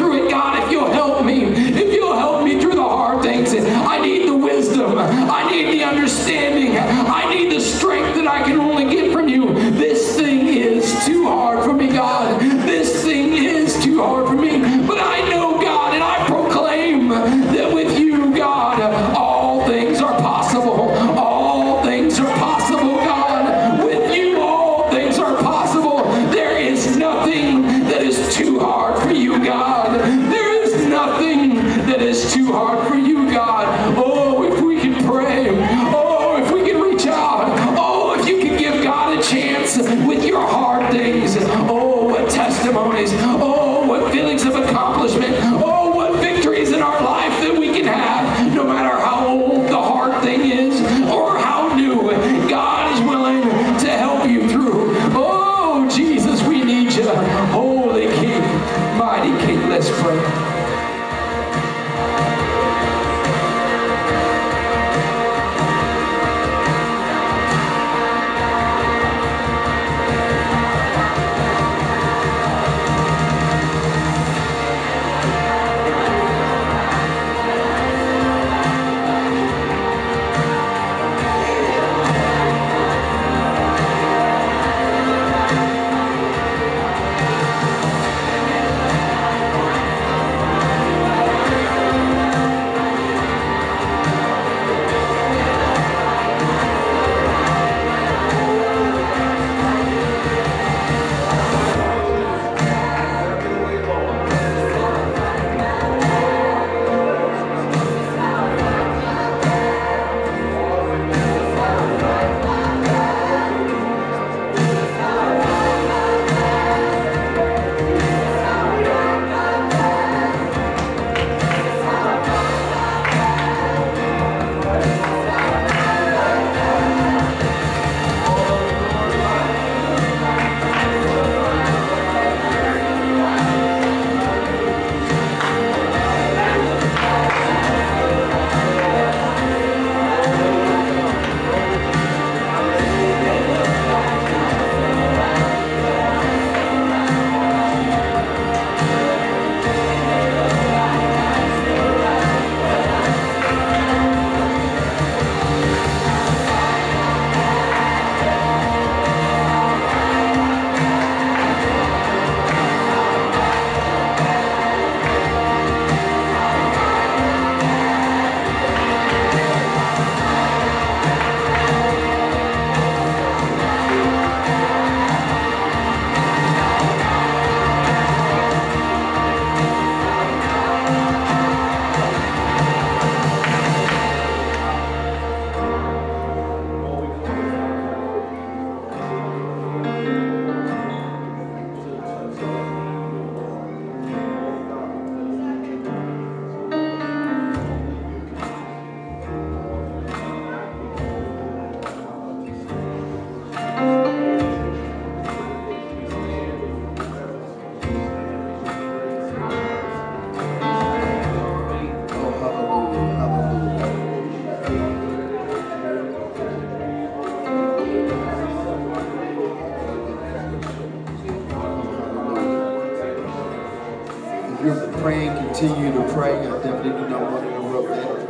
definitely 226.65 227.03
do 227.03 227.09
not 227.11 227.23
want 227.31 227.45
to 227.45 227.51
interrupt 227.55 227.89
that. 227.89 228.25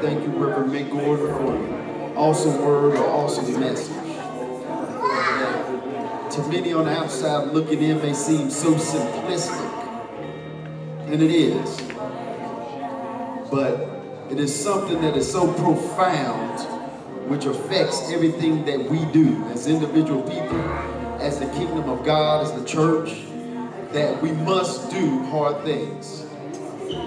Thank 0.00 0.22
you, 0.22 0.30
Reverend 0.30 0.70
Mick 0.70 0.88
Gordon, 0.90 1.26
for 1.26 1.56
an 1.56 2.16
awesome 2.16 2.64
word, 2.64 2.94
an 2.94 3.02
awesome 3.02 3.58
message. 3.58 3.92
To 6.34 6.42
many 6.48 6.72
on 6.72 6.84
the 6.84 6.92
outside 6.92 7.48
looking 7.48 7.82
in 7.82 7.98
may 7.98 8.12
seem 8.12 8.50
so 8.50 8.74
simplistic, 8.74 9.72
and 11.06 11.22
it 11.22 11.30
is. 11.30 11.80
But 13.50 13.88
it 14.30 14.38
is 14.38 14.54
something 14.54 15.00
that 15.00 15.16
is 15.16 15.30
so 15.30 15.52
profound, 15.54 16.60
which 17.28 17.46
affects 17.46 18.12
everything 18.12 18.64
that 18.66 18.78
we 18.78 19.04
do 19.06 19.42
as 19.46 19.66
individual 19.66 20.22
people, 20.22 20.60
as 21.20 21.40
the 21.40 21.46
kingdom 21.46 21.88
of 21.88 22.04
God, 22.04 22.44
as 22.44 22.52
the 22.52 22.64
church, 22.64 23.24
that 23.92 24.20
we 24.22 24.32
must 24.32 24.90
do 24.90 25.22
hard 25.24 25.64
things. 25.64 26.23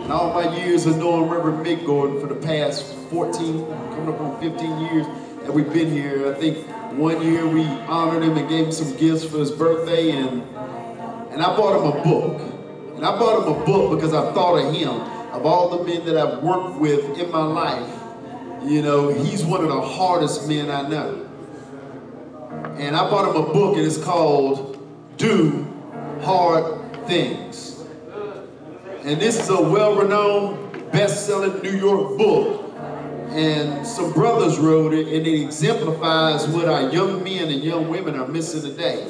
In 0.07 0.13
all 0.13 0.33
my 0.33 0.55
years 0.55 0.85
of 0.85 0.99
knowing 0.99 1.29
Reverend 1.29 1.65
Mick 1.65 1.85
Gordon 1.85 2.21
for 2.21 2.27
the 2.27 2.35
past 2.35 2.95
14, 3.09 3.65
coming 3.65 4.07
up 4.07 4.21
on 4.21 4.39
15 4.39 4.79
years 4.79 5.05
that 5.43 5.51
we've 5.51 5.73
been 5.73 5.91
here, 5.91 6.33
I 6.33 6.39
think 6.39 6.65
one 6.97 7.21
year 7.21 7.45
we 7.45 7.65
honored 7.65 8.23
him 8.23 8.37
and 8.37 8.47
gave 8.47 8.67
him 8.67 8.71
some 8.71 8.95
gifts 8.95 9.25
for 9.25 9.39
his 9.39 9.51
birthday, 9.51 10.11
and 10.11 10.43
and 11.33 11.43
I 11.43 11.53
bought 11.57 11.81
him 11.81 11.99
a 11.99 12.03
book. 12.05 12.41
And 12.95 13.05
I 13.05 13.19
bought 13.19 13.45
him 13.45 13.61
a 13.61 13.65
book 13.65 13.97
because 13.99 14.13
I 14.13 14.31
thought 14.31 14.55
of 14.55 14.73
him, 14.73 14.91
of 15.33 15.45
all 15.45 15.77
the 15.77 15.83
men 15.83 16.05
that 16.05 16.15
I've 16.15 16.41
worked 16.41 16.79
with 16.79 17.19
in 17.19 17.29
my 17.29 17.43
life. 17.43 18.01
You 18.63 18.83
know, 18.83 19.09
he's 19.09 19.43
one 19.43 19.61
of 19.61 19.67
the 19.67 19.81
hardest 19.81 20.47
men 20.47 20.71
I 20.71 20.87
know. 20.87 21.29
And 22.77 22.95
I 22.95 23.09
bought 23.09 23.35
him 23.35 23.43
a 23.43 23.53
book, 23.53 23.75
and 23.75 23.85
it's 23.85 24.01
called 24.01 24.81
Do 25.17 25.67
Hard 26.21 27.05
Things. 27.07 27.66
And 29.07 29.21
this 29.21 29.39
is 29.39 29.49
a 29.49 29.61
well-renowned, 29.61 30.91
best-selling 30.91 31.61
New 31.61 31.77
York 31.77 32.17
book. 32.17 32.75
And 33.29 33.87
some 33.87 34.11
brothers 34.11 34.59
wrote 34.59 34.93
it, 34.93 35.07
and 35.07 35.25
it 35.25 35.43
exemplifies 35.43 36.45
what 36.49 36.67
our 36.67 36.89
young 36.89 37.23
men 37.23 37.49
and 37.49 37.63
young 37.63 37.87
women 37.87 38.19
are 38.19 38.27
missing 38.27 38.63
today. 38.63 39.07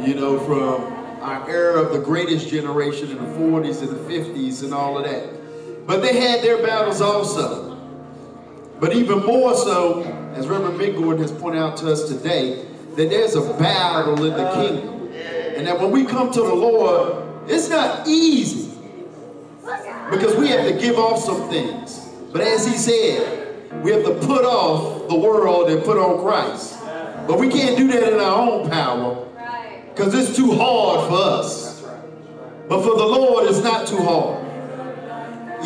You 0.00 0.14
know, 0.14 0.40
from 0.40 0.92
our 1.22 1.48
era 1.48 1.82
of 1.82 1.92
the 1.92 2.00
greatest 2.00 2.48
generation 2.48 3.12
in 3.12 3.18
the 3.18 3.38
40s 3.38 3.80
and 3.82 3.90
the 3.90 4.12
50s 4.12 4.64
and 4.64 4.74
all 4.74 4.98
of 4.98 5.04
that. 5.04 5.86
But 5.86 6.02
they 6.02 6.20
had 6.20 6.42
their 6.42 6.60
battles 6.60 7.00
also. 7.00 7.78
But 8.80 8.92
even 8.92 9.24
more 9.24 9.54
so, 9.54 10.02
as 10.34 10.48
Reverend 10.48 10.80
Mick 10.80 11.00
Gordon 11.00 11.22
has 11.22 11.30
pointed 11.30 11.62
out 11.62 11.76
to 11.76 11.92
us 11.92 12.08
today, 12.08 12.66
that 12.96 13.08
there's 13.08 13.36
a 13.36 13.54
battle 13.54 14.24
in 14.24 14.36
the 14.36 14.50
kingdom. 14.52 15.12
And 15.56 15.64
that 15.68 15.78
when 15.78 15.92
we 15.92 16.06
come 16.06 16.32
to 16.32 16.40
the 16.40 16.54
Lord, 16.54 17.48
it's 17.48 17.68
not 17.68 18.08
easy 18.08 18.71
because 20.10 20.36
we 20.36 20.48
have 20.48 20.66
to 20.66 20.78
give 20.78 20.98
off 20.98 21.18
some 21.18 21.48
things. 21.48 22.08
But 22.32 22.42
as 22.42 22.66
he 22.66 22.76
said, 22.76 23.82
we 23.82 23.90
have 23.92 24.04
to 24.04 24.14
put 24.26 24.44
off 24.44 25.08
the 25.08 25.16
world 25.16 25.70
and 25.70 25.82
put 25.84 25.98
on 25.98 26.20
Christ. 26.22 26.78
But 27.26 27.38
we 27.38 27.48
can't 27.48 27.76
do 27.76 27.88
that 27.88 28.12
in 28.12 28.20
our 28.20 28.50
own 28.50 28.70
power 28.70 29.28
because 29.94 30.14
it's 30.14 30.36
too 30.36 30.52
hard 30.52 31.08
for 31.08 31.16
us. 31.16 31.82
But 32.68 32.82
for 32.82 32.96
the 32.96 33.06
Lord, 33.06 33.46
it's 33.48 33.62
not 33.62 33.86
too 33.86 33.98
hard. 33.98 34.44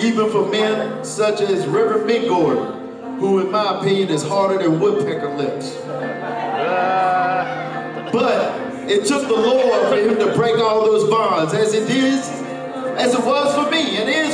Even 0.03 0.31
for 0.31 0.47
men 0.49 1.05
such 1.05 1.41
as 1.41 1.67
Reverend 1.67 2.09
Mick 2.09 2.29
Gordon, 2.29 3.19
who 3.19 3.41
in 3.41 3.51
my 3.51 3.79
opinion 3.79 4.11
is 4.11 4.23
harder 4.23 4.59
than 4.63 4.79
woodpecker 4.81 5.35
lips. 5.37 5.77
But 8.13 8.91
it 8.91 9.05
took 9.07 9.27
the 9.27 9.35
Lord 9.35 9.89
for 9.89 9.97
him 9.97 10.19
to 10.19 10.35
break 10.37 10.59
all 10.59 10.85
those 10.85 11.09
bonds 11.11 11.55
as 11.55 11.75
it 11.75 11.89
is, 11.91 12.29
as 12.99 13.15
it 13.15 13.25
was 13.25 13.55
for 13.55 13.71
me, 13.71 13.76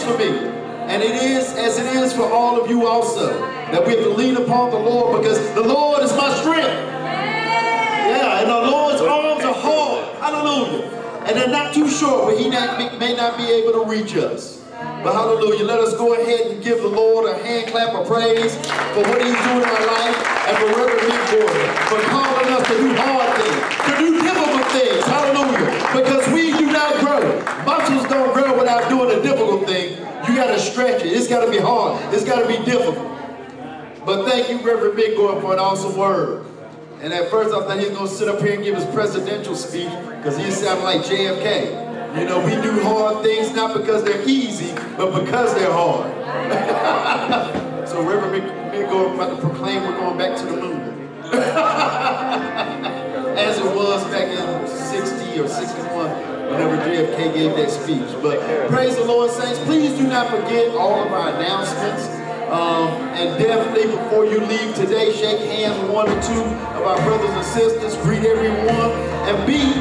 for 0.02 0.18
me. 0.18 0.28
And 0.28 1.02
it 1.02 1.14
is 1.22 1.54
as 1.54 1.78
it 1.78 1.86
is 1.96 2.12
for 2.12 2.30
all 2.30 2.60
of 2.60 2.68
you 2.68 2.86
also. 2.86 3.38
That 3.72 3.86
we 3.86 3.94
have 3.94 4.04
to 4.04 4.10
lean 4.10 4.36
upon 4.36 4.70
the 4.70 4.78
Lord 4.78 5.22
because 5.22 5.38
the 5.54 5.62
Lord 5.62 6.02
is 6.02 6.12
my 6.16 6.34
strength. 6.34 6.68
Yeah, 6.68 8.40
and 8.40 8.48
the 8.50 8.70
Lord's 8.70 9.00
arms 9.00 9.44
are 9.44 9.54
hard. 9.54 10.16
Hallelujah. 10.18 10.88
And 11.26 11.36
they're 11.36 11.48
not 11.48 11.72
too 11.72 11.88
short 11.88 12.26
but 12.26 12.38
he 12.38 12.50
not, 12.50 12.98
may 12.98 13.14
not 13.14 13.38
be 13.38 13.44
able 13.44 13.72
to 13.72 13.88
reach 13.88 14.16
us. 14.16 14.62
But 15.02 15.14
hallelujah, 15.14 15.64
let 15.64 15.78
us 15.78 15.94
go 15.96 16.14
ahead 16.14 16.50
and 16.50 16.62
give 16.62 16.82
the 16.82 16.88
Lord 16.88 17.30
a 17.30 17.38
hand 17.38 17.70
clap 17.70 17.94
of 17.94 18.06
praise 18.06 18.54
for 18.94 19.02
what 19.06 19.22
he's 19.22 19.38
doing 19.46 19.62
in 19.62 19.70
our 19.70 19.86
life 19.86 20.18
and 20.46 20.54
for 20.58 20.66
Reverend 20.78 21.02
Mick 21.06 21.24
Gordon 21.30 21.68
for 21.90 22.00
calling 22.10 22.50
us 22.50 22.66
to 22.66 22.74
do 22.78 22.94
hard 22.94 23.30
things, 23.38 23.62
to 23.86 23.92
do 23.98 24.22
difficult 24.22 24.66
things. 24.70 25.02
Hallelujah. 25.06 25.70
Because 25.94 26.22
we 26.34 26.50
do 26.58 26.66
not 26.70 26.98
grow. 26.98 27.22
Muscles 27.66 28.08
don't 28.08 28.32
grow 28.34 28.58
without 28.58 28.88
doing 28.88 29.10
a 29.10 29.22
difficult 29.22 29.66
thing. 29.66 29.98
You 30.26 30.34
got 30.34 30.46
to 30.46 30.50
stretch 30.62 31.02
it. 31.02 31.12
It's 31.12 31.28
got 31.28 31.44
to 31.44 31.50
be 31.50 31.58
hard. 31.58 32.14
It's 32.14 32.24
got 32.24 32.40
to 32.40 32.46
be 32.46 32.64
difficult. 32.64 33.08
But 34.04 34.28
thank 34.28 34.48
you, 34.48 34.56
Reverend 34.66 34.98
Mick 34.98 35.16
Gordon, 35.16 35.40
for 35.40 35.52
an 35.52 35.58
awesome 35.58 35.96
word. 35.96 36.44
And 37.00 37.12
at 37.12 37.30
first 37.30 37.54
I 37.54 37.60
thought 37.66 37.78
he 37.78 37.86
was 37.86 37.96
going 37.96 38.08
to 38.08 38.14
sit 38.14 38.28
up 38.28 38.40
here 38.40 38.54
and 38.54 38.62
give 38.62 38.76
his 38.76 38.84
presidential 38.86 39.56
speech 39.56 39.90
because 40.16 40.36
he 40.36 40.50
sounded 40.50 40.84
like 40.84 41.02
JFK. 41.02 42.18
You 42.18 42.26
know, 42.26 42.44
we 42.44 42.50
do 42.60 42.82
hard 42.82 43.24
things 43.24 43.52
not 43.52 43.76
because 43.76 44.04
they're 44.04 44.22
easy, 44.28 44.72
but 44.96 45.18
because 45.18 45.54
they're 45.54 45.72
hard. 45.72 46.12
so 47.88 48.02
Reverend 48.02 48.44
Mick 48.72 48.88
Gordon 48.90 49.14
about 49.14 49.34
to 49.34 49.40
proclaim 49.40 49.82
we're 49.82 49.96
going 49.96 50.18
back 50.18 50.36
to 50.38 50.46
the 50.46 50.56
moon. 50.56 51.08
As 53.32 53.58
it 53.58 53.64
was 53.64 54.04
back 54.04 54.28
in 54.28 54.68
60 54.68 55.40
or 55.40 55.48
61 55.48 55.81
whenever 56.52 56.76
JFK 56.84 57.34
gave 57.34 57.56
that 57.56 57.70
speech. 57.70 58.08
But 58.22 58.38
praise 58.68 58.96
the 58.96 59.04
Lord, 59.04 59.30
saints. 59.30 59.58
Please 59.60 59.96
do 59.96 60.06
not 60.06 60.28
forget 60.28 60.68
all 60.76 61.04
of 61.04 61.12
our 61.12 61.34
announcements. 61.34 62.04
Um, 62.52 62.92
and 63.16 63.42
definitely 63.42 63.90
before 63.96 64.26
you 64.26 64.38
leave 64.40 64.74
today, 64.74 65.10
shake 65.12 65.40
hands 65.40 65.80
with 65.80 65.90
one 65.90 66.08
or 66.10 66.22
two 66.22 66.44
of 66.76 66.82
our 66.84 67.00
brothers 67.06 67.30
and 67.30 67.44
sisters, 67.44 67.96
greet 68.02 68.24
everyone, 68.24 68.92
and 69.24 69.46
be 69.46 69.72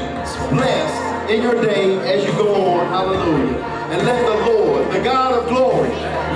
blessed 0.55 1.29
in 1.29 1.43
your 1.43 1.61
day 1.61 1.99
as 2.07 2.23
you 2.25 2.31
go 2.33 2.55
on. 2.55 2.87
Hallelujah. 2.87 3.57
And 3.91 4.05
let 4.07 4.25
the 4.25 4.51
Lord, 4.51 4.89
the 4.93 5.03
God 5.03 5.33
of 5.33 5.49
glory, 5.49 5.89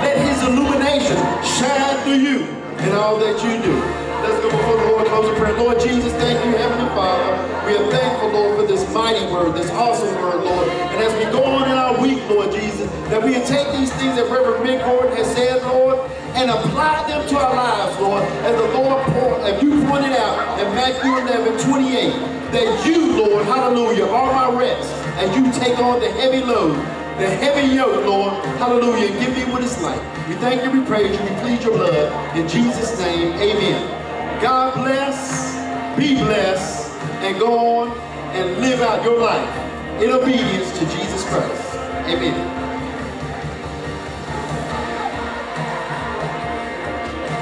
let 0.04 0.18
his 0.18 0.42
illumination 0.42 1.16
shine 1.42 1.96
through 2.04 2.20
you 2.20 2.44
in 2.84 2.92
all 2.92 3.16
that 3.16 3.42
you 3.42 3.62
do. 3.62 4.05
Let's 4.22 4.40
go 4.42 4.50
before 4.50 4.76
the 4.76 4.86
Lord 4.90 5.06
close 5.06 5.28
in 5.28 5.34
prayer. 5.36 5.56
Lord 5.56 5.80
Jesus, 5.80 6.12
thank 6.14 6.38
you, 6.44 6.52
Heavenly 6.56 6.88
Father. 6.94 7.32
We 7.66 7.76
are 7.76 7.90
thankful, 7.90 8.30
Lord, 8.30 8.60
for 8.60 8.66
this 8.66 8.82
mighty 8.94 9.24
word, 9.32 9.54
this 9.54 9.70
awesome 9.70 10.14
word, 10.22 10.44
Lord. 10.44 10.68
And 10.68 11.02
as 11.02 11.12
we 11.18 11.30
go 11.32 11.44
on 11.44 11.70
in 11.70 11.76
our 11.76 12.00
week, 12.00 12.22
Lord 12.28 12.52
Jesus, 12.52 12.90
that 13.10 13.22
we 13.22 13.34
take 13.44 13.66
these 13.76 13.92
things 13.94 14.16
that 14.16 14.30
Reverend 14.30 14.64
Mick 14.64 14.84
Gordon 14.84 15.16
has 15.16 15.26
said, 15.34 15.62
Lord, 15.64 15.98
and 16.34 16.50
apply 16.50 17.08
them 17.08 17.26
to 17.28 17.38
our 17.38 17.54
lives, 17.54 18.00
Lord. 18.00 18.22
As 18.22 18.54
the 18.54 18.68
Lord, 18.78 19.02
pour, 19.06 19.40
as 19.40 19.62
you 19.62 19.70
pointed 19.86 20.12
out 20.12 20.60
in 20.60 20.68
Matthew 20.74 21.16
11, 21.16 21.58
28, 21.70 22.36
that 22.52 22.86
you, 22.86 23.16
Lord, 23.16 23.44
hallelujah, 23.46 24.06
are 24.06 24.32
my 24.32 24.58
rest 24.58 24.92
as 25.18 25.34
you 25.34 25.50
take 25.52 25.78
on 25.78 25.98
the 25.98 26.10
heavy 26.12 26.44
load, 26.44 26.76
the 27.18 27.28
heavy 27.28 27.74
yoke, 27.74 28.04
Lord, 28.04 28.34
hallelujah, 28.58 29.08
give 29.18 29.34
me 29.34 29.50
what 29.50 29.64
it's 29.64 29.80
like. 29.82 30.00
We 30.28 30.34
thank 30.34 30.62
you, 30.62 30.78
we 30.78 30.86
praise 30.86 31.18
you, 31.18 31.24
we 31.24 31.40
plead 31.40 31.62
your 31.62 31.72
blood. 31.72 32.36
In 32.36 32.46
Jesus' 32.46 32.98
name, 33.00 33.32
amen. 33.32 34.05
God 34.40 34.74
bless, 34.74 35.56
be 35.96 36.14
blessed, 36.14 36.90
and 37.22 37.38
go 37.38 37.80
on 37.80 37.98
and 38.36 38.60
live 38.60 38.82
out 38.82 39.02
your 39.02 39.18
life 39.18 40.02
in 40.02 40.10
obedience 40.10 40.78
to 40.78 40.84
Jesus 40.84 41.24
Christ. 41.24 41.74
Amen. 42.06 42.65